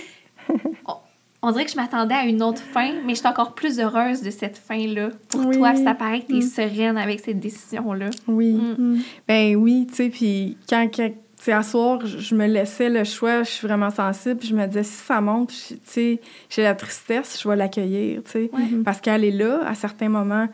[1.48, 4.22] On dirait que je m'attendais à une autre fin, mais je suis encore plus heureuse
[4.24, 5.58] de cette fin-là pour Oui.
[5.58, 5.72] toi.
[5.74, 6.41] Puis ça paraît que t'es Mm.
[6.41, 8.10] sereine avec cette décision-là.
[8.28, 8.54] Oui.
[8.54, 9.00] Mm.
[9.28, 13.04] Ben oui, tu sais, puis quand, quand tu sais, à soir, je me laissais le
[13.04, 16.22] choix, je suis vraiment sensible, puis je me disais, si ça monte, puis, tu sais,
[16.50, 18.82] j'ai la tristesse, je vais l'accueillir, tu sais, Ouais.
[18.84, 20.48] parce qu'elle est là à certains moments,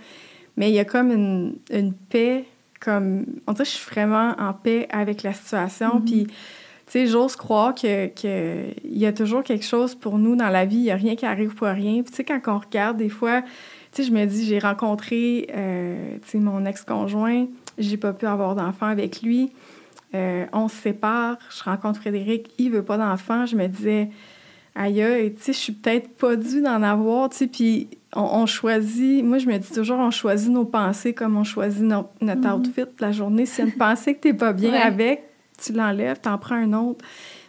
[0.57, 2.43] mais il y a comme une, une paix,
[2.81, 6.33] comme, on dirait que je suis vraiment en paix avec la situation, puis, tu
[6.91, 10.77] sais, j'ose croire que, que y a toujours quelque chose pour nous dans la vie,
[10.77, 13.09] il n'y a rien qui arrive pour rien, puis tu sais, quand on regarde, des
[13.09, 13.47] fois, tu
[13.91, 17.45] sais, je me dis, j'ai rencontré, euh, tu sais, mon ex-conjoint,
[17.77, 19.51] j'ai pas pu avoir d'enfant avec lui.
[20.13, 23.45] Euh, on se sépare, je rencontre Frédéric, il veut pas d'enfant.
[23.45, 24.09] Je me disais,
[24.75, 28.45] aïe, tu sais, je suis peut-être pas due d'en avoir, tu sais, puis on, on
[28.45, 32.53] choisit, moi je me dis toujours, on choisit nos pensées comme on choisit no- notre
[32.53, 33.45] outfit de la journée.
[33.45, 34.77] Si une pensée que t'es pas bien Ouais.
[34.81, 35.23] avec,
[35.63, 37.03] tu l'enlèves, t'en prends un autre.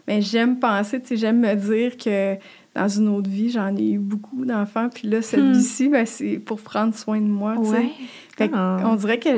[0.08, 2.36] Mais j'aime penser, tu sais, j'aime me dire que
[2.74, 6.60] dans une autre vie, j'en ai eu beaucoup d'enfants, puis là, celui-ci, ben, c'est pour
[6.60, 7.70] prendre soin de moi, tu sais.
[7.76, 7.90] Ouais.
[8.36, 8.78] Fait Ah.
[8.84, 9.30] on dirait que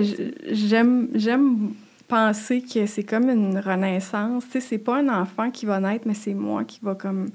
[0.52, 1.72] j'aime
[2.08, 4.44] penser que c'est comme une renaissance.
[4.46, 7.28] Tu sais, c'est pas un enfant qui va naître, mais c'est moi qui va comme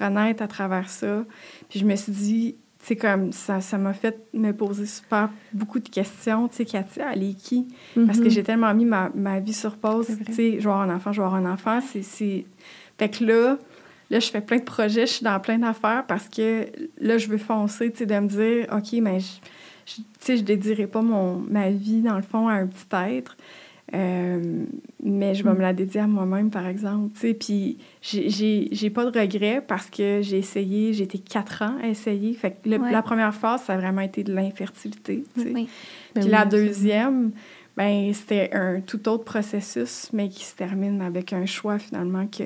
[0.00, 1.24] renaître à travers ça.
[1.68, 2.56] Puis je me suis dit,
[2.86, 6.46] c'est comme ça ça m'a fait me poser super beaucoup de questions.
[6.48, 7.66] Tu sais, Katia, elle est qui?
[8.06, 8.30] Parce que Mhm.
[8.30, 10.06] j'ai tellement mis ma, ma vie sur pause.
[10.26, 11.80] Tu sais, je vais avoir un enfant, je vais avoir un enfant.
[11.80, 12.46] C'est, c'est...
[12.98, 13.58] Fait que là,
[14.10, 16.66] là, je fais plein de projets, je suis dans plein d'affaires parce que
[17.00, 19.26] là, je veux foncer, tu sais, de me dire, OK, mais je,
[19.86, 22.86] je- tu sais, je dédierai pas mon, ma vie, dans le fond, à un petit
[23.16, 23.36] être.
[23.94, 24.64] Euh,
[25.02, 27.12] mais je vais me la dédier à moi-même, par exemple.
[27.14, 27.34] tu sais.
[27.34, 31.76] Puis j'ai- j'ai j'ai pas de regrets parce que j'ai essayé, j'ai été quatre ans
[31.82, 32.32] à essayer.
[32.34, 32.90] Fait que le- Ouais.
[32.90, 35.22] la première phase, ça a vraiment été de l'infertilité.
[35.34, 35.52] tu sais.
[35.54, 35.68] Oui.
[36.14, 37.30] Ben Puis oui, la deuxième,
[37.76, 42.42] ben c'était un tout autre processus, mais qui se termine avec un choix finalement que,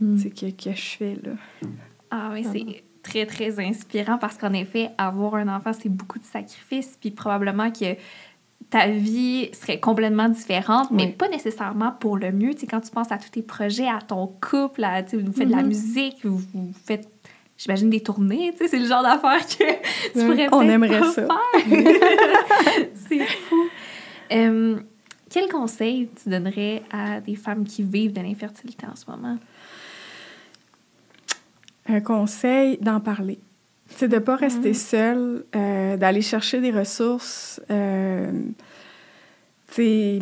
[0.00, 0.14] Mm.
[0.16, 1.14] tu sais, que, que je fais.
[1.24, 1.32] Là.
[2.12, 6.24] Ah oui, c'est très, très inspirant parce qu'en effet, avoir un enfant, c'est beaucoup de
[6.24, 6.96] sacrifices.
[7.00, 7.96] Puis probablement que
[8.70, 11.12] ta vie serait complètement différente, mais Oui.
[11.12, 12.52] pas nécessairement pour le mieux.
[12.54, 15.16] Tu sais, quand tu penses à tous tes projets, à ton couple, à, tu sais,
[15.22, 15.68] vous faites de la Mhm.
[15.68, 17.08] musique, vous, vous faites,
[17.56, 18.50] j'imagine, des tournées.
[18.52, 19.64] Tu sais, c'est le genre d'affaires que
[20.12, 21.26] tu pourrais on peut-être aimerait pas ça.
[21.26, 21.66] faire.
[23.08, 23.64] c'est fou.
[24.32, 24.78] Euh,
[25.30, 29.38] quel conseil tu donnerais à des femmes qui vivent de l'infertilité en ce moment?
[31.88, 33.38] Un conseil d'en parler.
[33.88, 37.60] C'est de ne pas rester seul, euh, d'aller chercher des ressources.
[37.70, 38.30] Euh,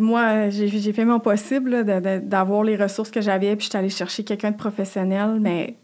[0.01, 4.23] moi, j'ai fait mon possible d'avoir les ressources que j'avais, puis je suis allée chercher
[4.25, 5.77] quelqu'un de professionnel, mais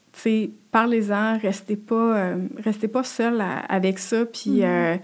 [0.71, 4.99] parlez-en, restez pas, euh, restez pas seul à- avec ça, puis Mhm.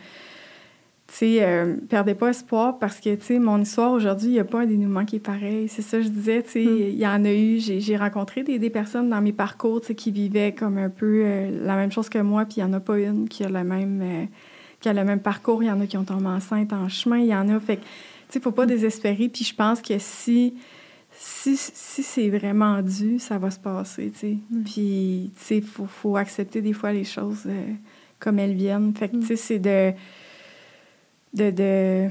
[1.08, 4.40] Tu sais, euh, perdez pas espoir parce que, tu sais, mon histoire aujourd'hui, il n'y
[4.40, 5.66] a pas un dénouement qui est pareil.
[5.68, 6.78] C'est ça que je disais, tu sais, Mm.
[6.80, 9.88] il y en a eu, j'ai j'ai rencontré des, des personnes dans mes parcours, tu
[9.88, 12.70] sais, qui vivaient comme un peu euh, la même chose que moi, puis il n'y
[12.70, 14.24] en a pas une qui a le même, euh,
[14.80, 15.62] qui a le même parcours.
[15.62, 17.76] Il y en a qui ont tombé enceinte en chemin, il y en a, fait
[17.78, 17.88] que, tu
[18.30, 20.54] sais, faut pas désespérer, puis je pense que si...
[21.20, 24.36] Si, si c'est vraiment dû, ça va se passer, tu sais.
[24.64, 27.72] Puis, tu sais, il faut, faut accepter des fois les choses euh,
[28.20, 28.94] comme elles viennent.
[28.94, 29.92] Fait que, tu sais, c'est de
[31.34, 32.08] de, de,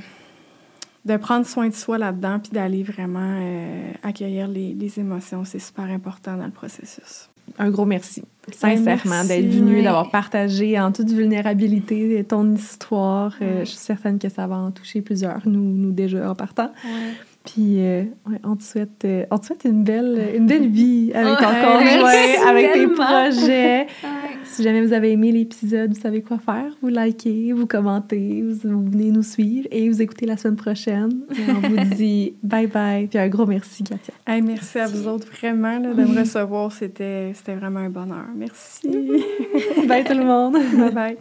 [1.06, 5.44] de prendre soin de soi là-dedans, puis d'aller vraiment euh, accueillir les, les émotions.
[5.46, 7.30] C'est super important dans le processus.
[7.58, 9.28] Un gros merci, sincèrement, merci.
[9.30, 13.34] d'être venu, d'avoir partagé en toute vulnérabilité ton histoire.
[13.42, 16.72] Euh, je suis certaine que ça va en toucher plusieurs, nous, nous déjà en partant.
[17.48, 21.12] Puis, euh, ouais, on, te souhaite, euh, on te souhaite une belle, une belle vie
[21.14, 23.88] avec ton Ouais, conjoint, avec tes projets.
[24.50, 26.72] Si jamais vous avez aimé l'épisode, vous savez quoi faire.
[26.82, 31.20] Vous likez, vous commentez, vous, vous venez nous suivre et vous écoutez la semaine prochaine.
[31.32, 33.08] Et on vous dit bye bye.
[33.08, 34.14] Puis un gros merci, Katia.
[34.26, 36.72] Hey, merci à vous autres vraiment là, de me recevoir.
[36.72, 38.26] C'était c'était vraiment un bonheur.
[38.38, 38.88] Merci.
[39.86, 40.54] Bye tout le monde.
[40.78, 41.18] bye bye.